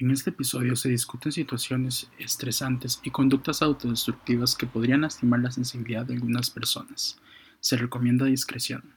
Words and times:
En 0.00 0.10
este 0.10 0.30
episodio 0.30 0.76
se 0.76 0.88
discuten 0.88 1.30
situaciones 1.30 2.10
estresantes 2.18 3.00
y 3.04 3.10
conductas 3.10 3.60
autodestructivas 3.60 4.54
que 4.54 4.66
podrían 4.66 5.02
lastimar 5.02 5.40
la 5.40 5.50
sensibilidad 5.50 6.06
de 6.06 6.14
algunas 6.14 6.48
personas. 6.48 7.18
Se 7.60 7.76
recomienda 7.76 8.24
discreción. 8.24 8.94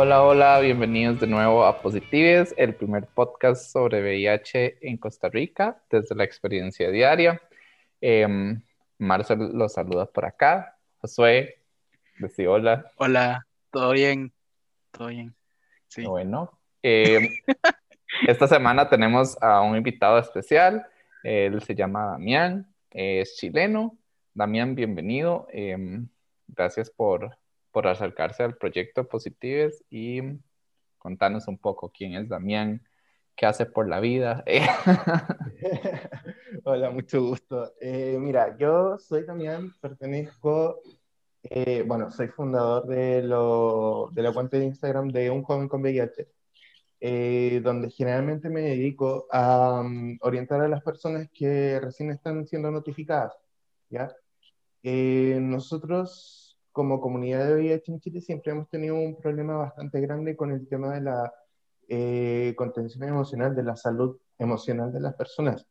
Hola, 0.00 0.22
hola, 0.22 0.60
bienvenidos 0.60 1.18
de 1.18 1.26
nuevo 1.26 1.64
a 1.64 1.82
Positives, 1.82 2.54
el 2.56 2.72
primer 2.72 3.08
podcast 3.08 3.72
sobre 3.72 4.00
VIH 4.00 4.78
en 4.88 4.96
Costa 4.96 5.28
Rica 5.28 5.82
desde 5.90 6.14
la 6.14 6.22
experiencia 6.22 6.88
diaria. 6.88 7.42
Eh, 8.00 8.24
Marcel 8.98 9.50
los 9.54 9.72
saluda 9.72 10.06
por 10.06 10.24
acá. 10.24 10.78
Josué, 10.98 11.62
decía 12.16 12.48
hola. 12.48 12.92
Hola, 12.94 13.44
¿todo 13.72 13.90
bien? 13.90 14.32
¿Todo 14.92 15.08
bien? 15.08 15.34
Sí. 15.88 16.04
Bueno, 16.04 16.56
em, 16.80 17.30
esta 18.28 18.46
semana 18.46 18.88
tenemos 18.88 19.36
a 19.42 19.62
un 19.62 19.76
invitado 19.76 20.20
especial. 20.20 20.86
Él 21.24 21.60
se 21.62 21.74
llama 21.74 22.04
Damián, 22.12 22.72
es 22.92 23.34
chileno. 23.34 23.98
Damián, 24.32 24.76
bienvenido. 24.76 25.48
Em, 25.50 26.06
gracias 26.46 26.88
por 26.88 27.36
por 27.70 27.86
acercarse 27.86 28.42
al 28.42 28.56
proyecto 28.56 29.08
Positives 29.08 29.84
y 29.90 30.20
contanos 30.98 31.48
un 31.48 31.58
poco 31.58 31.90
quién 31.90 32.14
es 32.14 32.28
Damián, 32.28 32.82
qué 33.38 33.46
hace 33.46 33.66
por 33.66 33.88
la 33.88 34.00
vida. 34.00 34.44
Hola, 36.64 36.90
mucho 36.90 37.22
gusto. 37.22 37.72
Eh, 37.80 38.16
mira, 38.18 38.56
yo 38.58 38.98
soy 38.98 39.24
Damián, 39.24 39.72
pertenezco, 39.80 40.82
eh, 41.44 41.84
bueno, 41.86 42.10
soy 42.10 42.28
fundador 42.28 42.86
de, 42.86 43.22
lo, 43.22 44.10
de 44.12 44.22
la 44.22 44.32
cuenta 44.32 44.58
de 44.58 44.64
Instagram 44.64 45.08
de 45.08 45.30
Un 45.30 45.44
Joven 45.44 45.68
con 45.68 45.82
VIH, 45.82 46.28
eh, 47.00 47.60
donde 47.62 47.90
generalmente 47.90 48.50
me 48.50 48.62
dedico 48.62 49.28
a 49.30 49.80
um, 49.80 50.18
orientar 50.20 50.60
a 50.60 50.68
las 50.68 50.82
personas 50.82 51.28
que 51.32 51.78
recién 51.80 52.10
están 52.10 52.44
siendo 52.46 52.70
notificadas, 52.70 53.34
¿ya? 53.88 54.14
nosotros 54.82 56.47
como 56.78 57.00
comunidad 57.00 57.44
de 57.44 57.54
VIH 57.54 57.90
en 57.90 57.98
Chile 57.98 58.20
siempre 58.20 58.52
hemos 58.52 58.68
tenido 58.68 58.94
un 58.94 59.16
problema 59.16 59.56
bastante 59.56 60.00
grande 60.00 60.36
con 60.36 60.52
el 60.52 60.68
tema 60.68 60.94
de 60.94 61.00
la 61.00 61.34
eh, 61.88 62.54
contención 62.56 63.02
emocional, 63.02 63.56
de 63.56 63.64
la 63.64 63.74
salud 63.74 64.16
emocional 64.38 64.92
de 64.92 65.00
las 65.00 65.16
personas. 65.16 65.66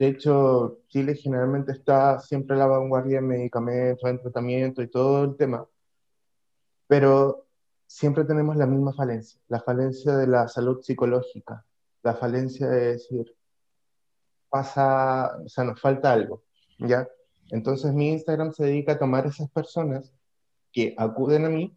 De 0.00 0.08
hecho, 0.08 0.80
Chile 0.88 1.14
generalmente 1.14 1.70
está 1.70 2.18
siempre 2.18 2.56
a 2.56 2.58
la 2.58 2.66
vanguardia 2.66 3.18
en 3.18 3.28
medicamentos, 3.28 4.10
en 4.10 4.20
tratamiento 4.20 4.82
y 4.82 4.90
todo 4.90 5.22
el 5.22 5.36
tema, 5.36 5.64
pero 6.88 7.46
siempre 7.86 8.24
tenemos 8.24 8.56
la 8.56 8.66
misma 8.66 8.92
falencia, 8.92 9.40
la 9.46 9.60
falencia 9.60 10.16
de 10.16 10.26
la 10.26 10.48
salud 10.48 10.82
psicológica, 10.82 11.64
la 12.02 12.14
falencia 12.14 12.66
de 12.66 12.94
decir, 12.94 13.32
pasa, 14.50 15.36
o 15.36 15.48
sea, 15.48 15.62
nos 15.62 15.80
falta 15.80 16.12
algo, 16.12 16.42
¿ya? 16.80 17.06
Entonces 17.50 17.92
mi 17.92 18.10
Instagram 18.10 18.52
se 18.52 18.64
dedica 18.64 18.92
a 18.92 18.98
tomar 18.98 19.26
esas 19.26 19.50
personas 19.50 20.12
que 20.72 20.94
acuden 20.96 21.44
a 21.44 21.50
mí 21.50 21.76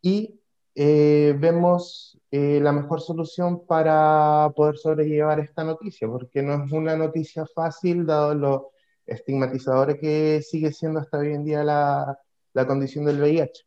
y 0.00 0.40
eh, 0.74 1.36
vemos 1.38 2.18
eh, 2.30 2.58
la 2.62 2.72
mejor 2.72 3.00
solución 3.00 3.66
para 3.66 4.50
poder 4.56 4.78
sobrellevar 4.78 5.38
esta 5.40 5.64
noticia, 5.64 6.08
porque 6.08 6.42
no 6.42 6.64
es 6.64 6.72
una 6.72 6.96
noticia 6.96 7.44
fácil 7.54 8.06
dado 8.06 8.34
lo 8.34 8.70
estigmatizador 9.04 9.98
que 9.98 10.40
sigue 10.42 10.72
siendo 10.72 11.00
hasta 11.00 11.18
hoy 11.18 11.34
en 11.34 11.44
día 11.44 11.62
la, 11.62 12.18
la 12.54 12.66
condición 12.66 13.04
del 13.04 13.20
VIH. 13.20 13.66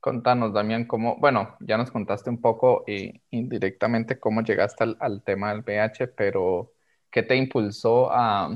Contanos, 0.00 0.52
Damián, 0.52 0.86
cómo, 0.86 1.16
bueno, 1.18 1.56
ya 1.60 1.76
nos 1.76 1.90
contaste 1.90 2.30
un 2.30 2.40
poco 2.40 2.84
y 2.86 3.22
indirectamente 3.30 4.18
cómo 4.18 4.42
llegaste 4.42 4.84
al, 4.84 4.96
al 5.00 5.22
tema 5.22 5.50
del 5.52 5.62
VIH, 5.62 6.08
pero 6.08 6.72
¿qué 7.10 7.22
te 7.22 7.36
impulsó 7.36 8.10
a, 8.10 8.50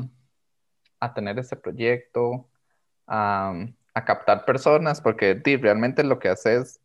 a 1.04 1.14
tener 1.14 1.38
ese 1.38 1.56
proyecto, 1.56 2.48
a, 3.06 3.54
captar 4.06 4.44
personas, 4.44 5.00
porque 5.00 5.40
realmente 5.60 6.02
lo 6.04 6.18
que 6.18 6.28
haces, 6.28 6.80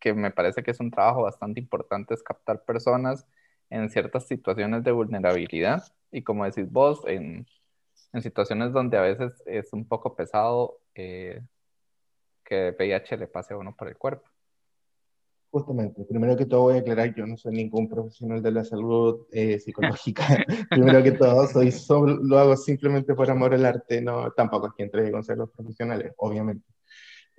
que 0.00 0.14
me 0.14 0.30
parece 0.30 0.62
que 0.62 0.70
es 0.70 0.80
un 0.80 0.90
trabajo 0.90 1.22
bastante 1.22 1.60
importante, 1.60 2.14
es 2.14 2.22
captar 2.22 2.64
personas 2.64 3.26
en 3.70 3.90
ciertas 3.90 4.26
situaciones 4.26 4.84
de 4.84 4.92
vulnerabilidad 4.92 5.84
y 6.10 6.22
como 6.22 6.44
decís 6.44 6.70
vos, 6.70 7.02
en, 7.06 7.46
situaciones 8.20 8.72
donde 8.72 8.96
a 8.96 9.02
veces 9.02 9.42
es 9.44 9.72
un 9.74 9.86
poco 9.86 10.16
pesado 10.16 10.78
eh, 10.94 11.42
que 12.44 12.74
VIH 12.78 13.18
le 13.18 13.26
pase 13.26 13.52
a 13.52 13.58
uno 13.58 13.76
por 13.76 13.88
el 13.88 13.98
cuerpo. 13.98 14.30
Justamente, 15.56 16.04
primero 16.04 16.36
que 16.36 16.44
todo 16.44 16.64
voy 16.64 16.74
a 16.74 16.80
aclarar, 16.80 17.14
yo 17.14 17.26
no 17.26 17.38
soy 17.38 17.54
ningún 17.54 17.88
profesional 17.88 18.42
de 18.42 18.52
la 18.52 18.62
salud 18.62 19.26
eh, 19.32 19.58
psicológica. 19.58 20.22
primero 20.70 21.02
que 21.02 21.12
todo, 21.12 21.46
soy 21.46 21.72
solo, 21.72 22.18
lo 22.22 22.38
hago 22.38 22.58
simplemente 22.58 23.14
por 23.14 23.30
amor 23.30 23.54
al 23.54 23.64
arte, 23.64 24.02
no, 24.02 24.30
tampoco 24.32 24.66
es 24.66 24.74
que 24.76 24.82
entregue 24.82 25.10
consejos 25.10 25.48
profesionales, 25.56 26.12
obviamente. 26.18 26.66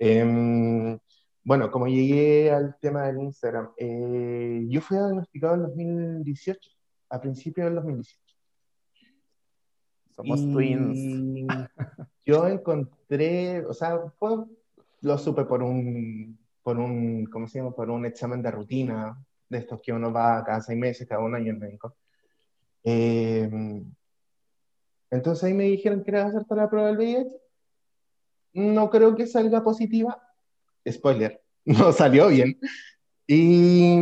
Em, 0.00 0.98
bueno, 1.44 1.70
como 1.70 1.86
llegué 1.86 2.50
al 2.50 2.76
tema 2.80 3.06
del 3.06 3.20
Instagram, 3.20 3.70
eh, 3.76 4.66
yo 4.68 4.80
fui 4.80 4.96
diagnosticado 4.96 5.54
en 5.54 5.62
2018, 5.62 6.70
a 7.10 7.20
principios 7.20 7.66
del 7.66 7.76
2018. 7.76 8.20
Somos 10.16 10.40
twins. 10.40 11.70
Yo 12.26 12.48
encontré, 12.48 13.64
o 13.64 13.72
sea, 13.72 13.96
lo 15.02 15.18
supe 15.18 15.44
por 15.44 15.62
un 15.62 16.36
por 16.68 16.78
un, 16.78 17.24
¿cómo 17.32 17.48
se 17.48 17.60
llama? 17.60 17.74
Por 17.74 17.88
un 17.88 18.04
examen 18.04 18.42
de 18.42 18.50
rutina, 18.50 19.18
de 19.48 19.56
estos 19.56 19.80
que 19.80 19.90
uno 19.90 20.12
va 20.12 20.44
cada 20.44 20.60
seis 20.60 20.78
meses, 20.78 21.08
cada 21.08 21.22
un 21.22 21.34
año 21.34 21.50
al 21.50 21.58
médico. 21.58 21.96
Eh, 22.84 23.48
entonces 25.10 25.44
ahí 25.44 25.54
me 25.54 25.64
dijeron 25.64 26.04
que 26.04 26.10
era 26.10 26.26
hacer 26.26 26.44
toda 26.44 26.64
la 26.64 26.68
prueba 26.68 26.88
del 26.88 26.98
VIH. 26.98 27.40
No 28.52 28.90
creo 28.90 29.16
que 29.16 29.26
salga 29.26 29.64
positiva. 29.64 30.22
Spoiler, 30.86 31.42
no 31.64 31.90
salió 31.90 32.28
bien. 32.28 32.60
Y, 33.26 34.00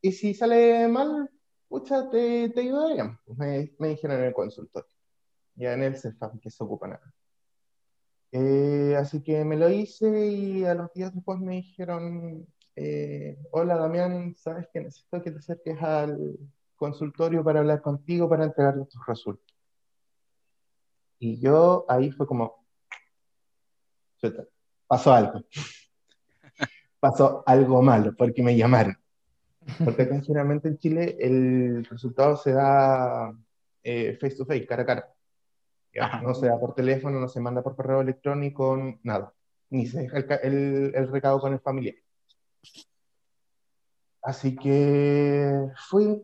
y 0.00 0.12
si 0.12 0.32
sale 0.32 0.86
mal, 0.86 1.28
pucha, 1.66 2.08
te, 2.08 2.50
te 2.50 2.60
ayudarían. 2.60 3.18
Me, 3.36 3.74
me 3.80 3.88
dijeron 3.88 4.20
en 4.20 4.26
el 4.26 4.32
consultorio. 4.32 4.94
Ya 5.56 5.72
en 5.72 5.82
el 5.82 5.96
CEFAM, 5.96 6.38
que 6.38 6.50
se 6.50 6.62
ocupa 6.62 6.86
nada. 6.86 7.12
Eh, 8.36 8.96
así 8.98 9.22
que 9.22 9.44
me 9.44 9.56
lo 9.56 9.70
hice 9.70 10.26
y 10.26 10.64
a 10.64 10.74
los 10.74 10.92
días 10.92 11.14
después 11.14 11.38
me 11.38 11.54
dijeron, 11.54 12.44
eh, 12.74 13.38
hola 13.52 13.76
Damián, 13.76 14.34
sabes 14.36 14.66
que 14.72 14.80
necesito 14.80 15.22
que 15.22 15.30
te 15.30 15.38
acerques 15.38 15.80
al 15.80 16.36
consultorio 16.74 17.44
para 17.44 17.60
hablar 17.60 17.80
contigo, 17.80 18.28
para 18.28 18.42
entregarle 18.42 18.86
tus 18.86 19.06
resultados. 19.06 19.56
Y 21.20 21.38
yo 21.38 21.86
ahí 21.88 22.10
fue 22.10 22.26
como, 22.26 22.66
pasó 24.88 25.12
algo. 25.12 25.44
pasó 26.98 27.44
algo 27.46 27.82
malo 27.82 28.16
porque 28.16 28.42
me 28.42 28.56
llamaron. 28.56 28.98
Porque 29.84 30.06
generalmente 30.26 30.66
en 30.66 30.78
Chile 30.78 31.16
el 31.20 31.84
resultado 31.84 32.36
se 32.36 32.50
da 32.50 33.32
eh, 33.84 34.18
face 34.20 34.34
to 34.34 34.44
face, 34.44 34.66
cara 34.66 34.82
a 34.82 34.86
cara. 34.86 35.13
No 36.22 36.34
se 36.34 36.46
da 36.46 36.58
por 36.58 36.74
teléfono, 36.74 37.20
no 37.20 37.28
se 37.28 37.40
manda 37.40 37.62
por 37.62 37.76
correo 37.76 38.00
electrónico, 38.00 38.76
nada. 39.02 39.32
Ni 39.70 39.86
se 39.86 40.00
deja 40.00 40.18
el, 40.18 40.92
el, 40.94 41.08
recado 41.08 41.40
con 41.40 41.52
el 41.52 41.60
familiar. 41.60 41.94
Así 44.22 44.56
que 44.56 45.68
fui. 45.88 46.22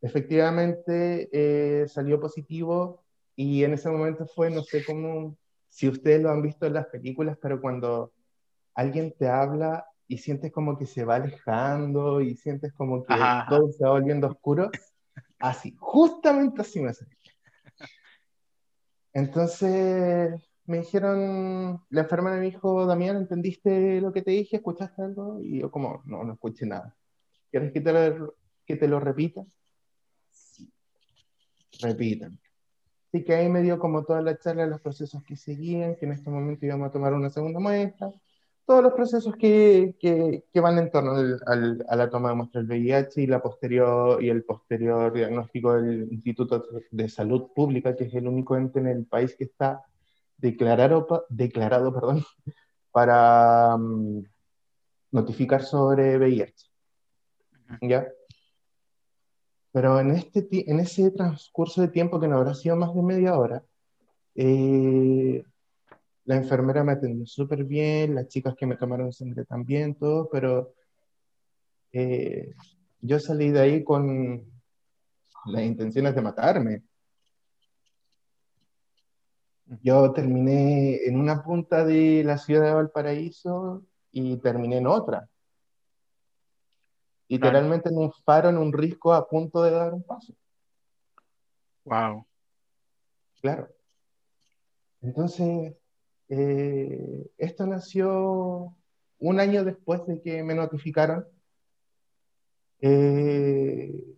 Efectivamente 0.00 1.28
eh, 1.32 1.88
salió 1.88 2.20
positivo 2.20 3.02
y 3.34 3.64
en 3.64 3.74
ese 3.74 3.90
momento 3.90 4.26
fue, 4.26 4.48
no 4.50 4.62
sé 4.62 4.84
cómo, 4.84 5.36
si 5.68 5.88
ustedes 5.88 6.22
lo 6.22 6.30
han 6.30 6.42
visto 6.42 6.66
en 6.66 6.74
las 6.74 6.86
películas, 6.86 7.36
pero 7.40 7.60
cuando 7.60 8.12
alguien 8.74 9.12
te 9.18 9.28
habla 9.28 9.86
y 10.06 10.18
sientes 10.18 10.52
como 10.52 10.78
que 10.78 10.86
se 10.86 11.04
va 11.04 11.16
alejando 11.16 12.20
y 12.20 12.36
sientes 12.36 12.72
como 12.72 13.04
que 13.04 13.14
todo 13.48 13.72
se 13.72 13.84
va 13.84 13.90
volviendo 13.90 14.28
oscuro, 14.28 14.70
así, 15.40 15.76
justamente 15.78 16.62
así 16.62 16.80
me 16.80 16.94
salió. 16.94 17.17
Entonces 19.18 20.40
me 20.66 20.78
dijeron, 20.78 21.82
la 21.90 22.02
enfermera 22.02 22.36
me 22.36 22.42
dijo, 22.42 22.86
Damián, 22.86 23.16
¿entendiste 23.16 24.00
lo 24.00 24.12
que 24.12 24.22
te 24.22 24.30
dije? 24.30 24.56
¿Escuchaste 24.56 25.02
algo? 25.02 25.40
Y 25.40 25.60
yo 25.60 25.70
como, 25.70 26.02
no, 26.04 26.22
no 26.24 26.34
escuché 26.34 26.66
nada. 26.66 26.96
¿Quieres 27.50 27.72
que 27.72 27.80
te 28.76 28.86
lo, 28.88 29.00
repita? 29.00 29.44
Sí. 30.30 30.70
Repítanme. 31.80 32.38
Así 33.08 33.24
que 33.24 33.34
ahí 33.34 33.48
me 33.48 33.62
dio 33.62 33.78
como 33.78 34.04
toda 34.04 34.20
la 34.20 34.38
charla 34.38 34.64
de 34.64 34.70
los 34.70 34.80
procesos 34.80 35.24
que 35.24 35.36
seguían, 35.36 35.96
que 35.96 36.06
en 36.06 36.12
este 36.12 36.30
momento 36.30 36.66
íbamos 36.66 36.88
a 36.88 36.92
tomar 36.92 37.14
una 37.14 37.30
segunda 37.30 37.58
muestra, 37.58 38.12
todos 38.68 38.82
los 38.82 38.92
procesos 38.92 39.34
que, 39.36 39.96
que, 39.98 40.44
que 40.52 40.60
van 40.60 40.76
en 40.76 40.90
torno 40.90 41.12
al, 41.46 41.86
a 41.88 41.96
la 41.96 42.10
toma 42.10 42.28
de 42.28 42.34
muestra 42.34 42.62
del 42.62 42.68
VIH 42.68 43.22
y, 43.22 43.26
la 43.26 43.40
posterior, 43.40 44.22
y 44.22 44.28
el 44.28 44.44
posterior 44.44 45.10
diagnóstico 45.10 45.72
del 45.72 46.12
Instituto 46.12 46.66
de 46.90 47.08
Salud 47.08 47.48
Pública, 47.54 47.96
que 47.96 48.04
es 48.04 48.14
el 48.14 48.28
único 48.28 48.58
ente 48.58 48.78
en 48.80 48.88
el 48.88 49.06
país 49.06 49.34
que 49.36 49.44
está 49.44 49.86
declarado, 50.36 51.24
declarado 51.30 51.94
perdón, 51.94 52.22
para 52.92 53.74
um, 53.74 54.22
notificar 55.12 55.62
sobre 55.62 56.18
VIH. 56.18 56.66
¿Ya? 57.80 58.06
Pero 59.72 59.98
en, 59.98 60.10
este, 60.10 60.70
en 60.70 60.80
ese 60.80 61.10
transcurso 61.12 61.80
de 61.80 61.88
tiempo, 61.88 62.20
que 62.20 62.28
no 62.28 62.36
habrá 62.36 62.52
sido 62.52 62.76
más 62.76 62.94
de 62.94 63.02
media 63.02 63.38
hora, 63.38 63.64
eh, 64.34 65.42
la 66.28 66.36
enfermera 66.36 66.84
me 66.84 66.92
atendió 66.92 67.26
súper 67.26 67.64
bien, 67.64 68.14
las 68.14 68.28
chicas 68.28 68.54
que 68.54 68.66
me 68.66 68.76
tomaron 68.76 69.14
sangre 69.14 69.46
también, 69.46 69.94
todo, 69.94 70.28
pero 70.28 70.74
eh, 71.90 72.54
yo 73.00 73.18
salí 73.18 73.50
de 73.50 73.60
ahí 73.60 73.82
con 73.82 74.44
las 75.46 75.62
intenciones 75.62 76.14
de 76.14 76.20
matarme. 76.20 76.82
Yo 79.82 80.12
terminé 80.12 80.96
en 81.06 81.18
una 81.18 81.42
punta 81.42 81.82
de 81.86 82.22
la 82.24 82.36
ciudad 82.36 82.66
de 82.66 82.74
Valparaíso 82.74 83.82
y 84.12 84.36
terminé 84.36 84.76
en 84.76 84.86
otra. 84.86 85.26
Literalmente 87.28 87.88
en 87.88 87.96
un 87.96 88.12
faro, 88.12 88.50
en 88.50 88.58
un 88.58 88.70
risco, 88.70 89.14
a 89.14 89.26
punto 89.26 89.62
de 89.62 89.70
dar 89.70 89.94
un 89.94 90.02
paso. 90.02 90.34
Wow. 91.84 92.26
Claro. 93.40 93.68
Entonces, 95.00 95.72
eh, 96.28 97.30
esto 97.38 97.66
nació 97.66 98.76
un 99.18 99.40
año 99.40 99.64
después 99.64 100.06
de 100.06 100.20
que 100.20 100.42
me 100.42 100.54
notificaron. 100.54 101.26
Eh, 102.80 104.16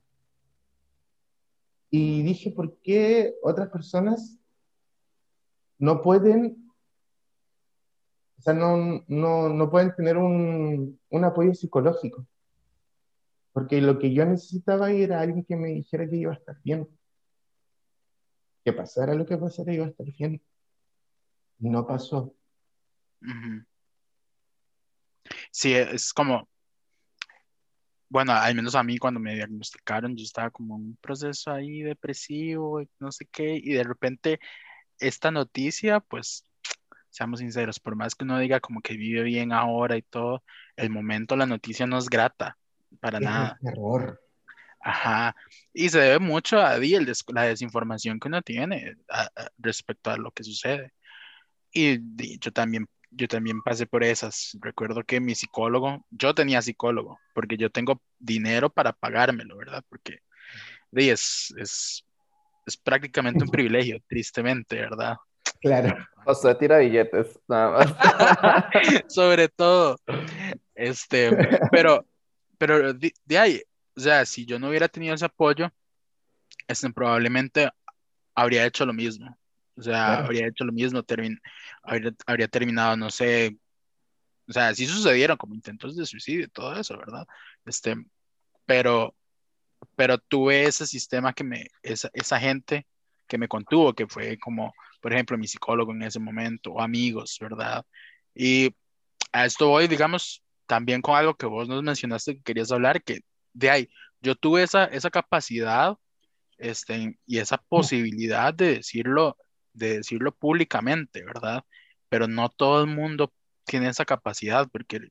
y 1.90 2.22
dije, 2.22 2.50
¿por 2.50 2.76
qué 2.78 3.34
otras 3.42 3.68
personas 3.70 4.38
no 5.78 6.02
pueden, 6.02 6.70
o 8.38 8.42
sea, 8.42 8.52
no, 8.52 9.02
no, 9.08 9.48
no 9.48 9.70
pueden 9.70 9.94
tener 9.94 10.16
un, 10.18 11.00
un, 11.08 11.24
apoyo 11.24 11.54
psicológico? 11.54 12.26
Porque 13.52 13.80
lo 13.80 13.98
que 13.98 14.12
yo 14.12 14.24
necesitaba 14.26 14.90
era 14.92 15.20
alguien 15.20 15.44
que 15.44 15.56
me 15.56 15.68
dijera 15.68 16.08
que 16.08 16.16
iba 16.16 16.32
a 16.32 16.36
estar 16.36 16.60
bien. 16.62 16.88
Que 18.64 18.72
pasara 18.72 19.14
lo 19.14 19.26
que 19.26 19.38
pasara, 19.38 19.72
iba 19.72 19.86
a 19.86 19.88
estar 19.88 20.06
bien 20.06 20.40
no 21.60 21.86
pasó. 21.86 22.34
Sí, 25.50 25.74
es 25.74 26.12
como, 26.12 26.48
bueno, 28.08 28.32
al 28.32 28.54
menos 28.54 28.74
a 28.74 28.82
mí 28.82 28.98
cuando 28.98 29.20
me 29.20 29.34
diagnosticaron, 29.34 30.16
yo 30.16 30.24
estaba 30.24 30.50
como 30.50 30.76
en 30.76 30.82
un 30.82 30.96
proceso 30.96 31.52
ahí 31.52 31.82
depresivo, 31.82 32.82
no 32.98 33.12
sé 33.12 33.26
qué, 33.30 33.56
y 33.56 33.72
de 33.72 33.84
repente 33.84 34.40
esta 34.98 35.30
noticia, 35.30 36.00
pues, 36.00 36.44
seamos 37.10 37.40
sinceros, 37.40 37.78
por 37.78 37.96
más 37.96 38.14
que 38.14 38.24
uno 38.24 38.38
diga 38.38 38.60
como 38.60 38.80
que 38.80 38.96
vive 38.96 39.22
bien 39.22 39.52
ahora 39.52 39.96
y 39.96 40.02
todo, 40.02 40.42
el 40.76 40.90
momento 40.90 41.36
la 41.36 41.46
noticia 41.46 41.86
no 41.86 41.98
es 41.98 42.08
grata, 42.08 42.58
para 43.00 43.20
nada. 43.20 43.58
Error. 43.62 44.20
Ajá, 44.82 45.36
y 45.74 45.90
se 45.90 46.00
debe 46.00 46.18
mucho 46.20 46.58
a 46.60 46.78
la 46.78 47.42
desinformación 47.42 48.18
que 48.18 48.28
uno 48.28 48.40
tiene 48.40 48.96
respecto 49.58 50.10
a 50.10 50.16
lo 50.16 50.30
que 50.30 50.42
sucede. 50.42 50.92
Y, 51.72 52.38
yo 52.38 52.52
también, 52.52 52.86
yo 53.10 53.28
también 53.28 53.62
pasé 53.62 53.86
por 53.86 54.04
esas. 54.04 54.56
Recuerdo 54.60 55.02
que 55.04 55.20
mi 55.20 55.34
psicólogo, 55.34 56.04
yo 56.10 56.34
tenía 56.34 56.62
psicólogo, 56.62 57.18
porque 57.34 57.56
yo 57.56 57.70
tengo 57.70 58.00
dinero 58.18 58.70
para 58.70 58.92
pagármelo, 58.92 59.56
¿verdad? 59.56 59.84
Porque 59.88 60.20
es, 60.92 61.54
es, 61.58 62.04
es 62.66 62.76
prácticamente 62.76 63.44
un 63.44 63.50
privilegio, 63.50 64.00
tristemente, 64.08 64.76
¿verdad? 64.76 65.16
Claro. 65.60 66.06
O 66.24 66.34
sea, 66.34 66.56
tira 66.56 66.78
billetes, 66.78 67.38
nada 67.48 67.70
más. 67.70 67.94
Sobre 69.08 69.48
todo. 69.48 69.98
Este, 70.74 71.30
pero, 71.70 72.06
pero 72.56 72.94
de, 72.94 73.38
ahí, 73.38 73.62
o 73.96 74.00
sea, 74.00 74.24
si 74.24 74.46
yo 74.46 74.58
no 74.58 74.68
hubiera 74.68 74.88
tenido 74.88 75.14
ese 75.14 75.26
apoyo, 75.26 75.70
este, 76.66 76.90
probablemente 76.90 77.70
habría 78.34 78.64
hecho 78.64 78.86
lo 78.86 78.92
mismo. 78.92 79.36
O 79.80 79.82
sea, 79.82 80.18
habría 80.18 80.46
hecho 80.46 80.64
lo 80.64 80.72
mismo, 80.72 81.02
habría, 82.26 82.48
terminado, 82.48 82.98
no 82.98 83.08
sé, 83.08 83.56
o 84.46 84.52
sea, 84.52 84.74
sí 84.74 84.84
sucedieron 84.84 85.38
como 85.38 85.54
intentos 85.54 85.96
de 85.96 86.04
suicidio 86.04 86.44
y 86.44 86.48
todo 86.48 86.78
eso, 86.78 86.98
¿verdad? 86.98 87.26
Este, 87.64 87.96
pero, 88.66 89.16
pero 89.96 90.18
tuve 90.18 90.64
ese 90.64 90.86
sistema 90.86 91.32
que 91.32 91.44
me, 91.44 91.66
esa, 91.82 92.10
esa 92.12 92.38
gente 92.38 92.86
que 93.26 93.38
me 93.38 93.48
contuvo, 93.48 93.94
que 93.94 94.06
fue 94.06 94.38
como, 94.38 94.74
por 95.00 95.14
ejemplo, 95.14 95.38
mi 95.38 95.48
psicólogo 95.48 95.92
en 95.92 96.02
ese 96.02 96.20
momento, 96.20 96.72
o 96.72 96.82
amigos, 96.82 97.38
¿verdad? 97.40 97.86
Y 98.34 98.74
a 99.32 99.46
esto 99.46 99.68
voy, 99.68 99.88
digamos, 99.88 100.42
también 100.66 101.00
con 101.00 101.16
algo 101.16 101.34
que 101.36 101.46
vos 101.46 101.68
nos 101.68 101.82
mencionaste 101.82 102.36
que 102.36 102.42
querías 102.42 102.70
hablar, 102.70 103.02
que 103.02 103.20
de 103.54 103.70
ahí, 103.70 103.90
yo 104.20 104.34
tuve 104.34 104.62
esa, 104.62 104.84
esa 104.84 105.08
capacidad 105.08 105.96
este, 106.58 107.18
y 107.24 107.38
esa 107.38 107.56
posibilidad 107.56 108.52
de 108.52 108.76
decirlo 108.76 109.38
de 109.72 109.98
decirlo 109.98 110.32
públicamente, 110.32 111.24
¿verdad? 111.24 111.64
Pero 112.08 112.28
no 112.28 112.48
todo 112.48 112.82
el 112.82 112.88
mundo 112.88 113.32
tiene 113.64 113.88
esa 113.88 114.04
capacidad 114.04 114.68
porque 114.70 115.10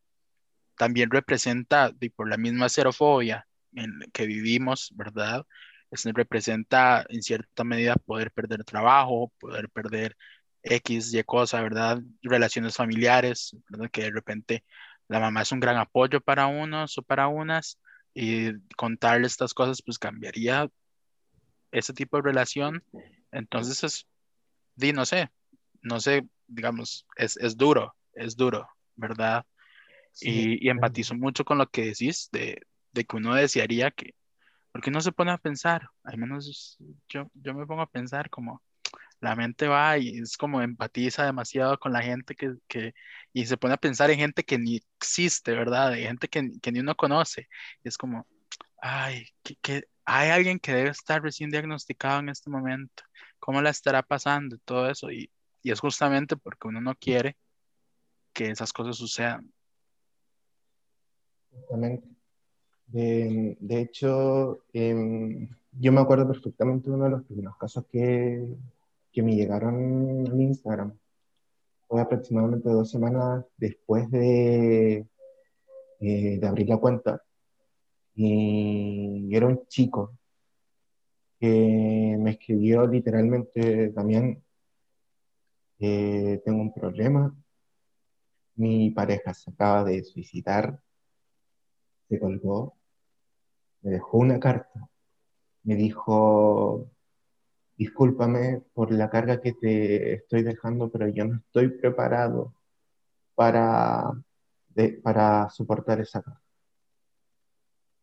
también 0.78 1.12
representa, 1.12 1.92
y 2.00 2.10
por 2.10 2.30
la 2.30 2.38
misma 2.38 2.70
xerofobia 2.70 3.48
en 3.74 4.00
que 4.14 4.26
vivimos, 4.26 4.92
¿verdad? 4.96 5.46
Es, 5.92 6.06
representa 6.06 7.06
en 7.10 7.22
cierta 7.24 7.64
medida 7.64 7.96
poder 7.96 8.32
perder 8.32 8.64
trabajo, 8.64 9.32
poder 9.40 9.70
perder 9.70 10.16
X, 10.64 11.14
Y 11.14 11.24
cosa, 11.24 11.62
¿verdad? 11.62 12.02
Relaciones 12.22 12.76
familiares, 12.76 13.56
¿verdad? 13.70 13.90
Que 13.92 14.04
de 14.04 14.12
repente 14.12 14.64
la 15.08 15.20
mamá 15.20 15.42
es 15.42 15.52
un 15.52 15.60
gran 15.60 15.78
apoyo 15.78 16.22
para 16.22 16.48
unos 16.48 16.98
o 16.98 17.02
para 17.04 17.28
unas 17.28 17.80
y 18.14 18.54
contarle 18.78 19.28
estas 19.28 19.54
cosas 19.54 19.82
pues 19.82 20.00
cambiaría 20.00 20.70
ese 21.72 21.94
tipo 21.94 22.18
de 22.18 22.24
relación. 22.24 22.84
Entonces 23.32 23.84
es 23.84 24.08
di, 24.80 24.94
no 24.94 25.06
sé, 25.06 25.30
no 25.82 26.00
sé, 26.00 26.28
digamos, 26.48 27.06
es, 27.16 27.38
es 27.38 27.58
duro, 27.58 27.96
es 28.14 28.36
duro, 28.36 28.68
¿verdad? 28.96 29.46
y, 30.22 30.66
y, 30.66 30.70
empatizo 30.70 31.16
mucho 31.16 31.46
con 31.46 31.58
lo 31.58 31.70
que 31.70 31.86
decís 31.86 32.30
de, 32.32 32.62
de, 32.92 33.06
que 33.06 33.18
uno 33.18 33.36
desearía 33.36 33.92
que, 33.92 34.16
porque 34.72 34.90
uno 34.90 35.02
se 35.02 35.12
pone 35.12 35.32
a 35.32 35.38
pensar, 35.38 35.90
al 36.04 36.18
menos 36.18 36.78
yo, 37.08 37.30
yo 37.34 37.54
me 37.54 37.66
pongo 37.66 37.82
a 37.82 37.90
pensar 37.90 38.30
como 38.30 38.62
la 39.22 39.36
mente 39.36 39.68
va 39.68 39.98
y 39.98 40.20
es 40.20 40.38
como 40.38 40.62
empatiza 40.62 41.26
demasiado 41.26 41.78
con 41.80 41.94
la 41.94 42.02
gente 42.02 42.36
que, 42.36 42.56
que 42.68 42.94
y 43.34 43.46
se 43.46 43.58
pone 43.58 43.74
a 43.76 43.78
pensar 43.78 44.10
en 44.12 44.20
gente 44.20 44.44
que 44.44 44.58
ni 44.58 44.82
existe, 44.98 45.54
¿verdad? 45.54 45.92
De 45.92 46.04
gente 46.04 46.28
que, 46.30 46.52
que 46.62 46.72
ni 46.72 46.80
uno 46.80 46.96
conoce. 46.96 47.50
Y 47.84 47.90
es 47.90 47.98
como, 47.98 48.28
ay, 48.82 49.28
que, 49.44 49.56
que 49.58 49.84
hay 50.06 50.30
alguien 50.30 50.60
que 50.60 50.74
debe 50.74 50.90
estar 50.90 51.22
recién 51.22 51.50
diagnosticado 51.50 52.20
en 52.20 52.30
este 52.30 52.50
momento 52.50 53.04
cómo 53.40 53.62
la 53.62 53.70
estará 53.70 54.04
pasando 54.04 54.56
y 54.56 54.60
todo 54.60 54.90
eso. 54.90 55.12
Y, 55.12 55.32
es 55.64 55.80
justamente 55.80 56.38
porque 56.38 56.68
uno 56.68 56.82
no 56.82 56.96
quiere 56.96 57.38
que 58.34 58.50
esas 58.52 58.72
cosas 58.72 58.96
sucedan. 58.96 59.52
Exactamente. 61.52 62.08
De, 62.88 63.58
hecho, 63.82 64.64
eh, 64.74 65.48
yo 65.74 65.92
me 65.92 66.02
acuerdo 66.02 66.28
perfectamente 66.28 66.90
de 66.90 66.96
uno 66.96 67.06
de 67.06 67.12
los 67.12 67.24
primeros 67.24 67.56
casos 67.58 67.86
que, 67.92 68.56
me 69.16 69.36
llegaron 69.36 70.26
al 70.32 70.40
Instagram. 70.40 70.98
Fue 71.90 72.00
aproximadamente 72.00 72.70
dos 72.70 72.90
semanas 72.90 73.46
después 73.58 74.10
de, 74.10 75.06
eh, 76.00 76.38
de 76.40 76.48
abrir 76.48 76.70
la 76.70 76.78
cuenta. 76.78 77.22
Y 78.16 79.30
era 79.36 79.46
un 79.48 79.68
chico 79.68 80.19
que 81.40 82.18
me 82.20 82.32
escribió 82.32 82.86
literalmente 82.86 83.90
también, 83.90 84.44
eh, 85.80 86.42
tengo 86.44 86.62
un 86.62 86.74
problema, 86.74 87.34
mi 88.56 88.92
pareja 88.92 89.34
se 89.34 89.52
acaba 89.52 89.86
de 89.86 90.04
suicidar, 90.04 90.82
se 92.10 92.20
colgó, 92.20 92.76
me 93.82 93.92
dejó 93.92 94.18
una 94.18 94.40
carta, 94.40 94.90
me 95.64 95.76
dijo, 95.76 96.90
discúlpame 97.78 98.62
por 98.74 98.92
la 98.92 99.10
carga 99.10 99.40
que 99.42 99.54
te 99.54 100.16
estoy 100.16 100.44
dejando, 100.44 100.92
pero 100.92 101.08
yo 101.08 101.26
no 101.26 101.38
estoy 101.38 101.70
preparado 101.70 102.54
para, 103.36 104.12
para 105.04 105.50
soportar 105.50 106.02
esa 106.02 106.22
carga. 106.22 106.42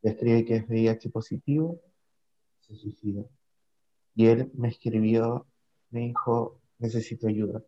Escribe 0.03 0.45
que 0.47 0.57
es 0.57 0.69
VIH 0.69 1.11
positivo 1.11 1.81
se 2.67 2.75
suicidó. 2.77 3.29
Y 4.15 4.27
él 4.27 4.51
me 4.55 4.69
escribió 4.69 5.47
me 5.91 6.01
dijo, 6.01 6.61
necesito 6.79 7.29
ayuda, 7.29 7.63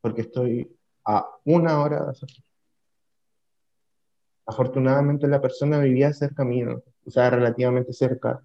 porque 0.00 0.22
estoy 0.22 0.76
a 1.04 1.26
una 1.44 1.80
hora 1.80 2.04
de 2.04 2.10
hacer. 2.10 2.28
Afortunadamente 4.46 5.28
la 5.28 5.40
persona 5.40 5.78
vivía 5.78 6.12
cerca 6.12 6.44
mío, 6.44 6.82
o 7.06 7.10
sea, 7.10 7.30
relativamente 7.30 7.92
cerca. 7.92 8.42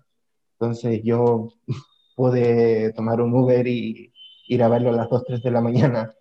Entonces 0.54 1.01
yo 1.04 1.50
pude 2.16 2.94
tomar 2.94 3.22
un 3.22 3.34
Uber 3.34 3.68
y 3.68 4.13
ir 4.48 4.63
a 4.63 4.70
verlo 4.70 4.89
a 4.89 4.94
las 4.94 5.10
2, 5.10 5.24
3 5.25 5.44
de 5.44 5.51
la 5.51 5.62
mañana. 5.62 6.13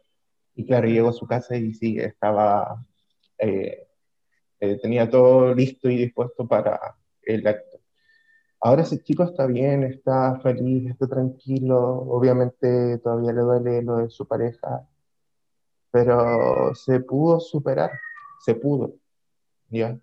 Y 0.54 0.64
claro, 0.66 0.88
llegó 0.88 1.11
a 1.11 1.12
su 1.12 1.26
casa 1.26 1.56
y 1.56 1.75
sí, 1.75 1.99
estaba, 1.99 2.85
eh, 3.38 3.87
eh, 4.61 4.78
tenía 4.80 5.09
todo 5.11 5.54
listo 5.54 5.90
y 5.90 5.97
dispuesto 5.99 6.49
para 6.49 6.97
el 7.23 7.47
acto. 7.47 7.75
Ahora 8.61 8.83
ese 8.83 9.03
chico 9.03 9.23
está 9.25 9.47
bien, 9.47 9.85
está 9.85 10.41
feliz, 10.41 10.91
está 10.91 11.07
tranquilo, 11.07 11.79
obviamente 11.79 12.99
todavía 12.99 13.33
le 13.33 13.43
duele 13.43 13.83
lo 13.83 13.97
de 13.99 14.11
su 14.11 14.27
pareja, 14.27 14.89
pero 15.91 16.75
se 16.75 17.01
pudo 17.01 17.41
superar, 17.41 17.91
se 18.41 18.55
pudo, 18.55 18.95
¿ya? 19.71 19.99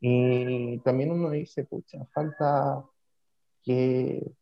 Y 0.00 0.78
también 0.80 1.12
uno 1.12 1.30
dice, 1.30 1.64
pucha, 1.64 2.04
falta 2.12 2.84
que 3.62 4.34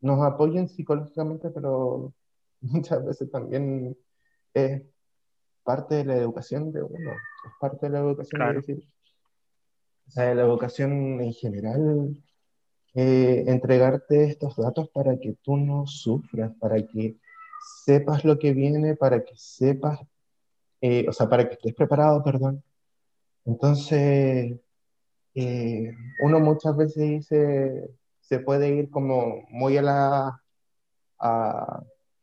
nos 0.00 0.20
apoyen 0.24 0.68
psicológicamente, 0.68 1.50
pero 1.50 2.12
muchas 2.60 3.04
veces 3.04 3.30
también 3.30 3.96
es 4.54 4.82
parte 5.64 5.96
de 5.96 6.04
la 6.04 6.16
educación 6.16 6.72
de 6.72 6.82
uno, 6.82 7.10
es 7.12 7.52
parte 7.60 7.86
de 7.86 7.90
la 7.90 8.00
educación 8.00 8.48
de 8.48 8.54
decir, 8.54 8.88
o 10.06 10.10
sea, 10.10 10.34
la 10.34 10.42
educación 10.42 11.20
en 11.20 11.32
general, 11.32 12.22
eh, 12.96 13.44
entregarte 13.46 14.24
estos 14.24 14.56
datos 14.56 14.88
para 14.88 15.18
que 15.18 15.36
tú 15.42 15.58
no 15.58 15.86
sufras, 15.86 16.52
para 16.58 16.84
que 16.86 17.18
sepas 17.84 18.24
lo 18.24 18.38
que 18.38 18.54
viene, 18.54 18.96
para 18.96 19.22
que 19.22 19.36
sepas, 19.36 20.00
eh, 20.80 21.06
o 21.08 21.12
sea, 21.12 21.28
para 21.28 21.46
que 21.46 21.54
estés 21.54 21.74
preparado, 21.74 22.24
perdón. 22.24 22.62
Entonces, 23.44 24.58
eh, 25.34 25.94
uno 26.22 26.40
muchas 26.40 26.74
veces 26.74 27.02
dice, 27.02 27.90
se 28.20 28.40
puede 28.40 28.74
ir 28.74 28.90
como 28.90 29.44
muy 29.50 29.76
a 29.76 29.82
la, 29.82 30.42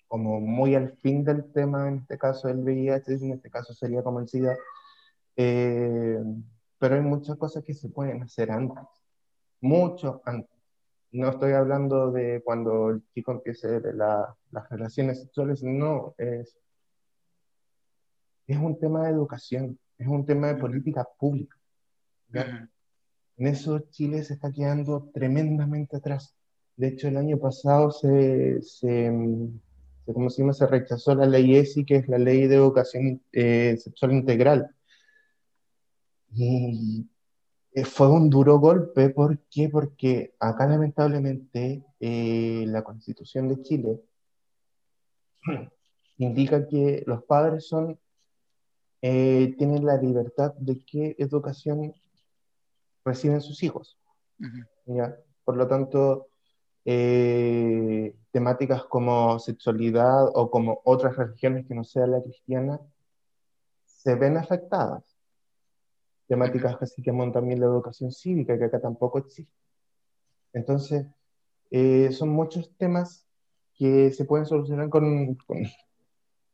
como 0.07 0.39
muy 0.39 0.75
al 0.75 0.97
fin 0.97 1.23
del 1.23 1.51
tema, 1.51 1.87
en 1.87 1.99
este 1.99 2.17
caso 2.17 2.49
el 2.49 2.59
VIH, 2.63 3.13
en 3.13 3.33
este 3.33 3.49
caso 3.49 3.73
sería 3.73 4.01
como 4.01 4.19
el 4.19 4.27
SIDA, 4.27 4.57
eh, 5.35 6.19
pero 6.79 6.95
hay 6.95 7.01
muchas 7.01 7.37
cosas 7.37 7.63
que 7.63 7.73
se 7.73 7.89
pueden 7.89 8.23
hacer 8.23 8.51
antes, 8.51 8.83
mucho 9.61 10.21
antes. 10.25 10.52
No 11.13 11.29
estoy 11.29 11.51
hablando 11.53 12.11
de 12.11 12.41
cuando 12.43 12.89
el 12.89 13.03
chico 13.13 13.33
empiece 13.33 13.79
la, 13.93 14.35
las 14.51 14.69
relaciones 14.69 15.21
sexuales, 15.21 15.61
no, 15.61 16.15
es, 16.17 16.57
es 18.47 18.57
un 18.57 18.79
tema 18.79 19.03
de 19.03 19.11
educación, 19.11 19.77
es 19.99 20.07
un 20.07 20.25
tema 20.25 20.47
de 20.47 20.55
política 20.55 21.07
pública. 21.19 21.55
En 22.33 23.47
eso 23.47 23.79
Chile 23.91 24.23
se 24.23 24.33
está 24.33 24.51
quedando 24.51 25.11
tremendamente 25.13 25.97
atrás. 25.97 26.35
De 26.75 26.87
hecho, 26.87 27.07
el 27.07 27.17
año 27.17 27.37
pasado 27.37 27.91
se, 27.91 28.63
se, 28.63 29.11
se, 30.05 30.29
se, 30.29 30.53
se 30.53 30.67
rechazó 30.67 31.13
la 31.13 31.27
ley 31.27 31.57
ESI, 31.57 31.85
que 31.85 31.97
es 31.97 32.07
la 32.07 32.17
ley 32.17 32.47
de 32.47 32.55
educación 32.55 33.21
eh, 33.31 33.77
sexual 33.77 34.13
integral. 34.13 34.75
Y 36.31 37.07
fue 37.85 38.09
un 38.09 38.29
duro 38.29 38.59
golpe, 38.59 39.09
¿por 39.09 39.39
qué? 39.49 39.69
Porque 39.69 40.35
acá 40.39 40.67
lamentablemente 40.67 41.83
eh, 41.99 42.65
la 42.67 42.83
constitución 42.83 43.49
de 43.49 43.61
Chile 43.63 44.01
indica 46.17 46.67
que 46.67 47.03
los 47.07 47.23
padres 47.23 47.67
son, 47.67 47.99
tienen 49.01 49.85
la 49.85 49.97
libertad 49.97 50.53
de 50.53 50.79
qué 50.85 51.15
educación 51.19 51.93
reciben 53.03 53.41
sus 53.41 53.63
hijos. 53.63 53.97
¿ya? 54.85 55.17
Por 55.43 55.57
lo 55.57 55.67
tanto, 55.67 56.27
eh, 56.85 58.15
temáticas 58.31 58.83
como 58.85 59.39
sexualidad 59.39 60.27
o 60.33 60.49
como 60.49 60.81
otras 60.83 61.15
religiones 61.15 61.65
que 61.65 61.75
no 61.75 61.83
sea 61.83 62.07
la 62.07 62.21
cristiana 62.21 62.79
se 63.85 64.15
ven 64.15 64.37
afectadas. 64.37 65.12
Temáticas 66.33 66.77
así 66.81 67.03
que 67.03 67.11
también 67.31 67.59
la 67.59 67.67
educación 67.67 68.11
cívica, 68.11 68.57
que 68.57 68.63
acá 68.63 68.81
tampoco 68.81 69.19
existe. 69.19 69.53
Entonces, 70.51 71.05
eh, 71.69 72.11
son 72.11 72.29
muchos 72.29 72.75
temas 72.75 73.27
que 73.75 74.11
se 74.11 74.25
pueden 74.25 74.47
solucionar 74.47 74.89
con, 74.89 75.35
con, 75.45 75.59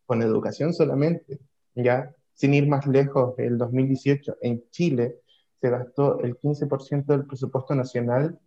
con, 0.06 0.22
educación 0.22 0.74
solamente, 0.74 1.40
¿ya? 1.76 2.14
Sin 2.34 2.54
ir 2.54 2.68
más 2.68 2.88
lejos, 2.88 3.36
el 3.38 3.58
2018 3.58 4.36
en 4.42 4.70
Chile 4.70 5.22
se 5.62 5.70
gastó 5.70 6.20
el 6.20 6.38
15% 6.38 7.06
del 7.06 7.26
presupuesto 7.26 7.74
nacional 7.74 8.38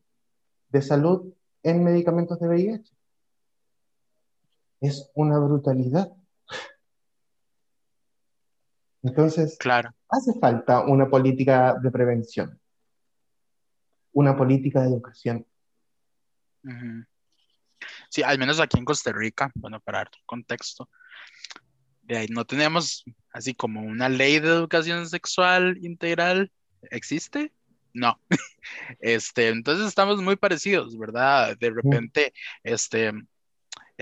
de 0.68 0.82
salud 0.82 1.32
en 1.62 1.82
medicamentos 1.82 2.40
de 2.40 2.48
VIH. 2.48 2.92
Es 4.82 5.10
una 5.14 5.38
brutalidad. 5.38 6.12
Entonces, 9.02 9.56
claro. 9.58 9.94
hace 10.08 10.38
falta 10.38 10.80
una 10.80 11.08
política 11.08 11.74
de 11.80 11.90
prevención, 11.90 12.60
una 14.12 14.36
política 14.36 14.80
de 14.80 14.88
educación. 14.88 15.46
Sí, 18.08 18.22
al 18.22 18.38
menos 18.38 18.60
aquí 18.60 18.78
en 18.78 18.84
Costa 18.84 19.12
Rica, 19.12 19.50
bueno, 19.54 19.80
para 19.80 19.98
dar 19.98 20.10
contexto, 20.26 20.88
de 22.02 22.18
ahí 22.18 22.26
no 22.28 22.44
tenemos 22.44 23.04
así 23.32 23.54
como 23.54 23.80
una 23.80 24.08
ley 24.08 24.38
de 24.38 24.48
educación 24.48 25.08
sexual 25.08 25.78
integral, 25.82 26.52
¿Existe? 26.90 27.52
No. 27.94 28.20
Este, 29.00 29.48
entonces 29.48 29.88
estamos 29.88 30.22
muy 30.22 30.36
parecidos, 30.36 30.96
¿verdad? 30.96 31.56
De 31.58 31.70
repente, 31.70 32.32
este, 32.62 33.12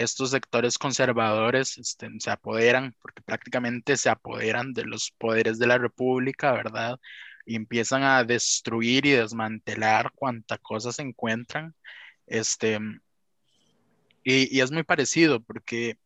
estos 0.01 0.31
sectores 0.31 0.79
conservadores 0.79 1.77
este, 1.77 2.09
se 2.19 2.31
apoderan, 2.31 2.97
porque 3.03 3.23
prácticamente 3.23 3.97
se 3.99 4.09
apoderan 4.09 4.73
de 4.73 4.85
los 4.85 5.11
poderes 5.13 5.59
de 5.59 5.67
la 5.67 5.77
República, 5.77 6.53
¿verdad? 6.53 6.99
Y 7.45 7.55
empiezan 7.57 8.03
a 8.03 8.25
destruir 8.25 9.05
y 9.05 9.11
desmantelar 9.11 10.11
cuanta 10.15 10.57
cosa 10.59 10.91
se 10.93 11.03
encuentran. 11.03 11.75
Este, 12.27 12.79
y, 14.25 14.57
y 14.57 14.61
es 14.61 14.73
muy 14.73 14.85
parecido, 14.85 15.41
porque 15.41 15.99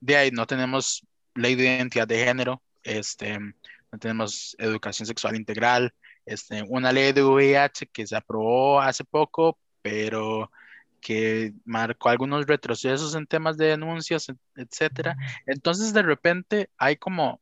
de 0.00 0.16
ahí 0.16 0.30
no 0.30 0.46
tenemos 0.46 1.06
ley 1.34 1.54
de 1.54 1.64
identidad 1.64 2.08
de 2.08 2.24
género, 2.24 2.62
este, 2.82 3.38
no 3.38 3.98
tenemos 4.00 4.56
educación 4.58 5.06
sexual 5.06 5.36
integral, 5.36 5.92
este, 6.24 6.62
una 6.66 6.92
ley 6.92 7.12
de 7.12 7.22
VIH 7.22 7.88
que 7.88 8.06
se 8.06 8.16
aprobó 8.16 8.80
hace 8.80 9.04
poco, 9.04 9.58
pero 9.82 10.50
que 11.02 11.52
marcó 11.64 12.08
algunos 12.08 12.46
retrocesos 12.46 13.14
en 13.16 13.26
temas 13.26 13.56
de 13.58 13.66
denuncias, 13.66 14.32
etcétera. 14.54 15.16
Entonces, 15.46 15.92
de 15.92 16.02
repente 16.02 16.70
hay 16.78 16.96
como 16.96 17.40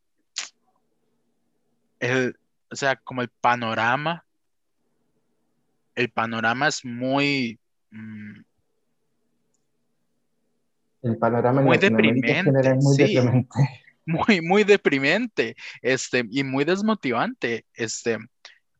el, 2.00 2.36
o 2.70 2.74
sea, 2.74 2.96
como 2.96 3.20
el 3.20 3.28
panorama, 3.28 4.24
el 5.94 6.10
panorama 6.10 6.68
es 6.68 6.84
muy, 6.84 7.60
mm, 7.90 8.40
el 11.02 11.18
panorama 11.18 11.60
muy 11.60 11.78
deprimente, 11.78 12.74
muy 12.76 12.96
sí. 12.96 13.14
deprimente 13.14 13.48
muy, 14.06 14.40
muy 14.40 14.64
deprimente, 14.64 15.54
este, 15.82 16.24
y 16.30 16.42
muy 16.42 16.64
desmotivante, 16.64 17.66
este, 17.74 18.18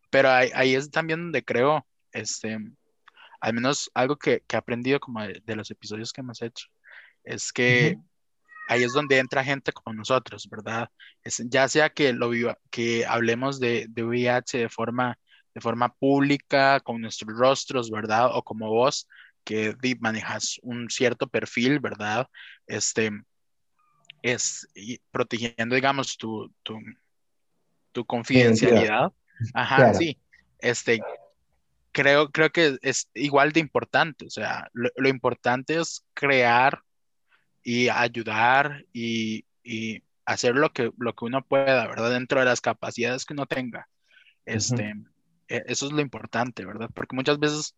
pero 0.09 0.31
ahí, 0.31 0.51
ahí 0.55 0.75
es 0.75 0.91
también 0.91 1.21
donde 1.21 1.45
creo, 1.45 1.87
este, 2.13 2.59
al 3.41 3.55
menos 3.55 3.91
algo 3.95 4.17
que, 4.17 4.43
que 4.47 4.57
he 4.57 4.59
aprendido 4.59 5.01
como 5.01 5.23
de, 5.23 5.43
de, 5.45 5.57
los 5.57 5.71
episodios 5.71 6.13
que 6.13 6.21
hemos 6.21 6.43
hecho, 6.43 6.67
es 7.25 7.53
que 7.53 7.97
uh 7.97 8.01
-huh. 8.01 8.09
ahí 8.69 8.83
es 8.83 8.93
donde 8.93 9.19
entra 9.19 9.45
gente 9.45 9.73
como 9.73 9.95
nosotros, 9.97 10.49
¿verdad? 10.51 10.91
Es, 11.23 11.43
ya 11.47 11.69
sea 11.69 11.91
que, 11.91 12.13
lo 12.13 12.31
viva, 12.31 12.59
que 12.71 13.07
hablemos 13.07 13.61
de, 13.61 13.87
de 13.89 14.03
VIH 14.05 14.59
de 14.59 14.69
forma, 14.69 15.19
de 15.55 15.61
forma 15.61 15.93
pública, 15.95 16.81
con 16.81 17.01
nuestros 17.01 17.37
rostros, 17.37 17.91
¿verdad? 17.91 18.31
O 18.33 18.43
como 18.43 18.69
vos, 18.69 19.09
que 19.45 19.75
manejas 20.01 20.59
un 20.63 20.91
cierto 20.91 21.27
perfil, 21.27 21.81
¿verdad? 21.81 22.29
Este, 22.67 23.11
es 24.23 24.69
protegiendo, 25.11 25.75
digamos, 25.75 26.17
tu, 26.17 26.53
tu, 26.63 26.79
tu 27.93 28.05
confidencialidad. 28.05 29.13
Ajá, 29.55 29.77
claro. 29.77 29.99
sí. 29.99 30.19
Este, 30.59 31.01
creo, 31.93 32.31
creo 32.31 32.51
que 32.51 32.79
es 32.83 33.09
igual 33.15 33.53
de 33.53 33.61
importante. 33.61 34.27
O 34.27 34.31
sea, 34.31 34.69
lo, 34.73 34.91
lo 34.97 35.09
importante 35.09 35.79
es 35.79 36.05
crear 36.15 36.83
y 37.63 37.89
ayudar 37.89 38.85
y, 38.93 39.45
y, 39.63 40.03
hacer 40.25 40.55
lo 40.55 40.73
que, 40.73 40.93
lo 40.99 41.15
que 41.15 41.25
uno 41.25 41.43
pueda, 41.43 41.89
¿verdad? 41.89 42.11
Dentro 42.13 42.39
de 42.39 42.47
las 42.47 42.61
capacidades 42.61 43.25
que 43.25 43.33
uno 43.33 43.47
tenga. 43.47 43.89
Este, 44.45 44.75
uh 44.75 44.97
-huh. 44.97 45.11
Eso 45.49 45.87
es 45.87 45.93
lo 45.93 46.01
importante, 46.01 46.65
¿verdad? 46.65 46.89
Porque 46.95 47.17
muchas 47.17 47.41
veces 47.41 47.75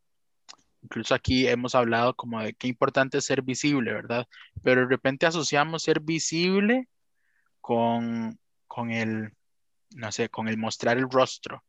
incluso 0.82 1.14
aquí 1.14 1.46
hemos 1.46 1.74
hablado 1.74 2.14
como 2.14 2.42
de 2.42 2.52
qué 2.54 2.68
importante 2.68 3.18
es 3.18 3.24
ser 3.24 3.40
visible, 3.40 3.92
¿verdad? 3.92 4.26
Pero 4.62 4.82
de 4.82 4.88
repente 4.88 5.24
asociamos 5.26 5.82
ser 5.82 6.00
visible 6.00 6.88
con, 7.60 8.38
con 8.66 8.90
el, 8.90 9.32
no 9.94 10.12
sé, 10.12 10.28
con 10.28 10.48
el 10.48 10.58
mostrar 10.58 10.98
el 10.98 11.08
rostro, 11.08 11.64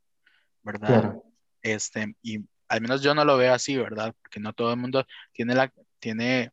¿verdad? 0.64 0.88
Claro. 0.88 1.24
Este, 1.64 2.16
y 2.22 2.40
al 2.68 2.82
menos 2.82 3.02
yo 3.02 3.16
no 3.16 3.26
lo 3.26 3.38
veo 3.38 3.54
así, 3.54 3.76
¿verdad? 3.76 4.14
Porque 4.22 4.40
no 4.40 4.54
todo 4.54 4.72
el 4.72 4.80
mundo 4.80 5.06
tiene 5.32 5.56
la, 5.56 5.74
tiene 6.00 6.52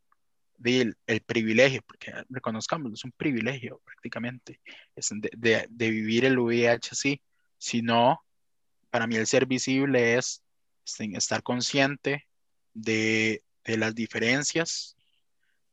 el, 0.64 0.96
el 1.06 1.20
privilegio, 1.20 1.82
porque 1.86 2.12
reconozcamos, 2.28 2.92
es 2.92 3.04
un 3.04 3.12
privilegio 3.12 3.80
prácticamente, 3.84 4.60
es 4.94 5.08
de, 5.10 5.30
de, 5.36 5.66
de 5.68 5.90
vivir 5.90 6.24
el 6.24 6.38
VIH 6.38 6.90
así, 6.92 7.20
sino 7.58 8.22
para 8.90 9.06
mí 9.06 9.16
el 9.16 9.26
ser 9.26 9.46
visible 9.46 10.16
es 10.16 10.42
este, 10.84 11.16
estar 11.16 11.42
consciente 11.42 12.26
de, 12.74 13.42
de, 13.64 13.76
las 13.76 13.94
diferencias 13.94 14.96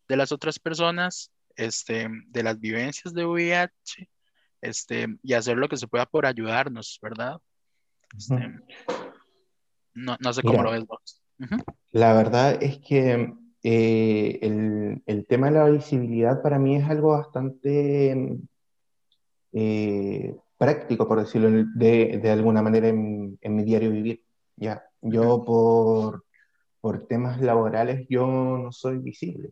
de 0.07 0.15
las 0.15 0.31
otras 0.31 0.59
personas, 0.59 1.31
este, 1.55 2.07
de 2.27 2.43
las 2.43 2.59
vivencias 2.59 3.13
de 3.13 3.25
VIH, 3.25 4.09
este, 4.61 5.07
y 5.21 5.33
hacer 5.33 5.57
lo 5.57 5.67
que 5.67 5.77
se 5.77 5.87
pueda 5.87 6.05
por 6.05 6.25
ayudarnos, 6.25 6.99
¿verdad? 7.01 7.39
Este, 8.17 8.35
no, 9.97 10.15
no, 10.19 10.33
sé 10.33 10.41
cómo 10.41 10.59
Mira, 10.59 10.63
lo 10.63 10.71
ves 10.71 10.85
vos. 10.85 11.21
Uh 11.39 11.43
-huh. 11.43 11.63
La 11.91 12.13
verdad 12.13 12.61
es 12.61 12.77
que 12.79 13.33
eh, 13.63 14.39
el, 14.41 15.01
el, 15.05 15.25
tema 15.25 15.47
de 15.47 15.53
la 15.53 15.69
visibilidad 15.69 16.41
para 16.41 16.59
mí 16.59 16.75
es 16.75 16.87
algo 16.87 17.09
bastante 17.09 18.37
eh, 19.53 20.35
práctico, 20.57 21.07
por 21.07 21.19
decirlo 21.19 21.49
de, 21.75 22.19
de 22.21 22.29
alguna 22.31 22.61
manera, 22.61 22.87
en, 22.87 23.37
en, 23.41 23.55
mi 23.55 23.63
diario 23.63 23.91
vivir. 23.91 24.23
Ya, 24.55 24.83
yo 25.01 25.43
por, 25.43 26.25
por 26.79 27.07
temas 27.07 27.41
laborales 27.41 28.05
yo 28.09 28.27
no 28.27 28.71
soy 28.71 28.99
visible. 28.99 29.51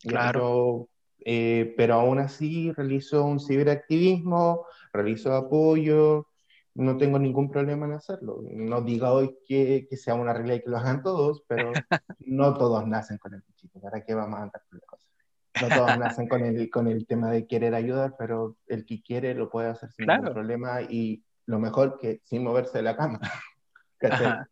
Claro. 0.00 0.40
Yo, 0.40 0.88
eh, 1.24 1.74
pero 1.76 1.94
aún 1.94 2.18
así 2.18 2.72
realizo 2.72 3.24
un 3.24 3.38
ciberactivismo, 3.38 4.66
realizo 4.92 5.34
apoyo, 5.34 6.26
no 6.74 6.96
tengo 6.96 7.18
ningún 7.18 7.50
problema 7.50 7.86
en 7.86 7.92
hacerlo. 7.92 8.42
No 8.50 8.80
diga 8.82 9.12
hoy 9.12 9.36
que, 9.46 9.86
que, 9.88 9.96
sea 9.96 10.14
una 10.14 10.32
regla 10.32 10.54
y 10.54 10.62
que 10.62 10.70
lo 10.70 10.78
hagan 10.78 11.02
todos, 11.02 11.44
pero 11.46 11.72
no 12.20 12.54
todos 12.54 12.86
nacen 12.86 13.18
con 13.18 13.34
el 13.34 13.42
bichito. 13.42 13.80
¿Para 13.80 14.04
qué 14.04 14.14
vamos 14.14 14.38
a 14.38 14.42
andar 14.44 14.62
con 14.68 14.78
la 14.78 14.86
cosa? 14.86 15.06
No 15.60 15.68
todos 15.68 15.98
nacen 15.98 16.28
con 16.28 16.42
el, 16.42 16.70
con 16.70 16.88
el 16.88 17.06
tema 17.06 17.30
de 17.30 17.46
querer 17.46 17.74
ayudar, 17.74 18.14
pero 18.18 18.56
el 18.66 18.86
que 18.86 19.02
quiere 19.02 19.34
lo 19.34 19.50
puede 19.50 19.68
hacer 19.68 19.92
sin 19.92 20.06
claro. 20.06 20.22
ningún 20.22 20.34
problema 20.34 20.80
y 20.82 21.22
lo 21.46 21.58
mejor 21.58 21.98
que 21.98 22.22
sin 22.24 22.42
moverse 22.42 22.78
de 22.78 22.84
la 22.84 22.96
cama. 22.96 23.20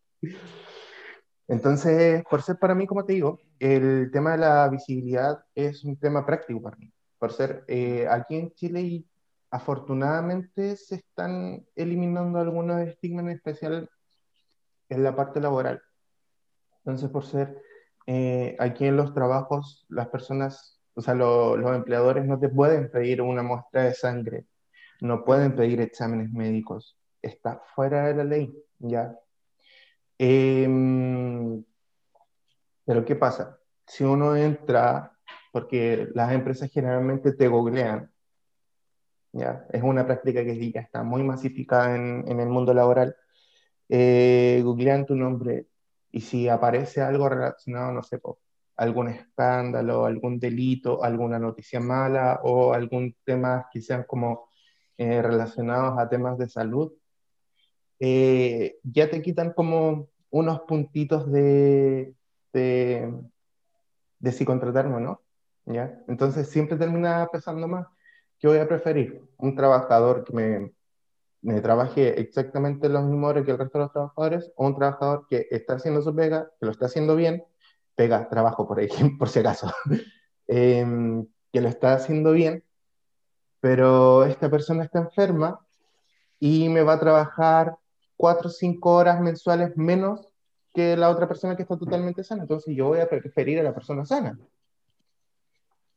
Entonces, 1.49 2.23
por 2.31 2.43
ser 2.43 2.59
para 2.59 2.75
mí, 2.75 2.87
como 2.87 3.05
te 3.05 3.15
digo, 3.15 3.41
el 3.59 4.11
tema 4.12 4.33
de 4.33 4.39
la 4.39 4.69
visibilidad 4.69 5.43
es 5.55 5.85
un 5.85 5.97
tema 5.99 6.25
práctico 6.25 6.62
para 6.62 6.77
mí. 6.77 6.93
Por 7.19 7.33
ser 7.33 7.65
eh, 7.67 8.07
aquí 8.09 8.37
en 8.37 8.53
Chile 8.53 8.81
y 8.83 9.10
afortunadamente 9.50 10.76
se 10.76 10.97
están 10.97 11.66
eliminando 11.75 12.38
algunos 12.38 12.80
estigmas, 12.80 13.25
en 13.25 13.30
especial 13.33 13.90
en 14.88 15.02
la 15.02 15.14
parte 15.14 15.40
laboral. 15.40 15.83
Entonces, 16.78 17.11
por 17.11 17.25
ser 17.25 17.61
eh, 18.07 18.57
aquí 18.59 18.87
en 18.87 18.97
los 18.97 19.12
trabajos, 19.14 19.87
las 19.88 20.09
personas, 20.09 20.80
o 20.95 21.00
sea, 21.00 21.14
lo, 21.14 21.57
los 21.57 21.75
empleadores 21.75 22.25
no 22.26 22.38
te 22.38 22.49
pueden 22.49 22.90
pedir 22.90 23.23
una 23.23 23.42
muestra 23.42 23.85
de 23.85 23.95
sangre, 23.95 24.47
no 25.00 25.25
pueden 25.25 25.54
pedir 25.54 25.80
exámenes 25.80 26.30
médicos, 26.33 26.99
está 27.23 27.62
fuera 27.75 28.07
de 28.07 28.14
la 28.14 28.25
ley, 28.25 28.54
¿ya? 28.78 29.16
Eh, 30.19 30.69
pero 32.85 33.04
¿qué 33.04 33.16
pasa? 33.16 33.59
Si 33.87 34.04
uno 34.04 34.37
entra, 34.37 35.16
porque 35.52 36.09
las 36.14 36.33
empresas 36.33 36.71
generalmente 36.71 37.33
te 37.33 37.49
googlean, 37.49 38.10
¿ya? 39.32 39.66
Es 39.70 39.82
una 39.82 40.06
práctica 40.06 40.45
que 40.45 40.73
ya 40.73 40.80
está 40.80 41.02
muy 41.02 41.23
masificada 41.23 41.97
en, 41.97 42.25
en 42.26 42.40
el 42.40 42.49
mundo 42.49 42.75
laboral. 42.75 43.16
Eh, 43.88 44.60
googlean 44.64 45.06
tu 45.06 45.16
nombre 45.16 45.66
y 46.12 46.21
si 46.21 46.49
aparece 46.49 47.00
algo 47.02 47.28
relacionado, 47.28 47.93
no 47.93 48.02
sé, 48.02 48.19
por 48.19 48.38
algún 48.76 49.08
escándalo, 49.08 50.06
algún 50.06 50.38
delito, 50.38 51.04
alguna 51.04 51.38
noticia 51.38 51.80
mala 51.80 52.40
o 52.45 52.73
algún 52.73 53.14
tema 53.25 53.69
que 53.73 53.80
sean 53.82 54.04
como 54.04 54.49
eh, 54.97 55.21
relacionados 55.23 55.99
a 55.99 56.08
temas 56.08 56.38
de 56.38 56.49
salud, 56.49 56.93
eh, 57.99 58.78
ya 58.82 59.10
te 59.10 59.21
quitan 59.23 59.52
como 59.52 60.08
unos 60.30 60.60
puntitos 60.62 61.30
de, 61.30 62.14
de, 62.52 63.12
de 64.19 64.32
si 64.32 64.45
contratarme 64.45 64.97
o 64.97 65.00
no. 65.00 65.23
¿ya? 65.66 66.02
Entonces 66.08 66.49
siempre 66.49 66.76
termina 66.78 67.28
pesando 67.30 67.69
más. 67.69 67.86
¿Qué 68.41 68.49
voy 68.49 68.59
a 68.59 68.67
preferir? 68.67 69.23
Un 69.37 69.55
trabajador 69.55 70.25
que 70.25 70.33
me, 70.33 70.73
me 71.43 71.61
trabaje 71.61 72.19
exactamente 72.19 72.89
los 72.89 73.05
mismos 73.05 73.31
horas 73.31 73.45
que 73.45 73.50
el 73.50 73.59
resto 73.59 73.79
de 73.79 73.85
los 73.85 73.93
trabajadores 73.93 74.50
o 74.57 74.67
un 74.67 74.76
trabajador 74.76 75.26
que 75.29 75.47
está 75.50 75.75
haciendo 75.75 76.00
su 76.00 76.15
pega, 76.15 76.50
que 76.59 76.65
lo 76.65 76.73
está 76.73 76.87
haciendo 76.87 77.17
bien, 77.17 77.45
pega, 77.95 78.31
trabajo 78.31 78.67
por 78.67 78.81
por 79.19 79.29
si 79.29 79.41
acaso, 79.41 79.71
eh, 80.49 81.23
que 81.53 81.61
lo 81.61 81.69
está 81.69 81.93
haciendo 81.93 82.33
bien, 82.33 82.65
pero 83.61 84.25
esta 84.25 84.50
persona 84.50 84.85
está 84.85 85.00
enferma 85.00 85.61
y 86.39 86.71
me 86.71 86.83
va 86.83 86.95
a 86.95 87.00
trabajar 87.00 87.76
cuatro 88.17 88.49
o 88.49 88.53
cinco 88.53 88.95
horas 88.95 89.21
mensuales 89.21 89.76
menos 89.76 90.33
que 90.73 90.97
la 90.97 91.11
otra 91.11 91.29
persona 91.29 91.57
que 91.57 91.63
está 91.63 91.76
totalmente 91.76 92.25
sana. 92.25 92.43
Entonces 92.43 92.75
yo 92.75 92.89
voy 92.89 93.00
a 93.00 93.09
preferir 93.09 93.61
a 93.61 93.63
la 93.63 93.75
persona 93.75 94.07
sana, 94.07 94.39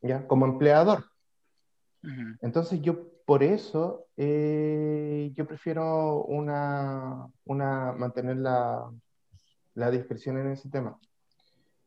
¿ya? 0.01 0.27
Como 0.27 0.45
empleador. 0.45 1.12
Entonces 2.41 2.81
yo 2.81 3.13
por 3.25 3.43
eso 3.43 4.07
eh, 4.17 5.31
yo 5.35 5.47
prefiero 5.47 6.23
una, 6.25 7.27
una 7.45 7.93
mantener 7.93 8.37
la, 8.37 8.91
la, 9.73 9.91
discreción 9.91 10.37
en 10.37 10.51
ese 10.51 10.69
tema. 10.69 10.99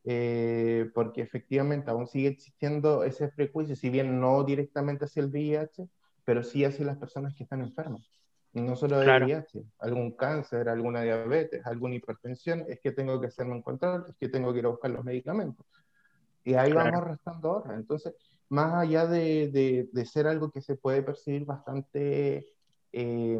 Eh, 0.05 0.91
porque 0.95 1.21
efectivamente 1.21 1.91
aún 1.91 2.07
sigue 2.07 2.29
existiendo 2.29 3.03
ese 3.05 3.29
prejuicio, 3.29 3.75
si 3.75 3.91
bien 3.91 4.21
no 4.21 4.45
directamente 4.45 5.05
hacia 5.05 5.23
el 5.23 5.31
VIH, 5.31 5.89
pero 6.25 6.43
sí 6.43 6.65
hacia 6.65 6.87
las 6.87 6.97
personas 6.97 7.35
que 7.35 7.43
están 7.43 7.61
enfermas. 7.61 8.09
No 8.53 8.75
solo 8.77 8.99
de 8.99 9.05
claro. 9.05 9.27
VIH, 9.27 9.65
algún 9.81 10.13
cáncer, 10.13 10.69
alguna 10.69 11.03
diabetes, 11.03 11.67
alguna 11.67 11.97
hipertensión, 11.97 12.65
es 12.69 12.81
que 12.81 12.93
tengo 12.93 13.21
que 13.21 13.27
hacerme 13.27 13.53
un 13.53 13.63
control, 13.63 14.07
es 14.09 14.17
que 14.17 14.29
tengo 14.29 14.53
que 14.53 14.61
ir 14.61 14.67
a 14.67 14.71
buscar 14.71 14.91
los 14.93 15.05
medicamentos. 15.05 15.67
Y 16.45 16.55
ahí 16.55 16.71
claro. 16.71 16.93
vamos 16.93 17.09
restando 17.09 17.51
horas. 17.51 17.77
Entonces, 17.77 18.15
más 18.49 18.75
allá 18.75 19.07
de, 19.07 19.49
de, 19.51 19.89
de, 19.93 20.07
ser 20.07 20.27
algo 20.27 20.51
que 20.51 20.61
se 20.61 20.77
puede 20.77 21.03
percibir 21.03 21.45
bastante, 21.45 22.55
eh, 22.93 23.39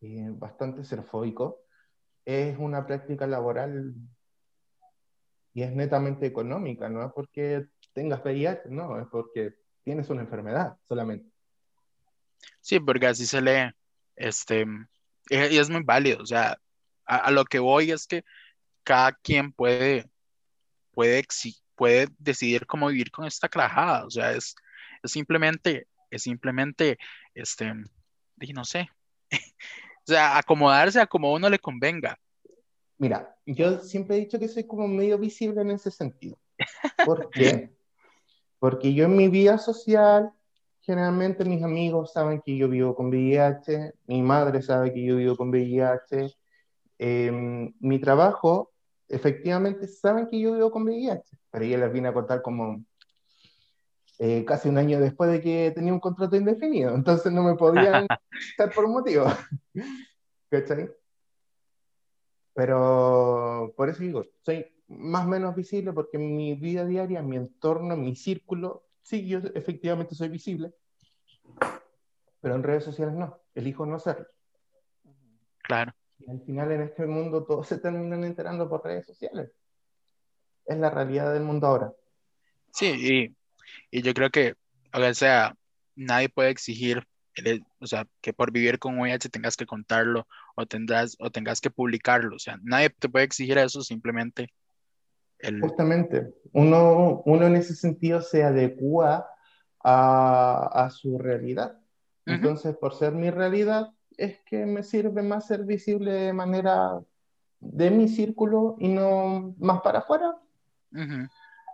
eh, 0.00 0.28
bastante 0.30 0.84
serfóico, 0.84 1.62
es 2.24 2.56
una 2.58 2.86
práctica 2.86 3.26
laboral 3.26 3.94
y 5.54 5.62
es 5.62 5.72
netamente 5.72 6.26
económica, 6.26 6.88
no 6.88 7.04
es 7.04 7.12
porque 7.12 7.66
tengas 7.92 8.22
VIH, 8.24 8.68
no, 8.68 9.00
es 9.00 9.06
porque 9.08 9.54
tienes 9.82 10.08
una 10.08 10.22
enfermedad 10.22 10.76
solamente. 10.86 11.30
Sí, 12.60 12.78
porque 12.80 13.06
así 13.06 13.26
se 13.26 13.40
lee, 13.42 13.74
este, 14.16 14.64
y 15.28 15.58
es 15.58 15.68
muy 15.68 15.82
válido, 15.82 16.22
o 16.22 16.26
sea, 16.26 16.56
a, 17.04 17.16
a 17.16 17.30
lo 17.32 17.44
que 17.44 17.58
voy 17.58 17.90
es 17.90 18.06
que 18.06 18.24
cada 18.84 19.12
quien 19.12 19.52
puede, 19.52 20.08
puede 20.92 21.18
exigir 21.18 21.61
puede 21.74 22.08
decidir 22.18 22.66
cómo 22.66 22.88
vivir 22.88 23.10
con 23.10 23.24
esta 23.26 23.48
crajada, 23.48 24.06
o 24.06 24.10
sea, 24.10 24.32
es, 24.32 24.54
es 25.02 25.10
simplemente, 25.10 25.86
es 26.10 26.22
simplemente, 26.22 26.98
este, 27.34 27.72
no 28.54 28.64
sé, 28.64 28.88
o 29.30 30.06
sea, 30.06 30.38
acomodarse 30.38 31.00
a 31.00 31.06
como 31.06 31.32
uno 31.32 31.48
le 31.48 31.58
convenga. 31.58 32.18
Mira, 32.98 33.36
yo 33.46 33.80
siempre 33.80 34.16
he 34.16 34.20
dicho 34.20 34.38
que 34.38 34.48
soy 34.48 34.64
como 34.64 34.86
medio 34.86 35.18
visible 35.18 35.60
en 35.60 35.72
ese 35.72 35.90
sentido. 35.90 36.38
¿Por 37.04 37.30
qué? 37.30 37.70
Porque 38.58 38.94
yo 38.94 39.06
en 39.06 39.16
mi 39.16 39.28
vida 39.28 39.58
social, 39.58 40.32
generalmente 40.80 41.44
mis 41.44 41.62
amigos 41.62 42.12
saben 42.12 42.40
que 42.40 42.56
yo 42.56 42.68
vivo 42.68 42.94
con 42.94 43.08
VIH, 43.08 43.94
mi 44.06 44.22
madre 44.22 44.62
sabe 44.62 44.92
que 44.92 45.02
yo 45.04 45.16
vivo 45.16 45.36
con 45.36 45.50
VIH, 45.50 46.32
eh, 46.98 47.72
mi 47.80 47.98
trabajo 47.98 48.71
efectivamente 49.12 49.86
saben 49.86 50.26
que 50.26 50.40
yo 50.40 50.54
vivo 50.54 50.70
con 50.70 50.84
VIH, 50.84 51.22
pero 51.50 51.64
yo 51.64 51.76
les 51.76 51.92
vine 51.92 52.08
a 52.08 52.14
contar 52.14 52.40
como 52.42 52.82
eh, 54.18 54.44
casi 54.44 54.68
un 54.68 54.78
año 54.78 54.98
después 55.00 55.30
de 55.30 55.40
que 55.40 55.70
tenía 55.74 55.92
un 55.92 56.00
contrato 56.00 56.34
indefinido, 56.36 56.94
entonces 56.94 57.30
no 57.32 57.42
me 57.42 57.54
podían 57.54 58.06
estar 58.50 58.72
por 58.72 58.86
un 58.86 58.92
motivo. 58.92 59.26
¿Cachai? 60.50 60.90
Pero 62.54 63.72
por 63.76 63.88
eso 63.88 64.02
digo, 64.02 64.24
soy 64.42 64.66
más 64.88 65.26
o 65.26 65.28
menos 65.28 65.54
visible 65.54 65.92
porque 65.92 66.16
en 66.16 66.36
mi 66.36 66.54
vida 66.54 66.84
diaria, 66.84 67.22
mi 67.22 67.36
entorno, 67.36 67.94
en 67.94 68.02
mi 68.02 68.16
círculo, 68.16 68.86
sí, 69.02 69.26
yo 69.26 69.38
efectivamente 69.54 70.14
soy 70.14 70.28
visible, 70.28 70.74
pero 72.40 72.54
en 72.54 72.62
redes 72.62 72.84
sociales 72.84 73.14
no, 73.14 73.40
elijo 73.54 73.86
no 73.86 73.98
serlo. 73.98 74.26
Claro. 75.62 75.92
Y 76.26 76.30
al 76.30 76.40
final 76.42 76.72
en 76.72 76.82
este 76.82 77.06
mundo 77.06 77.44
todos 77.44 77.68
se 77.68 77.78
terminan 77.78 78.24
enterando 78.24 78.68
por 78.68 78.84
redes 78.84 79.06
sociales. 79.06 79.50
es 80.66 80.78
la 80.78 80.90
realidad 80.90 81.32
del 81.32 81.42
mundo 81.42 81.66
ahora. 81.66 81.92
Sí, 82.72 83.34
y, 83.90 83.98
y 83.98 84.02
yo 84.02 84.14
creo 84.14 84.30
que, 84.30 84.54
o 84.92 85.14
sea, 85.14 85.54
nadie 85.94 86.28
puede 86.28 86.50
exigir, 86.50 87.06
o 87.80 87.86
sea, 87.86 88.06
que 88.20 88.32
por 88.32 88.52
vivir 88.52 88.78
con 88.78 88.98
VIH 88.98 89.28
tengas 89.28 89.56
que 89.56 89.66
contarlo 89.66 90.26
o, 90.54 90.66
tendrás, 90.66 91.16
o 91.18 91.30
tengas 91.30 91.60
que 91.60 91.70
publicarlo. 91.70 92.36
O 92.36 92.38
sea, 92.38 92.58
nadie 92.62 92.90
te 92.90 93.08
puede 93.08 93.24
exigir 93.24 93.58
eso, 93.58 93.82
simplemente. 93.82 94.52
El... 95.38 95.60
Justamente, 95.60 96.34
uno, 96.52 97.22
uno 97.24 97.46
en 97.46 97.56
ese 97.56 97.74
sentido 97.74 98.22
se 98.22 98.44
adecua 98.44 99.28
a, 99.82 100.84
a 100.84 100.90
su 100.90 101.18
realidad. 101.18 101.78
Entonces, 102.24 102.76
por 102.76 102.94
ser 102.94 103.12
mi 103.12 103.30
realidad, 103.30 103.92
es 104.16 104.40
que 104.40 104.66
me 104.66 104.82
sirve 104.82 105.22
más 105.22 105.46
ser 105.46 105.64
visible 105.64 106.12
de 106.12 106.32
manera 106.32 107.00
de 107.60 107.90
mi 107.90 108.08
círculo 108.08 108.76
y 108.78 108.88
no 108.88 109.54
más 109.58 109.80
para 109.82 110.00
afuera. 110.00 110.36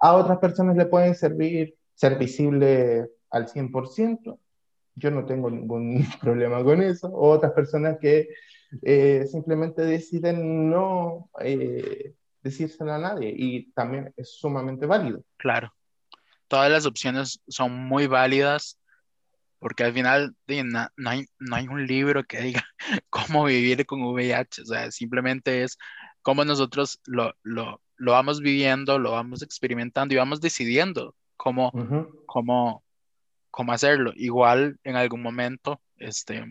A 0.01 0.14
otras 0.14 0.38
personas 0.38 0.77
le 0.77 0.87
pueden 0.87 1.14
servir 1.14 1.79
ser 1.98 2.16
visible 2.16 3.11
al 3.31 3.48
100%. 3.48 4.38
Yo 4.94 5.11
no 5.11 5.27
tengo 5.27 5.51
ningún 5.51 6.07
problema 6.20 6.62
con 6.62 6.81
eso. 6.81 7.09
O 7.09 7.31
otras 7.31 7.53
personas 7.53 7.98
que 8.01 8.29
eh, 8.83 9.27
simplemente 9.27 9.83
deciden 9.83 10.70
no 10.70 11.29
eh, 11.40 12.14
decírselo 12.40 12.92
a 12.92 12.98
nadie 12.98 13.35
y 13.37 13.72
también 13.72 14.12
es 14.16 14.31
sumamente 14.38 14.87
válido. 14.87 15.24
Claro. 15.38 15.72
Todas 16.46 16.70
las 16.70 16.87
opciones 16.87 17.40
son 17.48 17.74
muy 17.74 18.07
válidas 18.07 18.78
porque 19.59 19.85
al 19.85 19.92
final 19.92 20.37
no, 20.47 21.11
hay, 21.11 21.27
no 21.38 21.57
hay 21.57 21.68
un 21.68 21.87
libro 21.87 22.25
que 22.25 22.40
diga 22.40 22.64
cómo 23.11 23.44
vivir 23.44 23.85
con 23.87 24.03
VIH, 24.03 24.62
o 24.62 24.66
sea, 24.66 24.90
simplemente 24.90 25.62
es 25.62 25.79
cómo 26.23 26.44
nosotros 26.44 27.01
lo, 27.07 27.35
lo, 27.42 27.81
lo 27.97 28.12
vamos 28.12 28.40
viviendo, 28.40 28.99
lo 28.99 29.12
vamos 29.12 29.42
experimentando 29.42 30.14
y 30.14 30.18
vamos 30.18 30.40
decidiendo 30.40 31.14
cómo, 31.37 31.73
cómo, 32.27 32.85
cómo 33.51 33.73
hacerlo. 33.73 34.12
Igual 34.14 34.79
en 34.85 34.97
algún 34.97 35.23
momento, 35.23 35.81
este, 35.97 36.44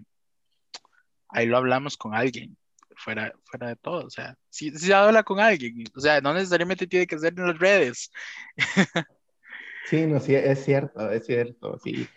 ahí 1.30 1.46
lo 1.46 1.58
hablamos 1.58 1.96
con 1.98 2.14
alguien, 2.14 2.58
fuera, 2.96 3.34
fuera 3.46 3.68
de 3.68 3.76
todo, 3.76 4.06
o 4.06 4.10
sea, 4.10 4.36
si, 4.50 4.72
si 4.72 4.88
se 4.88 4.94
habla 4.94 5.24
con 5.24 5.40
alguien, 5.40 5.84
o 5.96 6.00
sea, 6.00 6.20
no 6.22 6.34
necesariamente 6.34 6.88
tiene 6.88 7.08
que 7.08 7.20
ser 7.20 7.34
en 7.38 7.48
las 7.48 7.60
redes. 7.60 8.12
Sí, 9.86 10.06
no, 10.06 10.20
sí, 10.20 10.36
es 10.36 10.66
cierto, 10.66 11.10
es 11.12 11.26
cierto, 11.26 11.80
sí. 11.82 12.10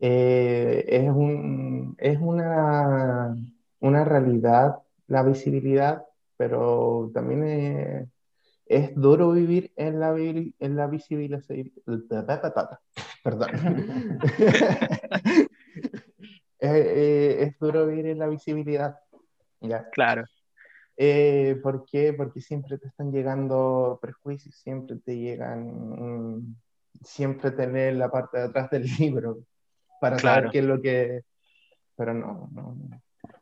Eh, 0.00 0.84
es, 0.88 1.10
un, 1.10 1.94
es 1.98 2.18
una, 2.20 3.36
una 3.80 4.04
realidad 4.04 4.78
la 5.06 5.22
visibilidad, 5.22 6.04
pero 6.36 7.10
también 7.12 7.44
es, 7.44 8.08
es 8.66 8.94
duro 8.94 9.32
vivir 9.32 9.72
en 9.76 10.00
la, 10.00 10.16
en 10.16 10.76
la 10.76 10.86
visibilidad. 10.86 11.42
Perdón. 13.22 13.50
Eh, 16.62 17.38
es, 17.40 17.58
duro 17.58 17.86
vivir 17.86 18.08
en 18.08 18.18
la 18.18 18.26
visibilidad. 18.26 18.98
¿ya? 19.62 19.88
Claro. 19.88 20.24
Eh, 20.94 21.58
¿Por 21.62 21.86
qué? 21.86 22.12
Porque 22.12 22.42
siempre 22.42 22.76
te 22.76 22.88
están 22.88 23.10
llegando 23.10 23.98
prejuicios, 24.02 24.56
siempre 24.56 24.98
te 24.98 25.16
llegan, 25.16 26.54
siempre 27.02 27.52
tener 27.52 27.94
la 27.94 28.10
parte 28.10 28.36
de 28.36 28.44
atrás 28.44 28.68
del 28.68 28.84
libro 28.98 29.38
para 30.00 30.18
saber 30.18 30.50
qué 30.50 30.58
es 30.60 30.64
lo 30.64 30.80
que... 30.80 31.22
Pero 31.96 32.14
no, 32.14 32.48
no. 32.52 32.76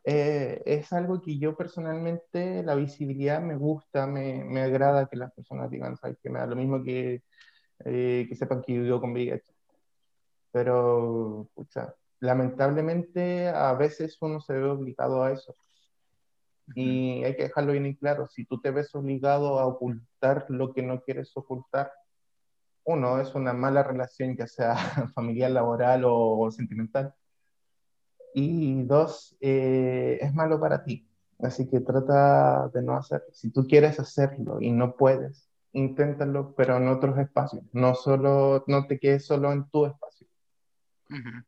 Eh, 0.04 0.62
es 0.64 0.92
algo 0.92 1.20
que 1.20 1.38
yo 1.38 1.56
personalmente, 1.56 2.62
la 2.62 2.74
visibilidad 2.74 3.40
me 3.40 3.56
gusta, 3.56 4.06
me, 4.06 4.44
me 4.44 4.62
agrada 4.62 5.06
que 5.06 5.16
las 5.16 5.32
personas 5.32 5.70
digan, 5.70 5.96
¿sabes? 5.96 6.18
Que 6.22 6.30
me 6.30 6.38
da 6.38 6.46
lo 6.46 6.56
mismo 6.56 6.82
que, 6.82 7.22
eh, 7.84 8.26
que 8.28 8.34
sepan 8.34 8.62
que 8.62 8.84
yo 8.84 9.00
con 9.00 9.12
VIH. 9.12 9.52
Pero, 10.50 11.48
pucha, 11.54 11.94
lamentablemente 12.20 13.48
a 13.48 13.74
veces 13.74 14.16
uno 14.20 14.40
se 14.40 14.54
ve 14.54 14.64
obligado 14.64 15.22
a 15.22 15.32
eso. 15.32 15.54
Y 16.74 17.24
hay 17.24 17.36
que 17.36 17.44
dejarlo 17.44 17.72
bien 17.72 17.86
en 17.86 17.94
claro, 17.94 18.26
si 18.28 18.44
tú 18.44 18.60
te 18.60 18.70
ves 18.70 18.94
obligado 18.94 19.58
a 19.58 19.66
ocultar 19.66 20.46
lo 20.48 20.74
que 20.74 20.82
no 20.82 21.00
quieres 21.02 21.32
ocultar, 21.34 21.92
uno, 22.88 23.20
es 23.20 23.34
una 23.34 23.52
mala 23.52 23.82
relación, 23.82 24.34
ya 24.36 24.46
sea 24.46 24.74
familiar, 25.14 25.50
laboral 25.50 26.02
o, 26.06 26.50
sentimental. 26.50 27.14
Y 28.34 28.82
dos, 28.84 29.36
eh, 29.40 30.18
es 30.20 30.34
malo 30.34 30.58
para 30.58 30.84
ti. 30.84 31.06
Así 31.40 31.68
que 31.68 31.80
trata 31.80 32.68
de 32.68 32.82
no 32.82 32.96
hacerlo. 32.96 33.26
Si 33.32 33.50
tú 33.50 33.66
quieres 33.66 34.00
hacerlo 34.00 34.60
y 34.60 34.72
no 34.72 34.96
puedes, 34.96 35.48
inténtalo, 35.72 36.54
pero 36.56 36.78
en 36.78 36.88
otros 36.88 37.18
espacios. 37.18 37.62
No 37.72 37.94
solo, 37.94 38.64
no 38.66 38.86
te 38.86 38.98
quedes 38.98 39.26
solo 39.26 39.52
en 39.52 39.68
tu 39.68 39.86
espacio. 39.86 40.26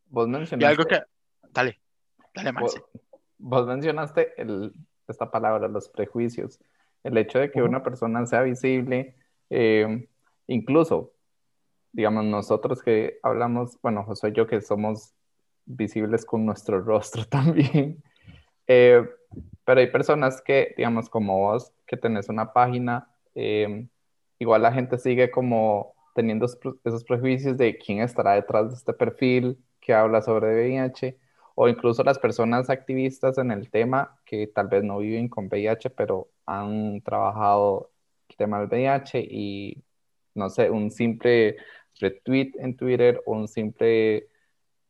Vos 0.06 0.28
mencionaste. 0.28 0.64
Y 0.64 0.68
algo 0.68 0.84
que. 0.84 1.02
Dale, 1.52 1.80
dale, 2.34 2.52
Maxi. 2.52 2.78
Vos, 3.38 3.66
mencionaste 3.66 4.34
esta 5.08 5.30
palabra, 5.30 5.68
los 5.68 5.88
prejuicios. 5.88 6.60
El 7.02 7.16
hecho 7.16 7.38
de 7.38 7.50
que 7.50 7.62
una 7.62 7.82
persona 7.82 8.26
sea 8.26 8.42
visible, 8.42 9.16
eh, 9.48 10.06
incluso 10.46 11.14
digamos, 11.92 12.24
nosotros 12.24 12.82
que 12.82 13.18
hablamos, 13.22 13.78
bueno, 13.82 14.04
José 14.04 14.28
y 14.28 14.32
yo 14.32 14.46
que 14.46 14.60
somos 14.60 15.14
visibles 15.66 16.24
con 16.24 16.44
nuestro 16.46 16.80
rostro 16.84 17.24
también, 17.24 18.02
eh, 18.66 19.08
pero 19.64 19.80
hay 19.80 19.90
personas 19.90 20.42
que, 20.42 20.74
digamos, 20.76 21.08
como 21.08 21.38
vos, 21.38 21.72
que 21.86 21.96
tenés 21.96 22.28
una 22.28 22.52
página, 22.52 23.08
eh, 23.34 23.86
igual 24.38 24.62
la 24.62 24.72
gente 24.72 24.98
sigue 24.98 25.30
como 25.30 25.94
teniendo 26.14 26.46
esos 26.84 27.04
prejuicios 27.04 27.56
de 27.56 27.78
quién 27.78 28.00
estará 28.00 28.32
detrás 28.34 28.70
de 28.70 28.74
este 28.74 28.92
perfil 28.92 29.58
que 29.80 29.94
habla 29.94 30.22
sobre 30.22 30.54
VIH, 30.54 31.18
o 31.54 31.68
incluso 31.68 32.02
las 32.04 32.18
personas 32.18 32.70
activistas 32.70 33.38
en 33.38 33.50
el 33.50 33.70
tema 33.70 34.18
que 34.24 34.46
tal 34.46 34.68
vez 34.68 34.82
no 34.82 34.98
viven 34.98 35.28
con 35.28 35.46
VIH, 35.46 35.90
pero 35.90 36.28
han 36.46 37.00
trabajado 37.02 37.90
el 38.28 38.36
tema 38.36 38.60
del 38.60 38.68
VIH 38.68 39.20
y, 39.20 39.84
no 40.34 40.48
sé, 40.48 40.70
un 40.70 40.90
simple 40.90 41.56
retweet 41.98 42.52
en 42.58 42.76
Twitter 42.76 43.22
o 43.26 43.32
un 43.32 43.48
simple, 43.48 44.28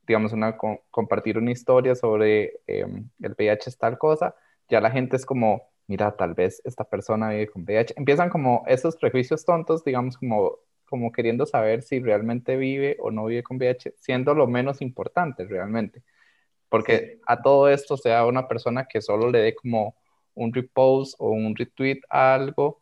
digamos, 0.07 0.33
una, 0.33 0.57
compartir 0.91 1.39
una 1.39 1.53
historia 1.53 1.95
sobre 1.95 2.61
em, 2.67 3.09
el 3.21 3.35
VIH 3.35 3.71
es 3.71 3.79
tal 3.79 3.99
cosa, 3.99 4.35
ya 4.69 4.81
la 4.81 4.91
gente 4.91 5.17
es 5.17 5.27
como, 5.27 5.71
mira, 5.87 6.17
tal 6.17 6.35
vez 6.35 6.61
esta 6.65 6.85
persona 6.85 7.31
vive 7.31 7.49
con 7.49 7.63
VIH. 7.63 7.95
Empiezan 7.97 8.31
como 8.31 8.65
esos 8.67 8.97
prejuicios 8.97 9.45
tontos, 9.45 9.85
digamos, 9.85 10.17
como, 10.17 10.59
como 10.89 11.13
queriendo 11.13 11.47
saber 11.47 11.83
si 11.83 12.01
realmente 12.01 12.57
vive 12.57 12.97
o 13.01 13.11
no 13.11 13.27
vive 13.27 13.43
con 13.43 13.57
VIH, 13.57 13.95
siendo 13.97 14.35
lo 14.35 14.47
menos 14.47 14.81
importante 14.81 15.45
realmente. 15.45 16.03
Porque 16.69 17.21
a 17.27 17.43
todo 17.43 17.69
esto 17.69 17.97
sea 17.97 18.27
una 18.27 18.47
persona 18.47 18.87
que 18.87 19.01
solo 19.01 19.31
le 19.31 19.41
dé 19.41 19.55
como 19.55 19.97
un 20.35 20.55
repost 20.55 21.15
o 21.19 21.31
un 21.31 21.57
retweet 21.57 22.01
a 22.09 22.35
algo, 22.35 22.81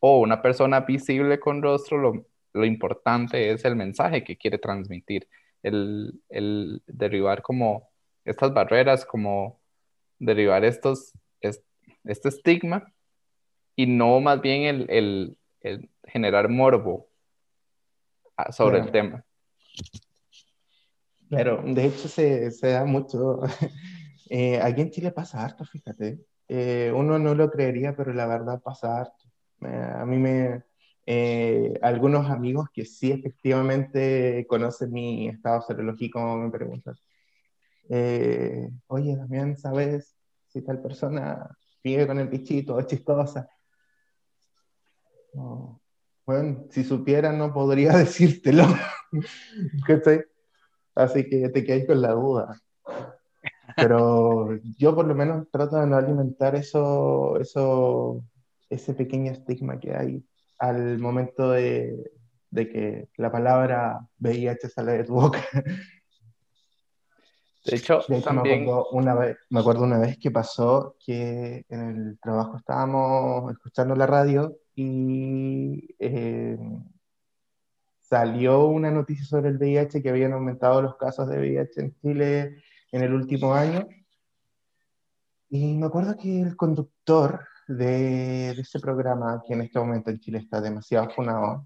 o 0.00 0.20
una 0.20 0.42
persona 0.42 0.80
visible 0.80 1.38
con 1.40 1.62
rostro, 1.62 1.98
lo, 1.98 2.26
lo 2.52 2.64
importante 2.64 3.50
es 3.50 3.64
el 3.64 3.76
mensaje 3.76 4.24
que 4.24 4.36
quiere 4.36 4.58
transmitir, 4.58 5.28
el, 5.62 6.20
el 6.28 6.82
derribar 6.86 7.42
como 7.42 7.90
estas 8.24 8.52
barreras, 8.52 9.04
como 9.04 9.60
derribar 10.18 10.64
estos, 10.64 11.12
este 11.40 12.28
estigma 12.28 12.92
y 13.76 13.86
no 13.86 14.20
más 14.20 14.40
bien 14.40 14.62
el, 14.62 15.36
el, 15.62 15.90
generar 16.04 16.48
morbo 16.48 17.08
ah, 18.36 18.52
sobre 18.52 18.78
el 18.78 18.90
tema. 18.90 19.24
Pero 21.28 21.62
de 21.64 21.86
hecho 21.86 22.08
se, 22.08 22.50
se 22.50 22.68
da 22.68 22.84
mucho. 22.84 23.40
Eh, 24.32 24.60
aquí 24.62 24.80
en 24.80 24.92
Chile 24.92 25.10
pasa 25.10 25.44
harto, 25.44 25.64
fíjate. 25.64 26.20
Eh, 26.46 26.92
uno 26.94 27.18
no 27.18 27.34
lo 27.34 27.50
creería, 27.50 27.96
pero 27.96 28.12
la 28.12 28.28
verdad 28.28 28.62
pasa 28.62 29.00
harto. 29.00 29.24
a 29.60 30.06
mí 30.06 30.18
me, 30.18 30.62
eh, 31.12 31.76
algunos 31.82 32.30
amigos 32.30 32.68
que 32.72 32.84
sí 32.84 33.10
efectivamente 33.10 34.46
conocen 34.48 34.92
mi 34.92 35.26
estado 35.26 35.60
serológico 35.62 36.36
me 36.36 36.52
preguntan, 36.52 36.94
eh, 37.88 38.70
oye 38.86 39.16
Damián, 39.16 39.58
¿sabes 39.58 40.16
si 40.46 40.62
tal 40.62 40.80
persona 40.80 41.50
vive 41.82 42.06
con 42.06 42.20
el 42.20 42.28
bichito, 42.28 42.78
es 42.78 42.86
chistosa? 42.86 43.48
bueno, 46.24 46.66
si 46.70 46.84
supiera 46.84 47.32
no 47.32 47.52
podría 47.52 47.90
decírtelo. 47.98 48.66
Así 50.94 51.28
que 51.28 51.48
te 51.48 51.64
quedáis 51.64 51.88
con 51.88 52.00
la 52.02 52.12
duda. 52.12 52.56
Pero 53.74 54.60
yo 54.78 54.94
por 54.94 55.08
lo 55.08 55.16
menos 55.16 55.50
trato 55.50 55.74
de 55.74 55.88
no 55.88 55.96
alimentar 55.96 56.54
eso, 56.54 57.36
eso, 57.40 58.22
ese 58.68 58.94
pequeño 58.94 59.32
estigma 59.32 59.80
que 59.80 59.92
hay 59.92 60.24
al 60.60 60.98
momento 60.98 61.50
de, 61.50 62.12
que 62.54 63.08
la 63.16 63.32
palabra 63.32 64.06
VIH 64.18 64.68
sale 64.68 64.92
de 64.92 65.04
tu 65.04 65.14
boca. 65.14 65.42
De 67.62 67.76
hecho, 67.76 68.00
también... 68.24 68.64
me, 68.64 68.70
acuerdo 68.70 68.88
una 68.92 69.14
vez, 69.14 69.36
me 69.50 69.60
acuerdo 69.60 69.84
una 69.84 69.98
vez 69.98 70.16
que 70.16 70.30
pasó 70.30 70.96
que 71.04 71.66
en 71.68 71.80
el 71.80 72.18
trabajo 72.18 72.56
estábamos 72.56 73.52
escuchando 73.52 73.94
la 73.94 74.06
radio 74.06 74.56
y 74.74 75.94
eh, 75.98 76.56
salió 77.98 78.64
una 78.64 78.90
noticia 78.90 79.26
sobre 79.26 79.50
el 79.50 79.58
VIH 79.58 80.02
que 80.02 80.08
habían 80.08 80.32
aumentado 80.32 80.80
los 80.80 80.96
casos 80.96 81.28
de 81.28 81.38
VIH 81.38 81.80
en 81.80 81.94
Chile 82.00 82.62
en 82.92 83.02
el 83.02 83.12
último 83.12 83.52
año. 83.52 83.86
Y 85.50 85.76
me 85.76 85.86
acuerdo 85.86 86.16
que 86.16 86.40
el 86.40 86.56
conductor 86.56 87.44
de, 87.76 88.54
de 88.54 88.60
ese 88.60 88.80
programa, 88.80 89.42
que 89.46 89.54
en 89.54 89.62
este 89.62 89.78
momento 89.78 90.10
en 90.10 90.18
Chile 90.20 90.38
está 90.38 90.60
demasiado 90.60 91.10
funado, 91.10 91.64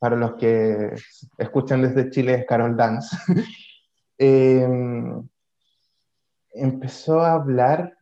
para 0.00 0.16
los 0.16 0.34
que 0.36 0.94
escuchan 1.38 1.82
desde 1.82 2.10
Chile 2.10 2.34
es 2.34 2.46
Carol 2.46 2.76
Dance, 2.76 3.16
em, 4.18 5.28
empezó 6.52 7.20
a 7.20 7.34
hablar 7.34 7.96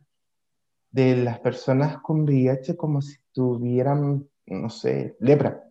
de 0.91 1.17
las 1.17 1.39
personas 1.39 1.97
con 2.01 2.21
VIH 2.21 2.77
como 2.77 3.01
si 3.01 3.17
tuvieran, 3.33 4.27
no 4.47 4.69
sé, 4.69 5.17
lepra, 5.19 5.61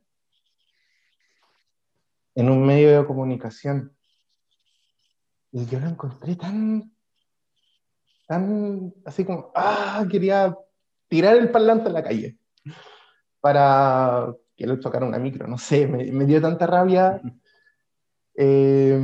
en 2.34 2.50
un 2.50 2.64
medio 2.64 3.00
de 3.00 3.06
comunicación. 3.06 3.96
Y 5.50 5.64
yo 5.64 5.80
lo 5.80 5.88
encontré 5.88 6.36
tan, 6.36 6.92
tan, 8.26 8.92
así 9.06 9.24
como, 9.24 9.50
ah, 9.54 10.06
quería 10.10 10.54
tirar 11.08 11.36
el 11.36 11.50
parlante 11.50 11.88
a 11.88 11.92
la 11.92 12.02
calle 12.02 12.38
para 13.40 14.34
que 14.56 14.66
le 14.66 14.78
chocara 14.80 15.06
una 15.06 15.18
micro, 15.18 15.46
no 15.46 15.58
sé, 15.58 15.86
me, 15.86 16.10
me 16.12 16.24
dio 16.24 16.40
tanta 16.40 16.66
rabia. 16.66 17.20
Eh, 18.40 18.96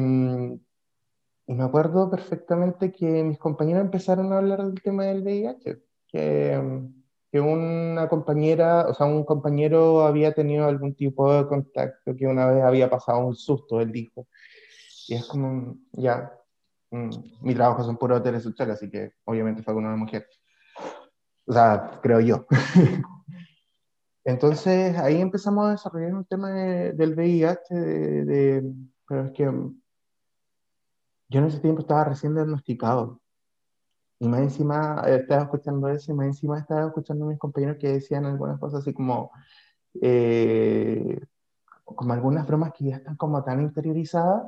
y 1.46 1.54
me 1.54 1.64
acuerdo 1.64 2.08
perfectamente 2.08 2.92
que 2.92 3.24
mis 3.24 3.36
compañeros 3.36 3.82
empezaron 3.82 4.32
a 4.32 4.38
hablar 4.38 4.64
del 4.64 4.80
tema 4.80 5.06
del 5.06 5.22
VIH, 5.22 5.82
que, 6.06 6.88
que 7.30 7.40
una 7.40 8.08
compañera, 8.08 8.86
o 8.88 8.94
sea, 8.94 9.06
un 9.06 9.24
compañero 9.24 10.06
había 10.06 10.32
tenido 10.32 10.66
algún 10.66 10.94
tipo 10.94 11.34
de 11.34 11.46
contacto, 11.48 12.14
que 12.16 12.28
una 12.28 12.46
vez 12.46 12.62
había 12.62 12.88
pasado 12.88 13.26
un 13.26 13.34
susto, 13.34 13.80
él 13.80 13.90
dijo. 13.90 14.28
Y 15.08 15.14
es 15.16 15.26
como, 15.26 15.76
ya, 15.92 16.32
mm, 16.92 17.10
mi 17.42 17.54
trabajo 17.54 17.82
son 17.82 17.98
puros 17.98 18.20
hoteles 18.20 18.44
sexuales, 18.44 18.76
así 18.76 18.88
que 18.90 19.14
obviamente 19.24 19.62
fue 19.62 19.74
con 19.74 19.84
una 19.84 19.96
mujer. 19.96 20.28
O 21.46 21.52
sea, 21.52 22.00
creo 22.02 22.20
yo. 22.20 22.46
Entonces 24.24 24.96
ahí 24.96 25.20
empezamos 25.20 25.66
a 25.66 25.70
desarrollar 25.72 26.14
un 26.14 26.24
tema 26.24 26.50
del 26.50 27.14
VIH, 27.14 27.74
de, 27.74 28.72
pero 29.06 29.26
es 29.26 29.32
que 29.32 29.44
yo 31.28 31.40
en 31.40 31.44
ese 31.46 31.60
tiempo 31.60 31.82
estaba 31.82 32.04
recién 32.04 32.34
diagnosticado. 32.34 33.20
Y 34.18 34.28
más 34.28 34.40
encima 34.40 35.02
eh, 35.06 35.16
estaba 35.16 35.42
escuchando 35.42 35.88
eso, 35.88 36.12
y 36.12 36.14
más 36.14 36.26
encima 36.26 36.58
estaba 36.58 36.86
escuchando 36.86 37.26
a 37.26 37.28
mis 37.28 37.38
compañeros 37.38 37.76
que 37.78 37.88
decían 37.88 38.24
algunas 38.24 38.58
cosas 38.58 38.80
así 38.80 38.94
como, 38.94 39.30
eh, 40.00 41.20
como 41.84 42.12
algunas 42.14 42.46
bromas 42.46 42.72
que 42.72 42.86
ya 42.86 42.96
están 42.96 43.16
como 43.16 43.44
tan 43.44 43.60
interiorizadas, 43.60 44.44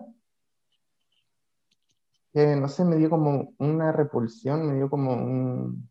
que 2.33 2.57
no 2.57 2.69
sé, 2.69 2.85
me 2.85 2.97
dio 2.97 3.11
como 3.11 3.55
una 3.59 3.93
repulsión, 3.93 4.67
me 4.67 4.75
dio 4.75 4.89
como 4.89 5.13
un, 5.13 5.91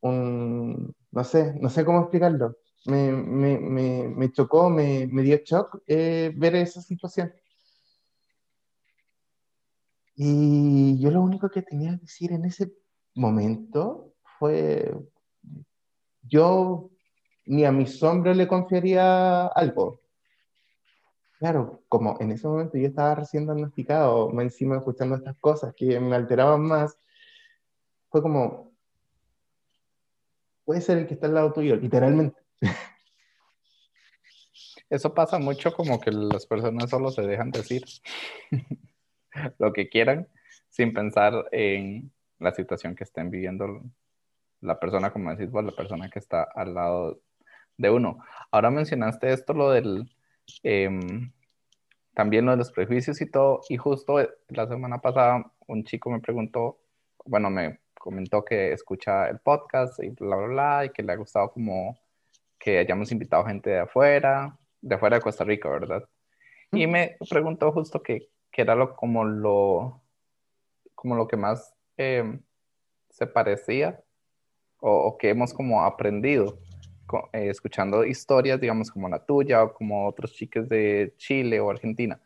un 0.00 0.94
no 1.12 1.24
sé, 1.24 1.54
no 1.60 1.68
sé 1.68 1.84
cómo 1.84 2.00
explicarlo. 2.00 2.56
Me, 2.86 3.12
me, 3.12 3.58
me, 3.58 4.08
me 4.08 4.32
chocó, 4.32 4.70
me, 4.70 5.06
dio 5.06 5.38
shock 5.44 5.82
eh, 5.86 6.32
ver 6.34 6.56
esa 6.56 6.80
situación. 6.80 7.32
Y 10.16 10.98
yo 11.00 11.10
lo 11.10 11.22
único 11.22 11.50
que 11.50 11.62
tenía 11.62 11.92
que 11.92 12.02
decir 12.02 12.32
en 12.32 12.44
ese 12.44 12.72
momento 13.14 14.14
fue, 14.38 14.94
yo 16.22 16.90
ni 17.46 17.64
a 17.64 17.72
mi 17.72 17.86
sombra 17.86 18.34
le 18.34 18.46
confiaría 18.46 19.46
algo. 19.46 20.00
Claro, 21.38 21.82
como 21.88 22.18
en 22.20 22.32
ese 22.32 22.46
momento 22.46 22.76
yo 22.76 22.86
estaba 22.88 23.14
recién 23.14 23.46
diagnosticado, 23.46 24.30
encima 24.40 24.76
escuchando 24.76 25.16
estas 25.16 25.38
cosas 25.38 25.74
que 25.74 25.98
me 25.98 26.14
alteraban 26.14 26.62
más, 26.62 26.98
fue 28.10 28.20
como, 28.20 28.69
puede 30.70 30.82
ser 30.82 30.98
el 30.98 31.08
que 31.08 31.14
está 31.14 31.26
al 31.26 31.34
lado 31.34 31.52
tuyo, 31.52 31.74
literalmente. 31.74 32.40
Eso 34.88 35.12
pasa 35.12 35.40
mucho 35.40 35.72
como 35.72 36.00
que 36.00 36.12
las 36.12 36.46
personas 36.46 36.88
solo 36.88 37.10
se 37.10 37.22
dejan 37.22 37.50
decir. 37.50 37.82
lo 39.58 39.72
que 39.72 39.88
quieran 39.88 40.28
sin 40.68 40.92
pensar 40.92 41.48
en 41.50 42.12
la 42.38 42.52
situación 42.52 42.94
que 42.94 43.02
estén 43.02 43.32
viviendo 43.32 43.82
la 44.60 44.78
persona, 44.78 45.12
como 45.12 45.34
decís 45.34 45.50
vos, 45.50 45.64
la 45.64 45.74
persona 45.74 46.08
que 46.08 46.20
está 46.20 46.44
al 46.44 46.72
lado 46.72 47.20
de 47.76 47.90
uno. 47.90 48.20
Ahora 48.52 48.70
mencionaste 48.70 49.32
esto, 49.32 49.54
lo 49.54 49.72
del, 49.72 50.08
em, 50.62 51.32
también 52.14 52.46
lo 52.46 52.52
de 52.52 52.58
los 52.58 52.70
prejuicios 52.70 53.20
y 53.20 53.28
todo, 53.28 53.62
y 53.68 53.76
justo 53.76 54.18
la 54.46 54.68
semana 54.68 55.00
pasada 55.00 55.50
un 55.66 55.82
chico 55.82 56.10
me 56.10 56.20
preguntó, 56.20 56.78
bueno, 57.24 57.50
me 57.50 57.80
comentó 58.00 58.44
que 58.44 58.72
escucha 58.72 59.28
el 59.28 59.38
podcast 59.38 60.02
y 60.02 60.08
bla, 60.08 60.36
bla, 60.36 60.46
bla, 60.46 60.84
y 60.86 60.90
que 60.90 61.02
le 61.02 61.12
ha 61.12 61.16
gustado 61.16 61.52
como 61.52 61.96
que 62.58 62.78
hayamos 62.78 63.12
invitado 63.12 63.44
gente 63.44 63.70
de 63.70 63.80
afuera, 63.80 64.58
de 64.80 64.94
afuera 64.96 65.16
de 65.16 65.22
Costa 65.22 65.44
Rica, 65.44 65.68
¿verdad? 65.68 66.02
Y 66.72 66.86
me 66.86 67.16
preguntó 67.28 67.70
justo 67.72 68.02
que 68.02 68.28
que 68.50 68.62
era 68.62 68.74
lo, 68.74 68.94
como, 68.96 69.24
lo, 69.24 70.02
como 70.94 71.14
lo 71.14 71.28
que 71.28 71.36
más 71.36 71.74
em, 71.96 72.40
se 73.08 73.26
parecía 73.26 74.02
o, 74.80 75.16
que 75.18 75.28
hemos 75.28 75.52
como 75.52 75.82
aprendido 75.82 76.58
eh, 77.32 77.48
escuchando 77.50 78.04
historias, 78.04 78.60
digamos, 78.60 78.90
como 78.90 79.08
la 79.08 79.24
tuya 79.24 79.62
o 79.62 79.74
como 79.74 80.08
otros 80.08 80.32
chiques 80.32 80.68
de 80.68 81.12
Chile 81.16 81.60
o 81.60 81.70
Argentina. 81.70 82.20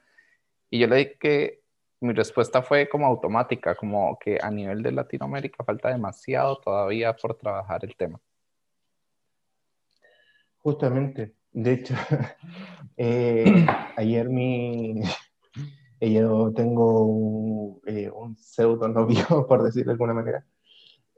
Y 0.71 0.79
yo 0.79 0.87
le 0.87 0.97
dije 0.97 1.17
que 1.19 1.64
mi 2.05 2.13
respuesta 2.13 2.63
fue 2.63 2.89
como 2.89 3.07
automática, 3.07 3.75
como 3.75 4.19
que 4.19 4.39
a 4.41 4.51
nivel 4.51 4.83
de 4.83 4.93
Latinoamérica 4.93 5.65
falta 5.65 5.89
demasiado 5.89 6.59
todavía 6.59 7.15
por 7.17 7.35
trabajar 7.37 7.85
el 7.85 7.97
tema. 7.97 8.21
Justamente, 10.59 11.35
de 11.53 11.73
hecho, 11.73 11.95
eh, 12.97 13.67
ayer 13.97 14.29
mi, 14.29 15.01
yo 16.01 16.53
tengo 16.55 17.07
un, 17.07 17.81
eh, 17.87 18.11
un 18.11 18.37
pseudo 18.37 18.89
novio, 18.89 19.47
por 19.49 19.63
decirlo 19.63 19.91
de 19.91 19.93
alguna 19.93 20.15
manera. 20.15 20.45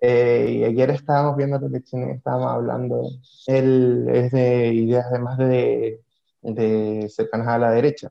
Eh, 0.01 0.59
y 0.59 0.65
ayer 0.65 0.91
estábamos 0.91 1.37
viendo 1.37 1.59
y 1.71 2.11
estábamos 2.11 2.53
hablando. 2.53 3.03
Él 3.47 4.07
es 4.13 4.31
de 4.31 4.73
ideas 4.75 5.07
además 5.11 5.39
de, 5.39 6.03
de 6.43 7.09
cercanas 7.09 7.49
a 7.49 7.59
la 7.59 7.71
derecha. 7.71 8.11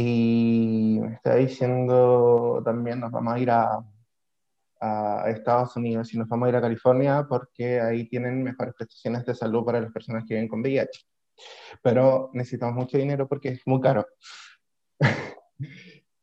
Y 0.00 1.00
me 1.00 1.14
está 1.14 1.34
diciendo 1.34 2.62
también 2.64 3.00
nos 3.00 3.10
vamos 3.10 3.34
a 3.34 3.38
ir 3.40 3.50
a, 3.50 3.84
a 4.80 5.24
Estados 5.28 5.74
Unidos 5.74 6.14
y 6.14 6.18
nos 6.18 6.28
vamos 6.28 6.46
a 6.46 6.50
ir 6.50 6.56
a 6.56 6.60
California 6.60 7.26
porque 7.28 7.80
ahí 7.80 8.08
tienen 8.08 8.44
mejores 8.44 8.74
prestaciones 8.74 9.26
de 9.26 9.34
salud 9.34 9.64
para 9.64 9.80
las 9.80 9.90
personas 9.90 10.24
que 10.24 10.34
viven 10.34 10.46
con 10.48 10.60
VIH. 10.60 11.04
Pero 11.82 12.30
necesitamos 12.32 12.76
mucho 12.76 12.96
dinero 12.96 13.26
porque 13.26 13.48
es 13.48 13.66
muy 13.66 13.80
caro. 13.80 14.06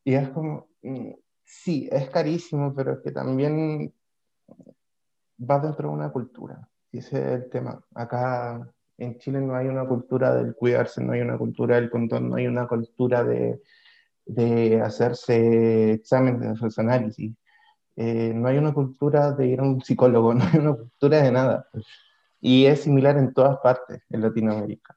y 0.04 0.14
es 0.14 0.30
como, 0.30 0.68
mm, 0.80 1.10
sí, 1.44 1.86
es 1.92 2.08
carísimo, 2.08 2.74
pero 2.74 2.94
es 2.94 3.00
que 3.00 3.10
también 3.10 3.92
va 5.38 5.58
dentro 5.58 5.90
de 5.90 5.94
una 5.94 6.10
cultura. 6.10 6.66
Ese 6.90 7.18
es 7.18 7.42
el 7.42 7.50
tema. 7.50 7.84
Acá 7.94 8.72
en 8.98 9.18
Chile 9.18 9.40
no 9.40 9.54
hay 9.54 9.66
una 9.68 9.86
cultura 9.86 10.34
del 10.34 10.54
cuidarse, 10.54 11.02
no 11.02 11.12
hay 11.12 11.20
una 11.20 11.38
cultura 11.38 11.76
del 11.76 11.90
condón, 11.90 12.30
no 12.30 12.36
hay 12.36 12.46
una 12.46 12.66
cultura 12.66 13.24
de, 13.24 13.60
de 14.24 14.80
hacerse 14.80 15.92
exámenes, 15.92 16.40
de 16.40 16.48
hacerse 16.48 16.80
análisis. 16.80 17.34
Eh, 17.96 18.32
no 18.34 18.48
hay 18.48 18.58
una 18.58 18.74
cultura 18.74 19.32
de 19.32 19.46
ir 19.46 19.60
a 19.60 19.64
un 19.64 19.80
psicólogo, 19.82 20.34
no 20.34 20.44
hay 20.44 20.58
una 20.58 20.74
cultura 20.76 21.22
de 21.22 21.32
nada. 21.32 21.68
Y 22.40 22.66
es 22.66 22.82
similar 22.82 23.18
en 23.18 23.32
todas 23.32 23.58
partes 23.58 24.02
en 24.10 24.22
Latinoamérica 24.22 24.94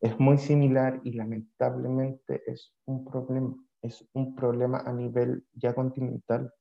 es 0.00 0.18
muy 0.18 0.38
similar 0.38 1.00
y 1.04 1.12
lamentablemente 1.12 2.42
es 2.46 2.72
un 2.86 3.04
problema, 3.04 3.54
es 3.82 4.06
un 4.14 4.34
problema 4.34 4.78
a 4.80 4.92
nivel 4.92 5.44
ya 5.54 5.74
continental. 5.74 6.52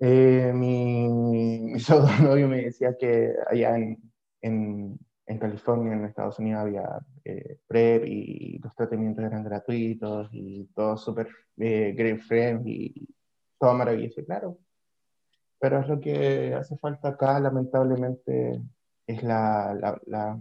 Eh, 0.00 0.52
mi, 0.52 1.08
mi 1.08 1.72
novio 2.22 2.48
me 2.48 2.62
decía 2.64 2.96
que 2.98 3.32
allá 3.48 3.76
en, 3.76 4.12
en, 4.44 4.98
en, 5.26 5.38
California, 5.38 5.94
en 5.94 6.04
Estados 6.04 6.38
Unidos, 6.38 6.62
había 6.62 7.00
eh, 7.24 7.58
PrEP 7.66 8.04
y 8.06 8.58
los 8.58 8.74
tratamientos 8.74 9.24
eran 9.24 9.44
gratuitos 9.44 10.28
y 10.32 10.66
todo 10.74 10.96
súper 10.96 11.28
eh, 11.58 11.94
great 11.96 12.20
friend 12.20 12.66
y 12.66 13.08
todo 13.58 13.74
maravilloso, 13.74 14.24
claro. 14.24 14.58
Pero 15.58 15.80
es 15.80 15.88
lo 15.88 16.00
que 16.00 16.54
hace 16.54 16.76
falta 16.78 17.08
acá, 17.10 17.40
lamentablemente, 17.40 18.62
es 19.06 19.22
la, 19.22 19.74
la, 19.74 20.00
la 20.06 20.38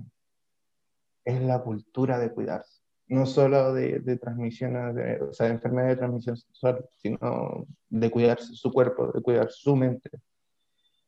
es 1.26 1.42
la 1.42 1.62
cultura 1.62 2.20
de 2.20 2.32
cuidarse. 2.32 2.82
No 3.08 3.26
solo 3.26 3.74
de, 3.74 4.00
de 4.00 4.18
transmisión, 4.18 4.96
de, 4.96 5.22
o 5.22 5.34
sea, 5.34 5.48
de 5.48 5.54
enfermedad 5.54 5.89
de 5.89 5.96
transmisión 5.98 6.38
sexual, 6.38 6.86
sino 6.98 7.68
de 7.89 8.12
cuidar 8.12 8.42
su 8.42 8.72
cuerpo, 8.72 9.12
de 9.12 9.22
cuidar 9.22 9.52
su 9.52 9.76
mente. 9.76 10.10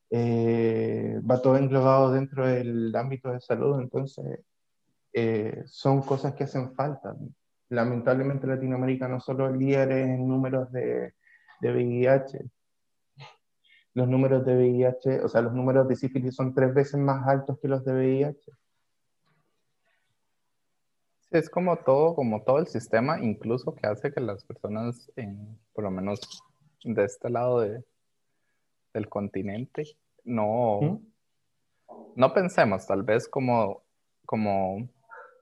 Eh, 0.09 1.19
va 1.29 1.41
todo 1.41 1.57
englobado 1.57 2.11
dentro 2.11 2.47
del 2.47 2.95
ámbito 2.95 3.31
de 3.31 3.41
salud, 3.41 3.79
entonces 3.79 4.39
eh, 5.13 5.63
son 5.65 6.01
cosas 6.01 6.33
que 6.35 6.43
hacen 6.43 6.73
falta. 6.75 7.15
Lamentablemente 7.69 8.47
Latinoamérica 8.47 9.07
no 9.07 9.19
solo 9.19 9.49
es 9.49 9.57
líder 9.57 9.91
en 9.91 10.27
números 10.27 10.71
de, 10.71 11.13
de 11.61 11.71
VIH, 11.73 12.39
los 13.95 14.09
números 14.09 14.45
de 14.45 14.55
VIH, 14.55 15.23
o 15.23 15.29
sea, 15.29 15.41
los 15.41 15.53
números 15.53 15.87
de 15.87 15.95
sífilis 15.95 16.35
son 16.35 16.53
tres 16.53 16.73
veces 16.73 16.99
más 16.99 17.25
altos 17.27 17.57
que 17.61 17.69
los 17.69 17.83
de 17.85 17.93
VIH. 17.93 18.51
Es 21.31 21.49
como 21.49 21.77
todo, 21.77 22.13
como 22.13 22.43
todo 22.43 22.59
el 22.59 22.67
sistema, 22.67 23.21
incluso 23.21 23.73
que 23.73 23.87
hace 23.87 24.11
que 24.11 24.19
las 24.19 24.43
personas, 24.43 25.09
por 25.73 25.85
lo 25.85 25.91
menos 25.91 26.19
de 26.83 27.05
este 27.05 27.29
lado 27.29 27.61
del 28.95 29.09
continente, 29.09 29.97
no, 30.23 31.01
no 32.15 32.33
pensemos 32.33 32.87
tal 32.87 33.03
vez 33.03 33.27
como, 33.27 33.83
como 34.25 34.89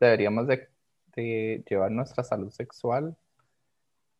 deberíamos 0.02 0.48
de, 0.48 0.70
llevar 1.16 1.92
nuestra 1.92 2.24
salud 2.24 2.50
sexual, 2.50 3.16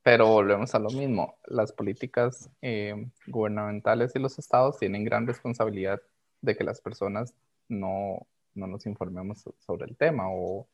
pero 0.04 0.28
volvemos 0.28 0.76
a 0.76 0.80
lo 0.80 0.90
mismo. 0.92 1.38
Las 1.48 1.74
políticas 1.74 2.50
eh, 2.62 3.10
gubernamentales 3.26 4.16
y 4.16 4.20
los 4.20 4.38
estados 4.38 4.78
tienen 4.78 5.04
gran 5.04 5.26
responsabilidad 5.26 6.00
de 6.42 6.56
que 6.56 6.64
las 6.64 6.80
personas 6.82 7.34
no, 7.68 8.28
no 8.54 8.68
nos 8.68 8.86
informemos 8.86 9.44
sobre 9.58 9.86
el 9.86 9.98
tema 9.98 10.26
o 10.30 10.68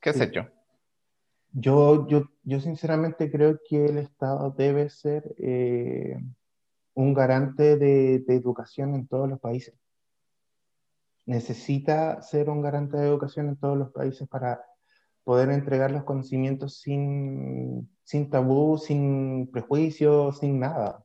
qué 0.00 0.12
sé 0.12 0.30
yo. 0.32 0.46
Yo, 1.52 2.08
yo, 2.08 2.30
yo 2.42 2.60
sinceramente 2.60 3.30
creo 3.30 3.60
que 3.68 3.84
el 3.84 3.98
Estado 3.98 4.50
debe 4.50 4.88
ser 4.88 5.34
eh, 5.38 6.18
un 6.94 7.14
garante 7.14 7.76
de, 7.76 8.24
educación 8.28 8.94
en 8.94 9.06
todos 9.06 9.28
los 9.28 9.40
países. 9.40 9.74
Necesita 11.24 12.20
ser 12.22 12.50
un 12.50 12.62
garante 12.62 12.96
de 12.96 13.06
educación 13.06 13.48
en 13.48 13.56
todos 13.56 13.78
los 13.78 13.90
países 13.92 14.28
para 14.28 14.64
poder 15.24 15.50
entregar 15.50 15.90
los 15.90 16.04
conocimientos 16.04 16.80
sin, 16.80 17.88
sin 18.02 18.28
tabú, 18.28 18.76
sin 18.76 19.48
prejuicios, 19.52 20.38
sin 20.38 20.58
nada. 20.58 21.04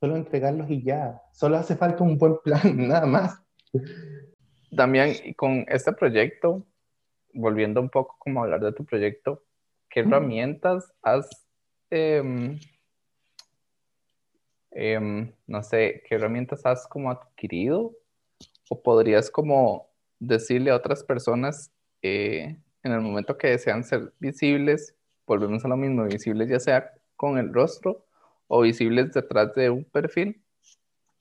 Solo 0.00 0.16
entregarlos 0.16 0.70
y 0.70 0.82
ya. 0.84 1.20
Solo 1.32 1.56
hace 1.56 1.76
falta 1.76 2.04
un 2.04 2.18
buen 2.18 2.38
plan, 2.42 2.60
nada 2.88 3.06
más. 3.06 3.42
También 4.74 5.34
con 5.34 5.64
este 5.68 5.92
proyecto, 5.92 6.64
volviendo 7.34 7.80
un 7.80 7.90
poco 7.90 8.16
como 8.18 8.40
a 8.40 8.44
hablar 8.44 8.60
de 8.60 8.72
tu 8.72 8.84
proyecto, 8.84 9.42
¿qué 9.90 10.00
herramientas 10.00 10.92
has 11.02 11.28
em, 11.90 12.58
Em, 14.70 15.32
no 15.46 15.62
sé, 15.62 16.02
¿qué 16.06 16.16
herramientas 16.16 16.64
has 16.66 16.86
como 16.86 17.10
adquirido? 17.10 17.94
¿O 18.68 18.82
podrías 18.82 19.30
como 19.30 19.88
decirle 20.18 20.70
a 20.70 20.76
otras 20.76 21.02
personas 21.02 21.72
eh, 22.02 22.56
en 22.82 22.92
el 22.92 23.00
momento 23.00 23.38
que 23.38 23.48
desean 23.48 23.84
ser 23.84 24.12
visibles, 24.18 24.94
volvemos 25.26 25.64
a 25.64 25.68
lo 25.68 25.76
mismo, 25.76 26.04
visibles 26.04 26.48
ya 26.48 26.60
sea 26.60 26.92
con 27.16 27.38
el 27.38 27.52
rostro 27.52 28.04
o 28.46 28.60
visibles 28.62 29.12
detrás 29.12 29.54
de 29.54 29.70
un 29.70 29.84
perfil? 29.84 30.42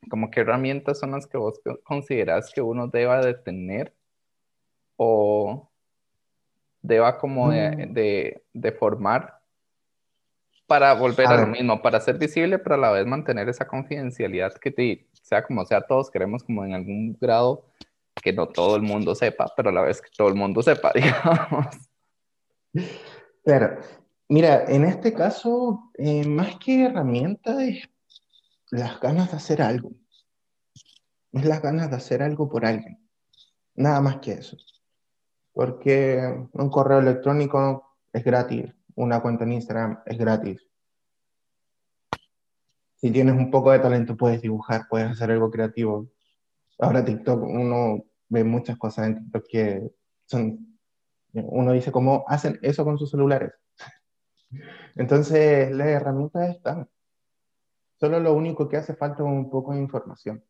¿Como 0.10 0.29
qué 0.29 0.41
herramientas 0.41 0.99
son 0.99 1.12
las 1.12 1.25
que 1.27 1.38
vos 1.38 1.60
consideras 1.83 2.51
que 2.53 2.62
uno 2.62 2.88
deba 2.88 3.25
de 3.25 3.33
tener 3.33 3.93
o 4.97 5.69
deba 6.81 7.17
como 7.17 7.51
de, 7.51 7.88
mm. 8.53 8.60
de 8.60 8.71
formar 8.73 9.37
para 10.67 10.93
volver 10.93 11.27
a, 11.27 11.41
lo 11.41 11.47
mismo, 11.47 11.82
para 11.82 11.99
ser 12.01 12.17
visible, 12.17 12.60
pero 12.60 12.75
a 12.75 12.77
la 12.77 12.91
vez 12.91 13.06
mantener 13.06 13.47
esa 13.47 13.65
confidencialidad 13.65 14.53
que 14.56 14.69
te, 14.69 15.08
sea 15.21 15.43
como 15.43 15.65
sea, 15.65 15.82
todos 15.82 16.12
queremos 16.12 16.43
como 16.43 16.65
en 16.65 16.73
algún 16.73 17.17
grado 17.19 17.65
que 18.21 18.34
no 18.34 18.47
todo 18.47 18.75
el 18.75 18.82
mundo 18.82 19.15
sepa, 19.15 19.51
pero 19.56 19.69
a 19.69 19.73
la 19.73 19.82
vez 19.82 20.01
que 20.01 20.10
todo 20.15 20.27
el 20.27 20.36
mundo 20.36 20.62
sepa, 20.62 20.91
digamos. 20.95 21.67
Claro, 23.45 23.80
mira, 24.27 24.65
en 24.67 24.84
este 24.84 25.13
caso, 25.13 25.91
eh, 25.97 26.27
más 26.27 26.58
que 26.58 26.86
herramienta 26.86 27.63
es 27.63 27.89
las 28.69 28.99
ganas 28.99 29.32
de 29.32 29.38
hacer 29.38 29.62
algo. 29.62 29.91
Es 31.32 31.45
las 31.45 31.62
ganas 31.62 31.89
de 31.89 31.95
hacer 31.95 32.21
algo 32.21 32.49
por 32.49 32.65
alguien. 32.65 32.99
Nada 33.75 34.01
más 34.01 34.17
que 34.17 34.34
eso. 34.34 34.58
Porque 35.53 36.21
un 36.51 36.69
correo 36.69 36.99
electrónico 36.99 37.95
es 38.12 38.23
gratis, 38.23 38.73
una 38.97 39.21
cuenta 39.21 39.43
en 39.43 39.53
Instagram 39.53 40.01
es 40.05 40.17
gratis. 40.17 40.67
Si 42.95 43.12
tienes 43.12 43.36
un 43.36 43.51
poco 43.51 43.71
de 43.71 43.79
talento, 43.79 44.17
puedes 44.17 44.41
dibujar, 44.41 44.88
puedes 44.89 45.12
hacer 45.12 45.29
algo 45.31 45.51
creativo. 45.51 46.10
Ahora 46.79 47.05
TikTok, 47.05 47.41
uno 47.43 48.03
ve 48.27 48.43
muchas 48.43 48.77
cosas 48.77 49.07
en 49.07 49.15
TikTok 49.17 49.45
que 49.47 49.91
son, 50.25 50.79
uno 51.33 51.73
dice 51.73 51.91
cómo 51.91 52.25
hacen 52.27 52.57
eso 52.63 52.83
con 52.83 52.97
sus 52.97 53.12
celulares. 53.12 53.53
Entonces, 54.95 55.71
las 55.71 55.88
herramientas 55.88 56.49
están. 56.49 56.89
Solo 57.99 58.19
lo 58.19 58.33
único 58.33 58.67
que 58.67 58.77
hace 58.77 58.95
falta 58.95 59.17
es 59.23 59.29
un 59.29 59.49
poco 59.51 59.73
de 59.73 59.79
información. 59.79 60.43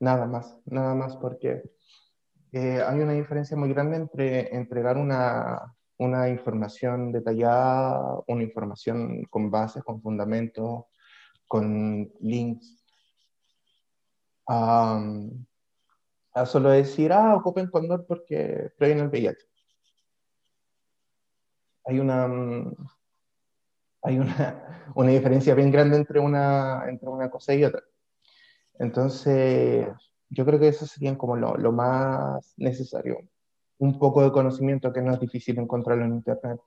Nada 0.00 0.26
más, 0.26 0.58
nada 0.66 0.94
más 0.94 1.16
porque 1.16 1.62
eh, 2.52 2.82
hay 2.86 3.00
una 3.00 3.12
diferencia 3.12 3.56
muy 3.56 3.70
grande 3.70 3.96
entre 3.96 4.54
entregar 4.54 4.98
una, 4.98 5.75
una 5.98 6.28
información 6.28 7.12
detallada, 7.12 8.20
una 8.26 8.42
información 8.42 9.24
con 9.30 9.50
bases, 9.50 9.82
con 9.82 10.00
fundamentos, 10.02 10.84
con 11.46 12.12
links, 12.20 12.84
a 14.48 16.44
solo 16.44 16.70
decir, 16.70 17.12
ah, 17.12 17.34
ocupen 17.34 17.70
Condor 17.70 18.06
porque 18.06 18.70
previene 18.76 19.02
el 19.02 19.08
VIH. 19.08 19.38
Hay 21.86 21.98
una, 21.98 22.24
hay 24.02 24.18
una, 24.18 24.92
una, 24.94 25.10
diferencia 25.10 25.54
bien 25.54 25.70
grande 25.70 25.96
entre 25.96 26.20
una, 26.20 26.84
entre 26.88 27.08
una 27.08 27.30
cosa 27.30 27.54
y 27.54 27.64
otra. 27.64 27.82
Entonces, 28.78 29.88
yo 30.28 30.44
creo 30.44 30.60
que 30.60 30.68
eso 30.68 30.86
sería 30.86 31.16
como 31.16 31.36
lo, 31.36 31.56
lo 31.56 31.72
más 31.72 32.52
necesario 32.56 33.18
un 33.78 33.98
poco 33.98 34.22
de 34.22 34.32
conocimiento 34.32 34.92
que 34.92 35.02
no 35.02 35.12
es 35.12 35.20
difícil 35.20 35.58
encontrarlo 35.58 36.04
en 36.04 36.14
Internet 36.14 36.60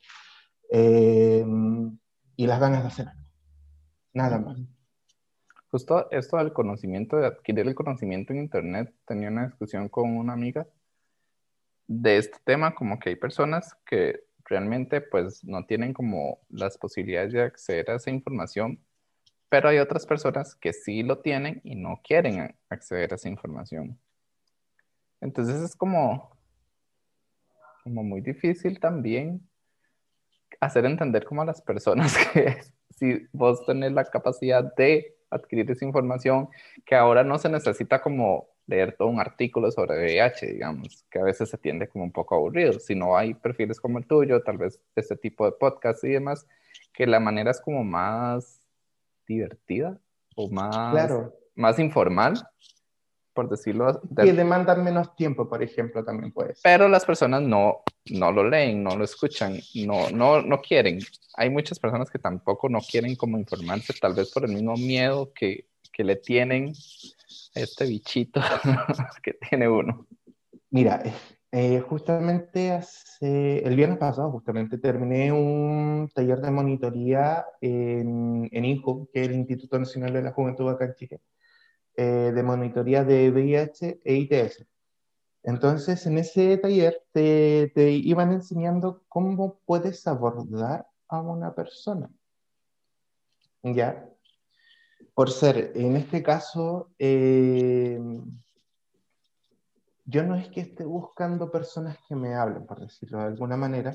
eh, 0.71 1.45
y 2.35 2.47
las 2.47 2.59
ganas 2.59 2.83
de 2.83 2.87
hacer 2.87 3.07
algo. 3.07 3.23
Nada 4.13 4.39
más. 4.39 4.59
Justo 5.71 6.09
esto 6.11 6.37
del 6.37 6.51
conocimiento, 6.51 7.17
de 7.17 7.27
adquirir 7.27 7.67
el 7.67 7.75
conocimiento 7.75 8.33
en 8.33 8.39
Internet, 8.39 8.93
tenía 9.05 9.29
una 9.29 9.45
discusión 9.45 9.87
con 9.87 10.17
una 10.17 10.33
amiga 10.33 10.67
de 11.87 12.17
este 12.17 12.37
tema, 12.43 12.73
como 12.75 12.99
que 12.99 13.09
hay 13.09 13.15
personas 13.15 13.75
que 13.85 14.23
realmente 14.45 15.01
pues 15.01 15.43
no 15.43 15.65
tienen 15.65 15.93
como 15.93 16.39
las 16.49 16.77
posibilidades 16.77 17.33
de 17.33 17.41
acceder 17.41 17.89
a 17.89 17.95
esa 17.95 18.09
información, 18.09 18.79
pero 19.49 19.69
hay 19.69 19.79
otras 19.79 20.05
personas 20.05 20.55
que 20.55 20.73
sí 20.73 21.03
lo 21.03 21.19
tienen 21.19 21.61
y 21.63 21.75
no 21.75 22.01
quieren 22.03 22.55
acceder 22.69 23.11
a 23.11 23.15
esa 23.15 23.29
información. 23.29 23.99
Entonces 25.21 25.61
es 25.61 25.75
como, 25.75 26.31
como 27.83 28.03
muy 28.03 28.21
difícil 28.21 28.79
también 28.79 29.47
hacer 30.59 30.85
entender 30.85 31.25
como 31.25 31.41
a 31.41 31.45
las 31.45 31.61
personas 31.61 32.13
que 32.33 32.57
si 32.89 33.27
vos 33.31 33.65
tenés 33.65 33.91
la 33.91 34.03
capacidad 34.05 34.73
de 34.75 35.15
adquirir 35.29 35.69
esa 35.71 35.85
información, 35.85 36.49
que 36.85 36.95
ahora 36.95 37.23
no 37.23 37.37
se 37.37 37.49
necesita 37.49 38.01
como 38.01 38.49
leer 38.65 38.95
todo 38.97 39.07
un 39.07 39.19
artículo 39.19 39.71
sobre 39.71 39.97
VIH, 39.99 40.47
digamos, 40.47 41.05
que 41.09 41.19
a 41.19 41.23
veces 41.23 41.49
se 41.49 41.57
tiende 41.57 41.87
como 41.87 42.03
un 42.03 42.11
poco 42.11 42.35
aburrido. 42.35 42.73
Si 42.79 42.95
no 42.95 43.17
hay 43.17 43.33
perfiles 43.33 43.79
como 43.79 43.97
el 43.97 44.05
tuyo, 44.05 44.41
tal 44.43 44.57
vez 44.57 44.79
este 44.95 45.15
tipo 45.15 45.45
de 45.45 45.51
podcast 45.53 46.03
y 46.03 46.09
demás, 46.09 46.47
que 46.93 47.07
la 47.07 47.19
manera 47.19 47.51
es 47.51 47.61
como 47.61 47.83
más 47.83 48.61
divertida 49.27 49.99
o 50.35 50.49
más, 50.49 50.91
claro. 50.91 51.33
más 51.55 51.79
informal 51.79 52.33
por 53.39 53.49
decirlo. 53.49 54.01
Y 54.21 54.31
demandan 54.31 54.83
menos 54.83 55.15
tiempo, 55.15 55.47
por 55.47 55.63
ejemplo, 55.63 56.03
también 56.03 56.33
puede 56.33 56.55
Pero 56.61 56.89
las 56.89 57.05
personas 57.05 57.41
no, 57.41 57.83
no 58.11 58.33
lo 58.33 58.49
leen, 58.49 58.83
no 58.83 58.97
lo 58.97 59.05
escuchan, 59.05 59.57
no, 59.75 60.09
no, 60.09 60.41
no 60.41 60.59
quieren. 60.59 60.99
Hay 61.37 61.49
muchas 61.49 61.79
personas 61.79 62.09
que 62.09 62.19
tampoco 62.19 62.67
no 62.67 62.79
quieren 62.81 63.15
como 63.15 63.37
informarse, 63.37 63.93
tal 63.93 64.13
vez 64.13 64.29
por 64.33 64.43
el 64.43 64.51
mismo 64.51 64.75
miedo 64.75 65.31
que, 65.33 65.67
que 65.93 66.03
le 66.03 66.17
tienen 66.17 66.73
a 67.55 67.59
este 67.61 67.85
bichito 67.85 68.41
que 69.23 69.37
tiene 69.49 69.69
uno. 69.69 70.05
Mira, 70.69 71.01
eh, 71.49 71.79
justamente 71.79 72.73
hace, 72.73 73.59
el 73.59 73.73
viernes 73.77 73.99
pasado, 73.99 74.31
justamente 74.31 74.77
terminé 74.79 75.31
un 75.31 76.09
taller 76.13 76.41
de 76.41 76.51
monitoría 76.51 77.45
en, 77.61 78.49
en 78.51 78.65
INJU, 78.65 79.09
que 79.13 79.21
es 79.21 79.29
el 79.29 79.35
Instituto 79.35 79.79
Nacional 79.79 80.11
de 80.11 80.23
la 80.23 80.33
Juventud 80.33 80.67
acá 80.67 80.83
en 80.83 80.95
Chile 80.95 81.21
eh, 81.99 82.31
de 82.33 82.43
monitoría 82.43 83.03
de 83.03 83.29
VIH 83.29 84.01
e 84.03 84.15
ITS. 84.15 84.65
Entonces, 85.43 86.05
en 86.05 86.17
ese 86.17 86.57
taller 86.57 87.03
te, 87.11 87.71
te, 87.75 87.91
iban 87.91 88.31
enseñando 88.31 89.03
cómo 89.07 89.59
puedes 89.65 90.07
abordar 90.07 90.87
a 91.07 91.21
una 91.21 91.53
persona. 91.53 92.09
¿Ya? 93.63 94.09
por 95.19 95.31
ser, 95.31 95.73
en 95.75 95.97
este 95.97 96.23
caso, 96.23 96.91
eh, 96.97 97.99
yo 100.05 100.23
no 100.23 100.35
es 100.35 100.47
que 100.47 100.61
esté 100.61 100.85
buscando 100.85 101.51
personas 101.51 101.97
que 102.07 102.15
me 102.15 102.35
hablen, 102.35 102.65
por 102.65 102.79
decirlo 102.79 103.17
de 103.17 103.25
alguna 103.25 103.57
manera, 103.57 103.91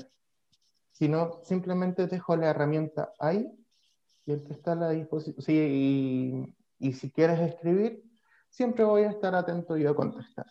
sino 0.91 1.41
simplemente 1.43 2.05
dejo 2.05 2.35
la 2.35 2.51
herramienta 2.51 3.11
ahí 3.17 3.51
y 4.27 4.33
el 4.33 4.43
que 4.43 4.53
está 4.53 4.73
a 4.73 4.75
la 4.75 4.89
disposición, 4.91 5.41
sí, 5.41 6.55
y, 6.79 6.93
si 6.93 7.11
quieres 7.11 7.39
escribir, 7.39 8.03
siempre 8.49 8.83
voy 8.83 9.03
a 9.03 9.11
estar 9.11 9.35
atento 9.35 9.77
yo 9.77 9.91
a 9.91 9.95
contestar 9.95 10.45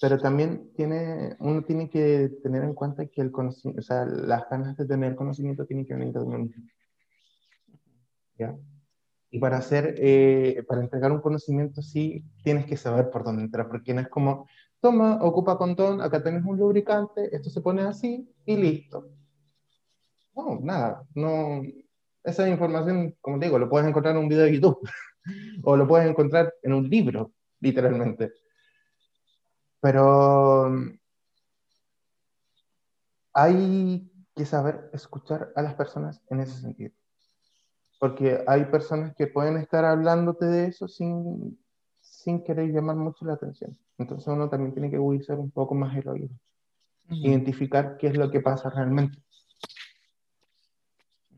pero 0.00 0.18
también 0.18 0.72
tiene, 0.74 1.36
uno 1.40 1.62
tiene 1.62 1.88
que 1.88 2.30
tener 2.42 2.64
en 2.64 2.74
cuenta 2.74 3.06
que 3.06 3.22
el 3.22 3.32
conocimiento, 3.32 3.80
o 3.80 3.82
sea, 3.82 4.04
las 4.04 4.48
ganas 4.50 4.76
de 4.76 4.86
tener 4.86 5.14
conocimiento 5.14 5.64
tienen 5.64 5.86
que 5.86 5.94
venir 5.94 6.12
de 6.12 6.20
uno. 6.20 6.48
¿Ya? 8.38 8.54
Y 9.30 9.38
para 9.38 9.56
hacer, 9.56 9.94
eh, 9.98 10.62
para 10.68 10.82
entregar 10.82 11.12
un 11.12 11.20
conocimiento, 11.20 11.80
sí 11.80 12.24
tienes 12.44 12.66
que 12.66 12.76
saber 12.76 13.10
por 13.10 13.24
dónde 13.24 13.42
entrar, 13.42 13.68
porque 13.68 13.94
no 13.94 14.02
es 14.02 14.08
como, 14.08 14.46
toma, 14.80 15.18
ocupa 15.22 15.56
condón, 15.56 16.02
acá 16.02 16.22
tenés 16.22 16.44
un 16.44 16.58
lubricante, 16.58 17.34
esto 17.34 17.48
se 17.48 17.62
pone 17.62 17.82
así 17.82 18.28
y 18.44 18.56
listo. 18.56 19.08
No, 20.34 20.60
nada, 20.60 21.02
no, 21.14 21.62
esa 22.26 22.48
información, 22.48 23.16
como 23.20 23.38
te 23.38 23.46
digo, 23.46 23.58
lo 23.58 23.68
puedes 23.68 23.88
encontrar 23.88 24.16
en 24.16 24.22
un 24.22 24.28
video 24.28 24.44
de 24.44 24.54
YouTube, 24.54 24.80
o 25.64 25.76
lo 25.76 25.86
puedes 25.86 26.08
encontrar 26.08 26.52
en 26.62 26.72
un 26.72 26.90
libro, 26.90 27.32
literalmente. 27.60 28.32
Pero 29.80 30.68
mm, 30.68 30.98
hay 33.32 34.10
que 34.34 34.44
saber 34.44 34.90
escuchar 34.92 35.52
a 35.54 35.62
las 35.62 35.74
personas 35.74 36.20
en 36.28 36.40
ese 36.40 36.60
sentido. 36.60 36.92
Porque 38.00 38.42
hay 38.46 38.64
personas 38.66 39.14
que 39.14 39.28
pueden 39.28 39.56
estar 39.56 39.84
hablándote 39.84 40.46
de 40.46 40.66
eso 40.66 40.88
sin, 40.88 41.58
sin 42.00 42.42
querer 42.42 42.70
llamar 42.70 42.96
mucho 42.96 43.24
la 43.24 43.34
atención. 43.34 43.78
Entonces 43.98 44.26
uno 44.28 44.48
también 44.48 44.72
tiene 44.72 44.90
que 44.90 44.96
agudizar 44.96 45.38
un 45.38 45.50
poco 45.50 45.74
más 45.74 45.96
el 45.96 46.08
oído. 46.08 46.34
Identificar 47.08 47.96
qué 47.96 48.08
es 48.08 48.16
lo 48.16 48.30
que 48.30 48.40
pasa 48.40 48.68
realmente. 48.68 49.18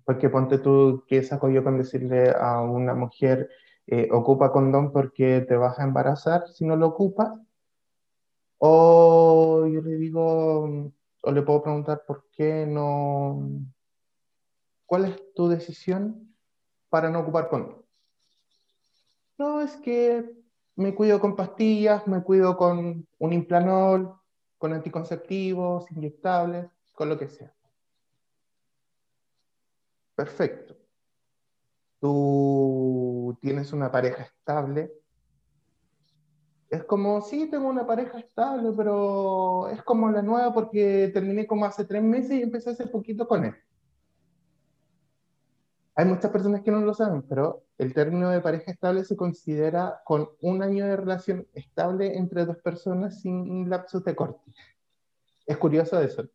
Porque 0.08 0.30
ponte 0.30 0.56
tú, 0.56 1.04
¿qué 1.06 1.22
saco 1.22 1.50
yo 1.50 1.62
con 1.62 1.76
decirle 1.76 2.30
a 2.30 2.62
una 2.62 2.94
mujer, 2.94 3.50
eh, 3.86 4.08
ocupa 4.10 4.50
condón 4.52 4.90
porque 4.90 5.42
te 5.42 5.54
vas 5.54 5.78
a 5.78 5.84
embarazar 5.84 6.48
si 6.48 6.64
no 6.64 6.76
lo 6.76 6.86
ocupas? 6.86 7.30
O 8.56 9.66
yo 9.70 9.82
le 9.82 9.96
digo, 9.96 10.94
o 11.22 11.30
le 11.30 11.42
puedo 11.42 11.62
preguntar 11.62 12.04
por 12.06 12.24
qué 12.32 12.64
no, 12.66 13.50
¿cuál 14.86 15.04
es 15.04 15.34
tu 15.34 15.46
decisión 15.46 16.34
para 16.88 17.10
no 17.10 17.20
ocupar 17.20 17.50
condón? 17.50 17.84
No, 19.36 19.60
es 19.60 19.76
que 19.76 20.24
me 20.74 20.94
cuido 20.94 21.20
con 21.20 21.36
pastillas, 21.36 22.06
me 22.06 22.22
cuido 22.22 22.56
con 22.56 23.06
un 23.18 23.32
implanol, 23.34 24.18
con 24.56 24.72
anticonceptivos, 24.72 25.84
inyectables, 25.90 26.70
con 26.94 27.10
lo 27.10 27.18
que 27.18 27.28
sea. 27.28 27.57
Perfecto. 30.18 30.76
Tú 32.00 33.38
tienes 33.40 33.72
una 33.72 33.88
pareja 33.88 34.24
estable, 34.24 34.92
es 36.70 36.82
como, 36.82 37.20
sí, 37.22 37.48
tengo 37.48 37.68
una 37.68 37.86
pareja 37.86 38.18
estable, 38.18 38.72
pero 38.76 39.68
es 39.68 39.80
como 39.84 40.10
la 40.10 40.20
nueva 40.20 40.52
porque 40.52 41.12
terminé 41.14 41.46
como 41.46 41.66
hace 41.66 41.84
tres 41.84 42.02
meses 42.02 42.32
y 42.32 42.42
empecé 42.42 42.70
hace 42.70 42.88
poquito 42.88 43.28
con 43.28 43.44
él. 43.44 43.54
Hay 45.94 46.06
muchas 46.06 46.32
personas 46.32 46.62
que 46.62 46.72
no 46.72 46.80
lo 46.80 46.94
saben, 46.94 47.22
pero 47.22 47.62
el 47.78 47.94
término 47.94 48.28
de 48.30 48.40
pareja 48.40 48.72
estable 48.72 49.04
se 49.04 49.16
considera 49.16 50.00
con 50.04 50.30
un 50.40 50.64
año 50.64 50.84
de 50.84 50.96
relación 50.96 51.46
estable 51.54 52.18
entre 52.18 52.44
dos 52.44 52.56
personas 52.56 53.20
sin 53.20 53.36
un 53.36 53.70
lapso 53.70 54.00
de 54.00 54.16
corte. 54.16 54.52
Es 55.46 55.56
curioso 55.58 56.00
eso. 56.00 56.28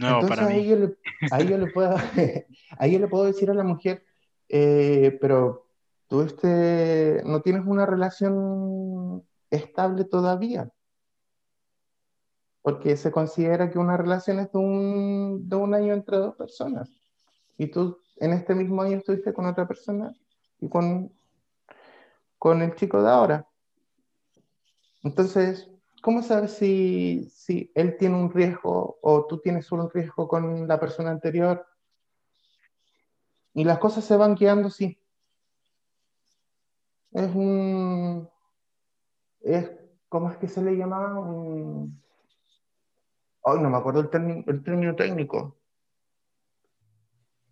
No, 0.00 0.26
para 0.26 0.46
mí. 0.46 0.54
Ahí 0.54 0.66
yo, 0.66 0.76
le, 0.76 0.96
ahí 1.30 1.46
yo 1.46 1.58
le 1.58 1.66
puedo, 1.66 1.94
ahí 2.78 2.92
yo 2.92 2.98
le 2.98 3.08
puedo 3.08 3.24
decir 3.24 3.50
a 3.50 3.54
la 3.54 3.64
mujer, 3.64 4.02
eh, 4.48 5.18
pero 5.20 5.66
tú 6.08 6.22
este, 6.22 7.22
no 7.26 7.42
tienes 7.42 7.66
una 7.66 7.84
relación 7.84 9.22
estable 9.50 10.04
todavía. 10.04 10.70
Porque 12.62 12.96
se 12.96 13.10
considera 13.10 13.70
que 13.70 13.78
una 13.78 13.98
relación 13.98 14.38
es 14.38 14.50
de 14.52 14.58
un, 14.58 15.48
de 15.48 15.56
un 15.56 15.74
año 15.74 15.92
entre 15.92 16.16
dos 16.16 16.34
personas. 16.34 16.90
Y 17.58 17.66
tú 17.66 17.98
en 18.16 18.32
este 18.32 18.54
mismo 18.54 18.80
año 18.80 18.96
estuviste 18.96 19.34
con 19.34 19.46
otra 19.46 19.68
persona 19.68 20.14
y 20.60 20.68
con, 20.68 21.12
con 22.38 22.62
el 22.62 22.74
chico 22.74 23.02
de 23.02 23.10
ahora. 23.10 23.46
Entonces, 25.02 25.70
¿cómo 26.00 26.22
sabes 26.22 26.52
si, 26.52 27.28
si 27.30 27.70
él 27.74 27.96
tiene 27.98 28.16
un 28.16 28.32
riesgo 28.32 28.98
o 29.02 29.26
tú 29.26 29.38
tienes 29.40 29.66
solo 29.66 29.84
un 29.84 29.90
riesgo 29.90 30.28
con 30.28 30.66
la 30.68 30.80
persona 30.80 31.10
anterior? 31.10 31.66
Y 33.54 33.64
las 33.64 33.78
cosas 33.78 34.04
se 34.04 34.16
van 34.16 34.36
quedando 34.36 34.68
así 34.68 35.00
es 37.12 37.34
un, 37.34 38.28
es, 39.40 39.70
¿cómo 40.08 40.30
es 40.30 40.36
que 40.38 40.48
se 40.48 40.62
le 40.62 40.76
llamaba? 40.76 41.18
Un, 41.18 42.00
ay, 43.44 43.58
no 43.60 43.70
me 43.70 43.76
acuerdo 43.76 44.00
el, 44.00 44.44
el 44.46 44.62
término 44.62 44.94
técnico. 44.94 45.58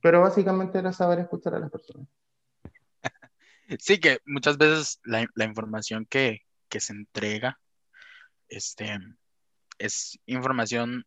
Pero 0.01 0.21
básicamente 0.21 0.79
era 0.79 0.93
saber 0.93 1.19
escuchar 1.19 1.55
a 1.55 1.59
las 1.59 1.71
personas. 1.71 2.09
Sí, 3.79 4.01
que 4.01 4.21
muchas 4.25 4.57
veces 4.57 4.99
la, 5.05 5.27
la 5.35 5.45
información 5.45 6.07
que, 6.07 6.41
que, 6.71 6.81
se 6.81 6.95
entrega 6.95 7.61
este, 8.49 8.99
es 9.79 10.19
información 10.27 11.07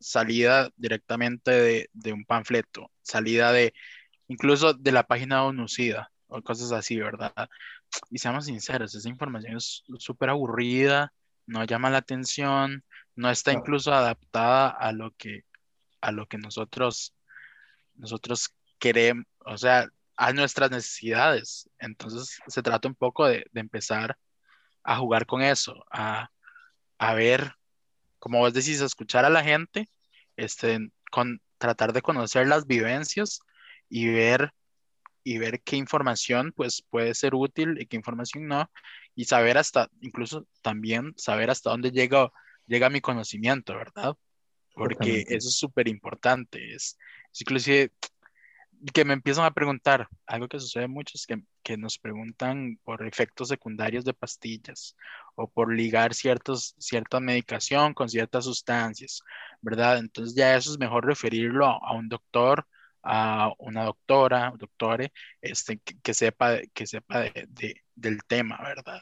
salida 0.00 0.70
directamente 0.76 1.50
de, 1.50 1.90
de, 1.92 2.12
un 2.12 2.24
panfleto, 2.24 2.90
salida 3.02 3.52
de 3.52 3.72
incluso 4.28 4.74
de 4.74 4.92
la 4.92 5.06
página 5.06 5.42
de 5.42 5.48
UNUCIDA 5.48 6.10
o 6.26 6.42
cosas 6.42 6.72
así, 6.72 6.98
¿verdad? 6.98 7.48
Y 8.10 8.18
seamos 8.18 8.46
sinceros, 8.46 8.94
esa 8.94 9.08
información 9.08 9.56
es 9.56 9.84
súper 9.98 10.30
aburrida, 10.30 11.12
no 11.46 11.64
llama 11.64 11.90
la 11.90 11.98
atención, 11.98 12.84
no 13.14 13.30
está 13.30 13.52
incluso 13.52 13.92
adaptada 13.92 14.68
a 14.68 14.92
lo 14.92 15.12
que, 15.12 15.44
a 16.00 16.12
lo 16.12 16.26
que 16.26 16.38
nosotros, 16.38 17.14
nosotros 17.94 18.54
queremos, 18.78 19.26
o 19.40 19.58
sea, 19.58 19.88
a 20.16 20.32
nuestras 20.32 20.70
necesidades. 20.70 21.68
Entonces 21.78 22.38
se 22.46 22.62
trata 22.62 22.88
un 22.88 22.94
poco 22.94 23.26
de, 23.26 23.46
de 23.52 23.60
empezar 23.60 24.18
a 24.82 24.96
jugar 24.96 25.26
con 25.26 25.42
eso, 25.42 25.84
a, 25.90 26.31
a, 27.02 27.14
ver, 27.14 27.54
como 28.18 28.38
vos 28.38 28.52
decís, 28.52 28.80
escuchar 28.80 29.24
a 29.24 29.30
la 29.30 29.42
gente, 29.42 29.88
este, 30.36 30.90
con, 31.10 31.42
tratar 31.58 31.92
de 31.92 32.02
conocer 32.02 32.46
las 32.46 32.66
vivencias 32.66 33.40
y 33.88 34.08
ver 34.08 34.52
y 35.24 35.38
ver 35.38 35.60
qué 35.62 35.76
información 35.76 36.52
pues 36.54 36.82
puede 36.90 37.14
ser 37.14 37.34
útil 37.34 37.80
y 37.80 37.86
qué 37.86 37.96
información 37.96 38.46
no, 38.46 38.70
y 39.14 39.24
saber 39.24 39.58
hasta, 39.58 39.88
incluso 40.00 40.46
también 40.62 41.14
saber 41.16 41.50
hasta 41.50 41.70
dónde 41.70 41.90
llega, 41.90 42.30
llega 42.66 42.90
mi 42.90 43.00
conocimiento, 43.00 43.76
¿verdad? 43.76 44.16
Porque 44.74 45.24
eso 45.28 45.48
es 45.48 45.56
súper 45.56 45.88
importante, 45.88 46.74
es, 46.74 46.98
inclusive 47.38 47.90
que 48.92 49.04
me 49.04 49.14
empiezan 49.14 49.44
a 49.44 49.52
preguntar, 49.52 50.08
algo 50.26 50.48
que 50.48 50.58
sucede 50.60 50.88
mucho 50.88 51.12
es 51.16 51.26
que, 51.26 51.42
que, 51.62 51.76
nos 51.76 51.98
preguntan 51.98 52.78
por 52.84 53.06
efectos 53.06 53.48
secundarios 53.48 54.04
de 54.04 54.14
pastillas 54.14 54.96
o 55.34 55.48
por 55.48 55.72
ligar 55.74 56.14
ciertos, 56.14 56.74
cierta 56.78 57.20
medicación 57.20 57.94
con 57.94 58.08
ciertas 58.08 58.44
sustancias, 58.44 59.22
¿verdad? 59.60 59.98
Entonces 59.98 60.34
ya 60.34 60.56
eso 60.56 60.72
es 60.72 60.78
mejor 60.78 61.06
referirlo 61.06 61.66
a 61.66 61.94
un 61.94 62.08
doctor 62.08 62.66
a 63.02 63.52
una 63.58 63.84
doctora, 63.84 64.52
doctore, 64.56 65.12
este, 65.40 65.78
que, 65.80 66.14
sepa, 66.14 66.58
que 66.72 66.86
sepa 66.86 67.20
de, 67.20 67.82
del 67.94 68.22
tema, 68.24 68.58
¿verdad? 68.62 69.00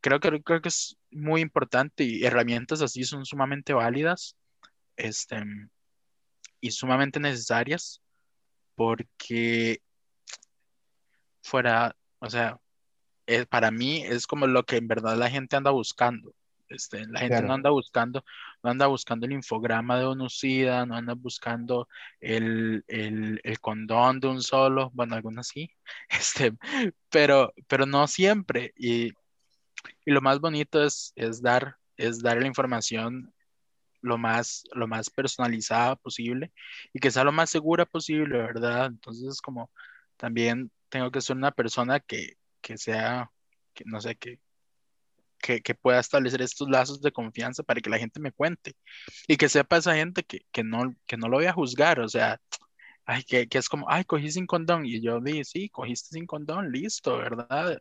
Creo 0.00 0.20
que, 0.20 0.42
creo 0.42 0.60
que 0.60 0.68
es 0.68 0.98
muy 1.10 1.40
importante 1.40 2.04
y 2.04 2.24
herramientas 2.24 2.82
así 2.82 3.04
son 3.04 3.24
sumamente 3.24 3.72
válidas 3.72 4.36
este, 4.96 5.42
y 6.60 6.70
sumamente 6.70 7.18
necesarias 7.20 8.02
porque 8.76 9.80
fuera, 11.42 11.96
o 12.20 12.30
sea, 12.30 12.60
para 13.50 13.70
mí 13.70 14.02
es 14.04 14.26
como 14.26 14.46
lo 14.46 14.64
que 14.64 14.76
en 14.76 14.88
verdad 14.88 15.16
la 15.16 15.30
gente 15.30 15.56
anda 15.56 15.70
buscando. 15.70 16.34
Este, 16.68 17.06
la 17.06 17.20
gente 17.20 17.42
no 17.42 17.54
anda 17.54 17.70
buscando, 17.70 18.24
no 18.62 18.70
anda 18.70 18.86
buscando 18.88 19.26
el 19.26 19.32
infograma 19.32 19.98
de 19.98 20.08
UNUCIDA, 20.08 20.84
no 20.84 20.96
anda 20.96 21.14
buscando 21.14 21.88
el, 22.20 22.84
el, 22.88 23.40
el, 23.44 23.60
condón 23.60 24.18
de 24.18 24.28
un 24.28 24.42
solo, 24.42 24.90
bueno, 24.92 25.14
algunos 25.14 25.46
sí, 25.46 25.70
este, 26.08 26.52
pero, 27.08 27.52
pero 27.68 27.86
no 27.86 28.06
siempre. 28.08 28.72
Y, 28.76 29.12
y 30.04 30.10
lo 30.10 30.20
más 30.20 30.40
bonito 30.40 30.82
es, 30.82 31.12
es, 31.14 31.40
dar, 31.40 31.76
es 31.96 32.20
dar 32.20 32.40
la 32.40 32.48
información 32.48 33.32
lo 34.00 34.18
más, 34.18 34.64
lo 34.72 34.86
más 34.88 35.10
personalizada 35.10 35.96
posible 35.96 36.52
y 36.92 37.00
que 37.00 37.10
sea 37.10 37.24
lo 37.24 37.32
más 37.32 37.50
segura 37.50 37.86
posible, 37.86 38.38
¿verdad? 38.38 38.86
Entonces, 38.86 39.40
como 39.40 39.70
también 40.16 40.70
tengo 40.88 41.10
que 41.10 41.20
ser 41.20 41.36
una 41.36 41.52
persona 41.52 42.00
que, 42.00 42.36
que 42.60 42.78
sea, 42.78 43.30
que 43.74 43.84
no 43.86 44.00
sé, 44.00 44.16
que, 44.16 44.40
que, 45.38 45.60
que, 45.62 45.74
pueda 45.74 46.00
establecer 46.00 46.42
estos 46.42 46.68
lazos 46.68 47.00
de 47.02 47.12
confianza 47.12 47.62
para 47.62 47.80
que 47.80 47.90
la 47.90 47.98
gente 47.98 48.20
me 48.20 48.32
cuente 48.32 48.74
y 49.28 49.36
que 49.36 49.48
sepa 49.48 49.78
esa 49.78 49.94
gente 49.94 50.22
que, 50.24 50.40
que, 50.52 50.64
no, 50.64 50.94
que 51.06 51.16
no 51.16 51.28
lo 51.28 51.38
voy 51.38 51.46
a 51.46 51.52
juzgar, 51.52 52.00
o 52.00 52.08
sea, 52.08 52.40
ay, 53.06 53.22
que, 53.24 53.48
que 53.48 53.58
es 53.58 53.68
como, 53.68 53.88
ay, 53.90 54.04
cogí 54.04 54.30
sin 54.30 54.46
condón 54.46 54.86
y 54.86 55.00
yo 55.00 55.20
dije, 55.20 55.44
sí, 55.44 55.68
cogiste 55.68 56.10
sin 56.10 56.26
condón, 56.26 56.72
listo, 56.72 57.16
¿verdad? 57.18 57.80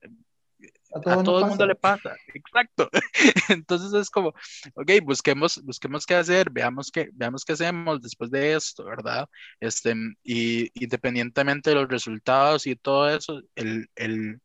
A 0.94 1.02
todo, 1.02 1.40
el 1.40 1.46
mundo 1.48 1.66
le 1.68 1.76
pasa, 1.76 2.16
exacto. 2.34 2.90
Entonces 3.50 3.94
es 3.94 4.10
como, 4.10 4.30
ok, 4.76 4.92
busquemos, 5.04 5.62
busquemos 5.64 6.06
qué 6.06 6.16
hacer, 6.16 6.50
veamos 6.50 6.90
qué, 6.90 7.10
veamos 7.14 7.44
qué 7.44 7.54
hacemos 7.54 8.02
después 8.02 8.32
de 8.32 8.54
esto, 8.54 8.86
¿verdad? 8.86 9.28
Este, 9.60 9.94
y 10.24 10.72
independientemente 10.74 11.72
de 11.72 11.76
los 11.76 11.90
resultados 11.90 12.66
y 12.66 12.76
todo 12.76 13.10
eso, 13.10 13.42
el, 13.56 13.90
el, 13.96 14.40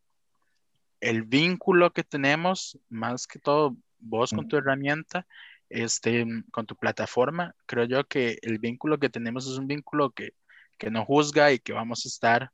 el 1.00 1.22
vínculo 1.22 1.92
que 1.92 2.02
tenemos, 2.02 2.78
más 2.88 3.26
que 3.26 3.38
todo 3.38 3.76
vos 4.00 4.30
con 4.30 4.48
tu 4.48 4.56
herramienta, 4.56 5.26
este, 5.68 6.26
con 6.50 6.66
tu 6.66 6.74
plataforma, 6.74 7.54
creo 7.66 7.84
yo 7.84 8.04
que 8.08 8.38
el 8.42 8.58
vínculo 8.58 8.98
que 8.98 9.08
tenemos 9.08 9.46
es 9.46 9.56
un 9.56 9.68
vínculo 9.68 10.10
que, 10.10 10.32
que 10.78 10.90
no 10.90 11.04
juzga 11.04 11.52
y 11.52 11.60
que 11.60 11.72
vamos 11.72 12.04
a 12.04 12.08
estar, 12.08 12.50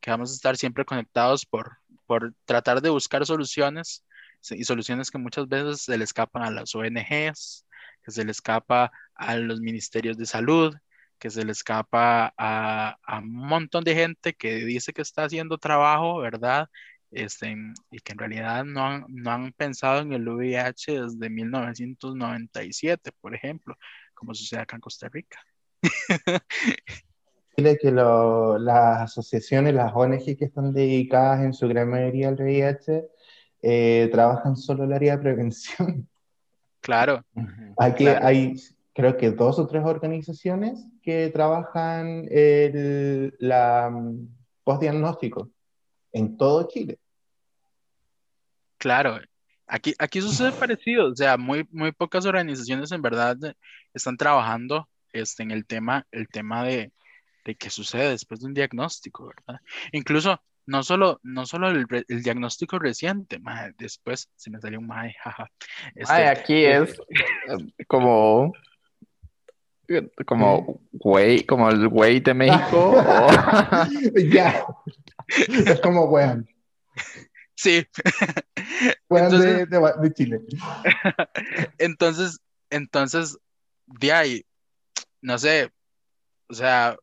que 0.00 0.10
vamos 0.10 0.32
a 0.32 0.34
estar 0.34 0.56
siempre 0.56 0.84
conectados 0.84 1.46
por, 1.46 1.78
por 2.08 2.34
tratar 2.46 2.80
de 2.82 2.90
buscar 2.90 3.26
soluciones 3.26 4.04
y 4.50 4.64
soluciones 4.64 5.10
que 5.10 5.18
muchas 5.18 5.48
veces 5.48 5.82
se 5.82 5.98
le 5.98 6.04
escapan 6.04 6.42
a 6.44 6.50
las 6.50 6.74
ONGs, 6.74 7.66
que 8.02 8.10
se 8.10 8.24
le 8.24 8.32
escapa 8.32 8.90
a 9.14 9.36
los 9.36 9.60
ministerios 9.60 10.16
de 10.16 10.26
salud, 10.26 10.74
que 11.18 11.30
se 11.30 11.44
le 11.44 11.52
escapa 11.52 12.32
a, 12.38 12.96
a 13.04 13.18
un 13.18 13.34
montón 13.34 13.84
de 13.84 13.94
gente 13.94 14.34
que 14.34 14.64
dice 14.64 14.92
que 14.92 15.02
está 15.02 15.24
haciendo 15.24 15.58
trabajo, 15.58 16.18
¿verdad? 16.20 16.68
Este, 17.10 17.56
y 17.90 18.00
que 18.00 18.12
en 18.12 18.18
realidad 18.18 18.64
no 18.64 18.86
han, 18.86 19.04
no 19.08 19.30
han 19.30 19.52
pensado 19.52 20.00
en 20.00 20.12
el 20.12 20.28
VIH 20.28 21.02
desde 21.02 21.30
1997, 21.30 23.12
por 23.20 23.34
ejemplo, 23.34 23.76
como 24.14 24.34
sucede 24.34 24.60
acá 24.60 24.76
en 24.76 24.80
Costa 24.80 25.08
Rica. 25.08 25.38
que 27.80 27.90
las 27.90 29.00
asociaciones, 29.02 29.74
las 29.74 29.92
ONG 29.94 30.36
que 30.36 30.44
están 30.44 30.72
dedicadas 30.72 31.44
en 31.44 31.52
su 31.52 31.66
gran 31.66 31.90
mayoría 31.90 32.28
al 32.28 32.34
VIH, 32.34 33.08
eh, 33.62 34.08
trabajan 34.12 34.56
solo 34.56 34.84
el 34.84 34.92
área 34.92 35.16
de 35.16 35.22
prevención. 35.22 36.08
Claro. 36.80 37.22
Aquí 37.76 38.06
hay, 38.06 38.54
creo 38.94 39.16
que 39.16 39.32
dos 39.32 39.58
o 39.58 39.66
tres 39.66 39.84
organizaciones 39.84 40.86
que 41.02 41.28
trabajan 41.28 42.24
el 42.30 43.34
la 43.40 43.90
mm, 43.90 44.28
postdiagnóstico 44.62 45.50
en 46.12 46.36
todo 46.38 46.66
Chile. 46.68 46.98
Claro, 48.78 49.18
aquí, 49.66 49.92
aquí 49.98 50.22
sucede 50.22 50.52
parecido, 50.52 51.08
o 51.08 51.16
sea, 51.16 51.36
muy, 51.36 51.68
muy 51.72 51.92
pocas 51.92 52.24
organizaciones 52.24 52.90
en 52.92 53.02
verdad 53.02 53.36
están 53.92 54.16
trabajando 54.16 54.88
este, 55.12 55.42
en 55.42 55.50
el 55.50 55.66
tema, 55.66 56.06
el 56.10 56.28
tema 56.28 56.62
de, 56.64 56.92
de 57.48 57.56
qué 57.56 57.70
sucede 57.70 58.10
después 58.10 58.40
de 58.40 58.46
un 58.46 58.52
diagnóstico, 58.52 59.28
¿verdad? 59.28 59.62
Incluso 59.92 60.38
no 60.66 60.82
solo, 60.82 61.18
no 61.22 61.46
solo 61.46 61.70
el, 61.70 61.86
el 62.06 62.22
diagnóstico 62.22 62.78
reciente, 62.78 63.40
después 63.78 64.30
se 64.36 64.50
me 64.50 64.60
salió 64.60 64.78
un 64.78 64.86
mae, 64.86 65.14
jaja. 65.22 65.50
Este, 65.94 66.28
aquí 66.28 66.66
es 66.66 67.00
como 67.86 68.52
como 70.26 70.82
güey, 70.92 71.46
como 71.46 71.70
el 71.70 71.88
güey 71.88 72.20
de 72.20 72.34
México. 72.34 73.02
ya. 74.30 74.66
Es 75.26 75.80
como 75.80 76.04
weón. 76.04 76.46
Sí. 77.54 77.86
Weón 79.08 79.40
de, 79.40 79.64
de, 79.64 80.12
Chile. 80.12 80.42
entonces, 81.78 82.40
entonces, 82.68 83.38
de 83.86 84.12
ahí, 84.12 84.46
no 85.22 85.38
sé, 85.38 85.72
o 86.48 86.54
sea, 86.54 86.94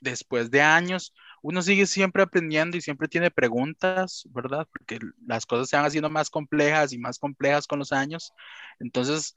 después 0.00 0.50
de 0.50 0.62
años, 0.62 1.14
uno 1.42 1.62
sigue 1.62 1.86
siempre 1.86 2.22
aprendiendo 2.22 2.76
y 2.76 2.80
siempre 2.80 3.08
tiene 3.08 3.30
preguntas, 3.30 4.24
¿verdad? 4.30 4.66
Porque 4.72 4.98
las 5.26 5.46
cosas 5.46 5.68
se 5.68 5.76
van 5.76 5.86
haciendo 5.86 6.10
más 6.10 6.30
complejas 6.30 6.92
y 6.92 6.98
más 6.98 7.18
complejas 7.18 7.66
con 7.66 7.78
los 7.78 7.92
años. 7.92 8.32
Entonces, 8.78 9.34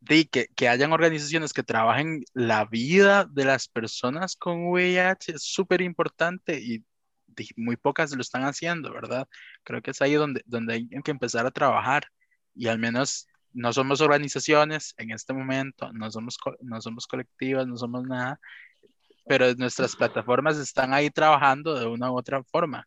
de 0.00 0.26
que, 0.26 0.48
que 0.54 0.68
hayan 0.68 0.92
organizaciones 0.92 1.52
que 1.52 1.62
trabajen 1.62 2.24
la 2.34 2.66
vida 2.66 3.24
de 3.24 3.44
las 3.44 3.68
personas 3.68 4.36
con 4.36 4.66
VIH 4.68 5.32
es 5.32 5.42
súper 5.42 5.80
importante 5.80 6.60
y 6.60 6.84
muy 7.56 7.76
pocas 7.76 8.14
lo 8.14 8.20
están 8.20 8.44
haciendo, 8.44 8.92
¿verdad? 8.92 9.28
Creo 9.64 9.82
que 9.82 9.90
es 9.90 10.02
ahí 10.02 10.14
donde, 10.14 10.42
donde 10.46 10.74
hay 10.74 10.88
que 11.02 11.10
empezar 11.10 11.46
a 11.46 11.50
trabajar 11.50 12.04
y 12.54 12.68
al 12.68 12.78
menos 12.78 13.26
no 13.52 13.72
somos 13.72 14.00
organizaciones 14.00 14.94
en 14.98 15.10
este 15.10 15.32
momento, 15.32 15.92
no 15.92 16.10
somos, 16.10 16.38
no 16.60 16.80
somos 16.80 17.06
colectivas, 17.06 17.66
no 17.66 17.76
somos 17.76 18.04
nada, 18.04 18.40
pero 19.26 19.54
nuestras 19.54 19.96
plataformas 19.96 20.58
están 20.58 20.92
ahí 20.92 21.10
trabajando 21.10 21.78
de 21.78 21.86
una 21.86 22.10
u 22.10 22.16
otra 22.16 22.42
forma. 22.44 22.86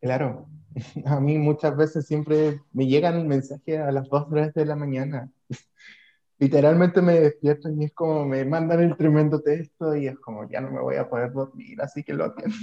Claro, 0.00 0.48
a 1.06 1.20
mí 1.20 1.38
muchas 1.38 1.76
veces 1.76 2.06
siempre 2.06 2.60
me 2.72 2.86
llegan 2.86 3.26
mensajes 3.26 3.80
a 3.80 3.92
las 3.92 4.08
2, 4.08 4.28
3 4.30 4.54
de 4.54 4.66
la 4.66 4.76
mañana. 4.76 5.30
Literalmente 6.38 7.00
me 7.00 7.20
despierto 7.20 7.70
y 7.70 7.84
es 7.84 7.92
como 7.92 8.24
me 8.26 8.44
mandan 8.44 8.82
el 8.82 8.96
tremendo 8.96 9.40
texto 9.40 9.94
y 9.96 10.08
es 10.08 10.18
como 10.18 10.48
ya 10.48 10.60
no 10.60 10.70
me 10.70 10.80
voy 10.80 10.96
a 10.96 11.08
poder 11.08 11.32
dormir, 11.32 11.80
así 11.80 12.02
que 12.02 12.12
lo 12.12 12.24
atiendo. 12.24 12.56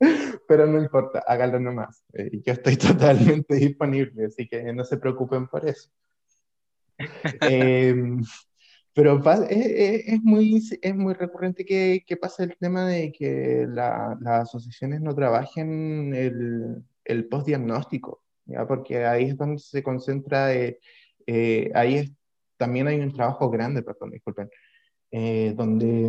Pero 0.48 0.66
no 0.66 0.78
importa, 0.80 1.22
háganlo 1.26 1.60
nomás. 1.60 2.04
Eh, 2.14 2.42
yo 2.44 2.52
estoy 2.52 2.76
totalmente 2.76 3.54
disponible, 3.54 4.26
así 4.26 4.48
que 4.48 4.72
no 4.72 4.84
se 4.84 4.96
preocupen 4.96 5.46
por 5.46 5.68
eso. 5.68 5.90
eh, 7.42 7.94
pero 8.94 9.20
es, 9.50 10.04
es, 10.06 10.22
muy, 10.22 10.62
es 10.80 10.94
muy 10.94 11.14
recurrente 11.14 11.64
que, 11.64 12.04
que 12.06 12.16
pasa 12.16 12.44
el 12.44 12.56
tema 12.56 12.86
de 12.86 13.10
que 13.10 13.66
la, 13.68 14.16
las 14.20 14.42
asociaciones 14.42 15.00
no 15.00 15.14
trabajen 15.14 16.14
el, 16.14 16.84
el 17.04 17.28
postdiagnóstico, 17.28 18.22
¿ya? 18.46 18.66
porque 18.68 19.04
ahí 19.04 19.24
es 19.24 19.36
donde 19.36 19.58
se 19.58 19.82
concentra, 19.82 20.54
eh, 20.54 20.78
eh, 21.26 21.72
ahí 21.74 21.96
es, 21.96 22.12
también 22.56 22.86
hay 22.86 23.00
un 23.00 23.12
trabajo 23.12 23.50
grande, 23.50 23.82
perdón, 23.82 24.12
disculpen, 24.12 24.48
eh, 25.10 25.52
donde, 25.56 26.08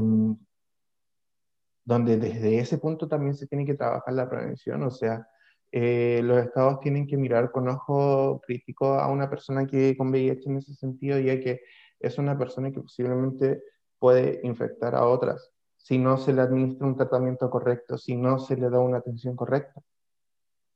donde 1.83 2.17
desde 2.17 2.59
ese 2.59 2.77
punto 2.77 3.07
también 3.07 3.35
se 3.35 3.47
tiene 3.47 3.65
que 3.65 3.73
trabajar 3.73 4.13
la 4.13 4.29
prevención, 4.29 4.83
o 4.83 4.91
sea, 4.91 5.27
los 5.71 6.37
estados 6.45 6.79
tienen 6.79 7.05
que 7.05 7.17
mirar 7.17 7.51
con 7.51 7.67
ojo 7.67 8.39
crítico 8.45 8.93
a 8.93 9.11
una 9.11 9.29
persona 9.29 9.65
que 9.67 9.97
con 9.97 10.09
VIH 10.09 10.49
en 10.49 10.57
ese 10.57 10.73
sentido, 10.73 11.19
ya 11.19 11.37
que 11.41 11.59
es 11.99 12.17
una 12.17 12.37
persona 12.37 12.71
que 12.71 12.81
posiblemente 12.81 13.63
puede 13.99 14.39
infectar 14.43 14.95
a 14.95 15.05
otras 15.05 15.51
si 15.85 15.99
no 15.99 16.17
se 16.17 16.33
le 16.33 16.41
administra 16.41 16.87
un 16.87 16.95
tratamiento 16.95 17.47
correcto, 17.47 17.95
si 17.95 18.15
no 18.15 18.39
se 18.39 18.57
le 18.57 18.71
da 18.71 18.79
una 18.79 18.97
atención 18.97 19.35
correcta. 19.35 19.81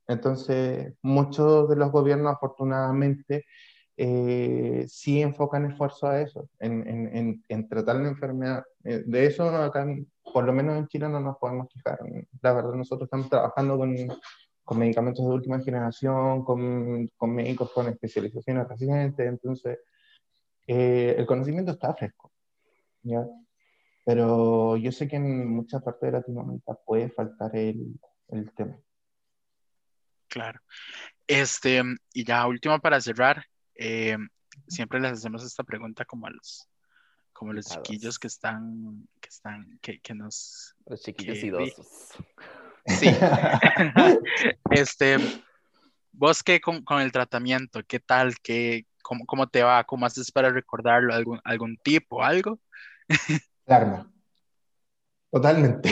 Entonces, 0.06 0.94
muchos 1.02 1.68
de 1.68 1.74
los 1.74 1.90
gobiernos 1.90 2.32
afortunadamente 2.32 3.44
eh, 3.96 4.84
sí 4.86 5.20
enfocan 5.20 5.68
esfuerzo 5.68 6.06
a 6.06 6.20
eso, 6.20 6.48
en, 6.60 6.86
en, 6.86 7.44
en, 7.48 7.68
tratar 7.68 7.96
la 7.96 8.08
enfermedad. 8.08 8.64
Eh, 8.84 9.02
de 9.04 9.26
eso 9.26 9.48
acá, 9.48 9.84
por 10.32 10.44
lo 10.44 10.52
menos 10.52 10.78
en 10.78 10.86
Chile, 10.86 11.08
no 11.08 11.18
nos 11.18 11.38
podemos 11.38 11.66
quejar. 11.68 11.98
La 12.40 12.52
verdad, 12.52 12.74
nosotros 12.74 13.08
estamos 13.08 13.28
trabajando 13.28 13.78
con, 13.78 13.92
con 14.62 14.78
medicamentos 14.78 15.26
de 15.26 15.34
última 15.34 15.58
generación, 15.58 16.44
con, 16.44 17.08
con 17.16 17.34
médicos 17.34 17.72
con 17.72 17.88
especializaciones 17.88 18.68
recientes, 18.68 19.26
entonces 19.26 19.80
eh, 20.72 21.16
el 21.18 21.26
conocimiento 21.26 21.72
está 21.72 21.92
fresco, 21.94 22.32
¿ya? 23.02 23.26
Pero 24.04 24.76
yo 24.76 24.92
sé 24.92 25.08
que 25.08 25.16
en 25.16 25.48
muchas 25.48 25.82
partes 25.82 26.02
de 26.02 26.18
Latinoamérica 26.18 26.74
puede 26.86 27.10
faltar 27.10 27.56
el, 27.56 27.98
el 28.28 28.52
tema. 28.52 28.78
Claro. 30.28 30.60
Este, 31.26 31.82
y 32.12 32.24
ya 32.24 32.46
último 32.46 32.78
para 32.78 33.00
cerrar, 33.00 33.44
eh, 33.74 34.16
siempre 34.68 35.00
les 35.00 35.12
hacemos 35.12 35.44
esta 35.44 35.64
pregunta 35.64 36.04
como 36.04 36.28
a 36.28 36.30
los, 36.30 36.68
como 37.32 37.52
los 37.52 37.66
chiquillos 37.66 38.16
que 38.16 38.28
están, 38.28 39.08
que 39.20 39.28
están, 39.28 39.76
que, 39.82 39.98
que 39.98 40.14
nos... 40.14 40.76
Los 40.86 41.02
chiquillos 41.02 41.42
idosos. 41.42 41.88
Sí. 42.86 43.10
este, 44.70 45.16
vos 46.12 46.44
qué 46.44 46.60
con, 46.60 46.84
con, 46.84 47.00
el 47.00 47.10
tratamiento, 47.10 47.80
¿qué 47.88 47.98
tal? 47.98 48.36
¿Qué, 48.40 48.86
¿Cómo, 49.02 49.26
cómo 49.26 49.48
te 49.48 49.62
va? 49.62 49.84
¿Cómo 49.84 50.06
haces 50.06 50.30
para 50.30 50.50
recordarlo? 50.50 51.14
¿Algún, 51.14 51.40
algún 51.44 51.76
tipo, 51.78 52.22
algo? 52.22 52.58
Alarma. 53.66 54.12
Totalmente. 55.30 55.90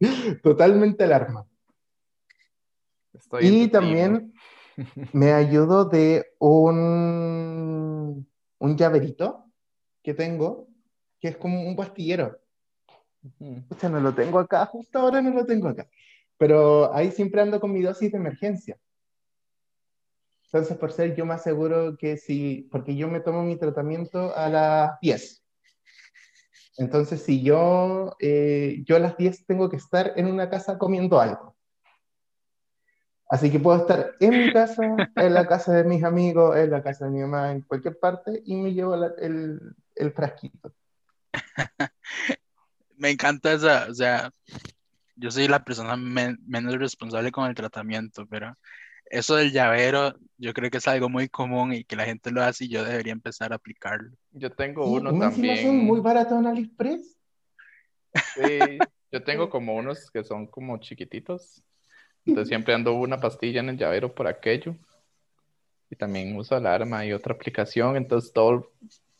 Totalmente 0.42 1.04
alarma. 1.04 1.46
y 3.40 3.68
también 3.68 4.34
me 5.12 5.32
ayudo 5.32 5.84
de 5.84 6.34
un, 6.38 8.28
un 8.58 8.76
llaverito 8.76 9.46
que 10.02 10.14
tengo, 10.14 10.68
que 11.20 11.28
es 11.28 11.36
como 11.36 11.62
un 11.62 11.76
pastillero. 11.76 12.38
O 13.68 13.74
sea, 13.76 13.88
no 13.88 14.00
lo 14.00 14.12
tengo 14.14 14.40
acá, 14.40 14.66
justo 14.66 14.98
ahora 14.98 15.22
no 15.22 15.30
lo 15.30 15.46
tengo 15.46 15.68
acá. 15.68 15.88
Pero 16.36 16.92
ahí 16.92 17.12
siempre 17.12 17.40
ando 17.40 17.60
con 17.60 17.72
mi 17.72 17.82
dosis 17.82 18.10
de 18.10 18.18
emergencia. 18.18 18.76
Entonces, 20.52 20.76
por 20.76 20.92
ser 20.92 21.16
yo 21.16 21.24
más 21.24 21.42
seguro 21.42 21.96
que 21.96 22.18
si, 22.18 22.68
porque 22.70 22.94
yo 22.94 23.08
me 23.08 23.20
tomo 23.20 23.42
mi 23.42 23.56
tratamiento 23.56 24.36
a 24.36 24.50
las 24.50 25.00
10. 25.00 25.42
Entonces, 26.76 27.22
si 27.22 27.42
yo, 27.42 28.14
eh, 28.20 28.82
yo 28.84 28.96
a 28.96 28.98
las 28.98 29.16
10 29.16 29.46
tengo 29.46 29.70
que 29.70 29.76
estar 29.76 30.12
en 30.14 30.26
una 30.26 30.50
casa 30.50 30.76
comiendo 30.76 31.18
algo. 31.18 31.56
Así 33.30 33.50
que 33.50 33.58
puedo 33.58 33.78
estar 33.78 34.14
en 34.20 34.30
mi 34.38 34.52
casa, 34.52 34.94
en 35.16 35.32
la 35.32 35.46
casa 35.46 35.72
de 35.72 35.84
mis 35.84 36.04
amigos, 36.04 36.54
en 36.54 36.70
la 36.70 36.82
casa 36.82 37.06
de 37.06 37.12
mi 37.12 37.20
mamá, 37.20 37.52
en 37.52 37.62
cualquier 37.62 37.98
parte, 37.98 38.42
y 38.44 38.54
me 38.56 38.74
llevo 38.74 38.94
el, 38.94 39.74
el 39.94 40.12
frasquito. 40.12 40.74
me 42.98 43.08
encanta 43.08 43.54
esa, 43.54 43.86
o 43.88 43.94
sea, 43.94 44.30
yo 45.16 45.30
soy 45.30 45.48
la 45.48 45.64
persona 45.64 45.96
menos 45.96 46.74
responsable 46.74 47.32
con 47.32 47.48
el 47.48 47.54
tratamiento, 47.54 48.26
pero 48.26 48.54
eso 49.12 49.36
del 49.36 49.52
llavero, 49.52 50.14
yo 50.38 50.54
creo 50.54 50.70
que 50.70 50.78
es 50.78 50.88
algo 50.88 51.10
muy 51.10 51.28
común 51.28 51.74
y 51.74 51.84
que 51.84 51.96
la 51.96 52.06
gente 52.06 52.30
lo 52.30 52.42
hace 52.42 52.64
y 52.64 52.68
yo 52.68 52.82
debería 52.82 53.12
empezar 53.12 53.52
a 53.52 53.56
aplicarlo. 53.56 54.10
Yo 54.32 54.50
tengo 54.50 54.90
uno 54.90 55.16
también. 55.16 55.58
son 55.58 55.76
muy 55.84 56.00
baratos 56.00 56.38
en 56.38 56.46
AliExpress. 56.46 57.18
Sí, 58.34 58.40
yo 59.12 59.22
tengo 59.22 59.50
como 59.50 59.76
unos 59.76 60.10
que 60.10 60.24
son 60.24 60.46
como 60.46 60.78
chiquititos. 60.78 61.62
Entonces 62.24 62.48
siempre 62.48 62.72
ando 62.72 62.94
una 62.94 63.20
pastilla 63.20 63.60
en 63.60 63.68
el 63.68 63.76
llavero 63.76 64.14
por 64.14 64.26
aquello. 64.26 64.74
Y 65.90 65.96
también 65.96 66.34
uso 66.34 66.56
alarma 66.56 67.04
y 67.04 67.12
otra 67.12 67.34
aplicación. 67.34 67.96
Entonces 67.96 68.32
todo. 68.32 68.72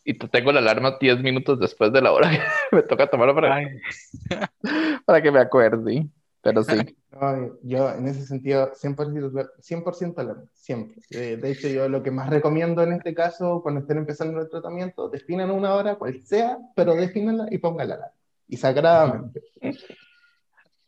Y 0.04 0.14
tengo 0.14 0.52
la 0.52 0.60
alarma 0.60 0.96
10 0.98 1.20
minutos 1.20 1.60
después 1.60 1.92
de 1.92 2.00
la 2.00 2.12
hora 2.12 2.30
que 2.70 2.76
me 2.76 2.82
toca 2.82 3.10
tomarlo 3.10 3.34
para, 3.34 3.60
para 5.04 5.22
que 5.22 5.30
me 5.30 5.40
acuerde. 5.40 6.08
Pero 6.42 6.64
sí. 6.64 6.96
yo 7.62 7.90
en 7.90 8.08
ese 8.08 8.26
sentido 8.26 8.72
100%, 8.72 9.50
100 9.60 10.14
alarma, 10.16 10.44
siempre. 10.52 11.00
Eh, 11.10 11.36
de 11.40 11.50
hecho, 11.50 11.68
yo 11.68 11.88
lo 11.88 12.02
que 12.02 12.10
más 12.10 12.28
recomiendo 12.28 12.82
en 12.82 12.92
este 12.92 13.14
caso, 13.14 13.62
cuando 13.62 13.80
estén 13.80 13.98
empezando 13.98 14.40
el 14.40 14.50
tratamiento, 14.50 15.08
definan 15.08 15.50
una 15.50 15.74
hora, 15.74 15.96
cual 15.96 16.20
sea, 16.22 16.58
pero 16.74 16.94
defínanla 16.94 17.46
y 17.50 17.58
pónganla 17.58 17.94
alarma. 17.94 18.14
Y 18.48 18.56
sagradamente. 18.56 19.40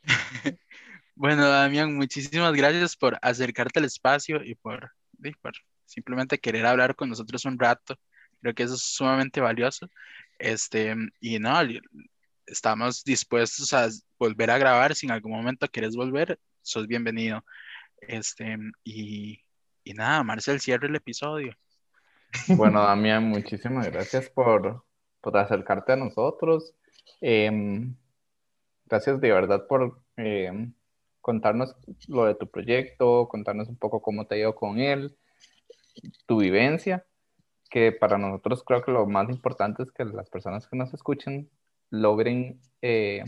Bueno, 1.16 1.48
Damián, 1.48 1.94
muchísimas 1.94 2.52
gracias 2.55 2.96
por 2.96 3.16
acercarte 3.22 3.78
al 3.78 3.84
espacio 3.84 4.42
y 4.42 4.57
por, 4.57 4.90
por 5.40 5.52
simplemente 5.84 6.38
querer 6.38 6.66
hablar 6.66 6.96
con 6.96 7.09
nosotros 7.09 7.44
un 7.44 7.57
rato. 7.57 7.96
Creo 8.40 8.52
que 8.52 8.64
eso 8.64 8.74
es 8.74 8.82
sumamente 8.82 9.40
valioso. 9.40 9.88
Este, 10.40 10.94
y 11.20 11.38
no, 11.38 11.57
estamos 12.47 13.05
dispuestos 13.05 13.72
a 13.72 13.88
volver 14.18 14.51
a 14.51 14.59
grabar. 14.59 14.95
Si 14.95 15.07
en 15.07 15.12
algún 15.12 15.32
momento 15.32 15.66
quieres 15.68 15.97
volver, 15.97 16.38
sos 16.62 16.86
bienvenido. 16.86 17.45
Este, 18.01 18.57
y, 18.82 19.40
y 19.82 19.95
nada, 19.95 20.22
Marcel, 20.22 20.61
cierre 20.61 20.88
el 20.88 20.97
episodio. 20.97 21.57
Bueno, 22.49 22.82
Damián, 22.82 23.24
muchísimas 23.24 23.90
gracias 23.90 24.28
por, 24.28 24.84
por 25.20 25.36
acercarte 25.36 25.92
a 25.92 25.97
nosotros. 25.97 26.74
Em, 27.20 27.95
gracias 28.86 29.20
de 29.20 29.32
verdad 29.32 29.66
por 29.66 30.01
em, 30.16 30.74
contarnos 31.20 31.74
lo 32.09 32.26
de 32.26 32.34
tu 32.34 32.51
proyecto, 32.51 33.28
contarnos 33.28 33.68
un 33.68 33.76
poco 33.76 34.03
cómo 34.03 34.26
te 34.26 34.34
ha 34.34 34.38
ido 34.38 34.55
con 34.55 34.78
él, 34.78 35.16
tu 36.26 36.38
vivencia, 36.38 37.07
que 37.70 37.92
para 37.92 38.18
nosotros 38.18 38.62
creo 38.64 38.82
que 38.82 38.92
lo 38.92 39.07
más 39.07 39.28
importante 39.30 39.82
es 39.82 39.92
que 39.92 40.05
las 40.05 40.28
personas 40.28 40.66
que 40.68 40.76
nos 40.76 40.92
escuchen 40.92 41.51
logren 41.95 42.61
eh, 42.82 43.24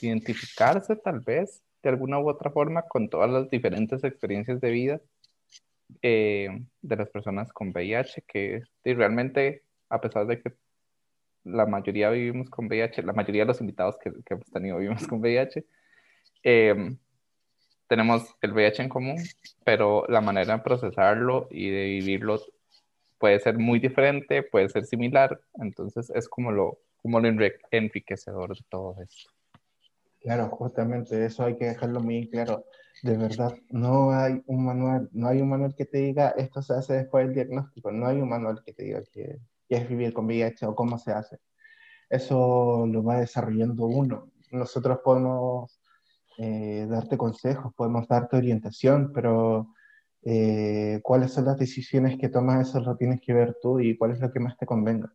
identificarse 0.00 0.96
tal 0.96 1.20
vez 1.20 1.62
de 1.82 1.88
alguna 1.90 2.18
u 2.18 2.28
otra 2.28 2.50
forma 2.50 2.82
con 2.82 3.08
todas 3.08 3.30
las 3.30 3.50
diferentes 3.50 4.02
experiencias 4.04 4.60
de 4.60 4.70
vida 4.70 5.00
eh, 6.02 6.48
de 6.82 6.96
las 6.96 7.08
personas 7.10 7.52
con 7.52 7.68
VIH, 7.70 8.22
que 8.26 8.62
realmente, 8.84 9.62
a 9.88 10.00
pesar 10.00 10.26
de 10.26 10.40
que 10.40 10.52
la 11.44 11.66
mayoría 11.66 12.10
vivimos 12.10 12.50
con 12.50 12.66
VIH, 12.66 13.02
la 13.02 13.12
mayoría 13.12 13.42
de 13.42 13.48
los 13.48 13.60
invitados 13.60 13.96
que, 13.98 14.10
que 14.24 14.34
hemos 14.34 14.50
tenido 14.50 14.78
vivimos 14.78 15.06
con 15.06 15.20
VIH, 15.20 15.64
eh, 16.42 16.96
tenemos 17.88 18.34
el 18.40 18.52
VIH 18.52 18.82
en 18.82 18.88
común, 18.88 19.16
pero 19.64 20.04
la 20.08 20.20
manera 20.20 20.56
de 20.56 20.62
procesarlo 20.62 21.46
y 21.50 21.70
de 21.70 21.84
vivirlo 21.84 22.40
puede 23.18 23.38
ser 23.40 23.58
muy 23.58 23.78
diferente, 23.78 24.42
puede 24.42 24.68
ser 24.68 24.84
similar, 24.84 25.40
entonces 25.54 26.10
es 26.10 26.28
como 26.28 26.50
lo, 26.52 26.78
como 27.06 27.20
lo 27.20 27.28
enriquecedor 27.70 28.48
de 28.48 28.64
todo 28.68 28.96
esto. 29.00 29.30
Claro, 30.18 30.48
justamente 30.48 31.24
eso 31.24 31.44
hay 31.44 31.56
que 31.56 31.66
dejarlo 31.66 32.00
muy 32.00 32.28
claro. 32.28 32.64
De 33.04 33.16
verdad, 33.16 33.54
no 33.70 34.10
hay 34.10 34.42
un 34.46 34.64
manual, 34.64 35.08
no 35.12 35.28
hay 35.28 35.40
un 35.40 35.50
manual 35.50 35.76
que 35.76 35.84
te 35.84 35.98
diga 35.98 36.30
esto 36.30 36.62
se 36.62 36.72
hace 36.72 36.94
después 36.94 37.24
del 37.24 37.34
diagnóstico, 37.34 37.92
no 37.92 38.08
hay 38.08 38.20
un 38.20 38.28
manual 38.28 38.60
que 38.64 38.72
te 38.72 38.82
diga 38.82 39.04
que, 39.12 39.38
es 39.68 39.88
vivir 39.88 40.12
con 40.12 40.26
VIH 40.26 40.66
o 40.66 40.74
cómo 40.74 40.98
se 40.98 41.12
hace. 41.12 41.38
Eso 42.10 42.88
lo 42.88 43.04
va 43.04 43.20
desarrollando 43.20 43.86
uno. 43.86 44.32
Nosotros 44.50 44.98
podemos 45.04 45.80
eh, 46.38 46.88
darte 46.90 47.16
consejos, 47.16 47.72
podemos 47.72 48.08
darte 48.08 48.36
orientación, 48.36 49.12
pero 49.12 49.68
eh, 50.24 50.98
cuáles 51.04 51.32
son 51.32 51.44
las 51.44 51.56
decisiones 51.56 52.18
que 52.18 52.30
tomas, 52.30 52.68
eso 52.68 52.80
lo 52.80 52.96
tienes 52.96 53.20
que 53.20 53.32
ver 53.32 53.56
tú 53.62 53.78
y 53.78 53.96
cuál 53.96 54.10
es 54.10 54.18
lo 54.18 54.32
que 54.32 54.40
más 54.40 54.56
te 54.56 54.66
convenga. 54.66 55.12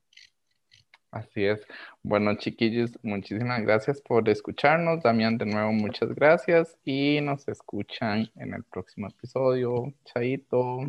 Así 1.11 1.43
es. 1.43 1.61
Bueno, 2.03 2.35
chiquillos, 2.35 2.97
muchísimas 3.03 3.61
gracias 3.61 4.01
por 4.01 4.27
escucharnos. 4.29 5.03
Damián, 5.03 5.37
de 5.37 5.45
nuevo, 5.45 5.73
muchas 5.73 6.15
gracias 6.15 6.77
y 6.85 7.19
nos 7.21 7.47
escuchan 7.49 8.31
en 8.35 8.53
el 8.53 8.63
próximo 8.63 9.07
episodio. 9.07 9.93
Chaito. 10.05 10.79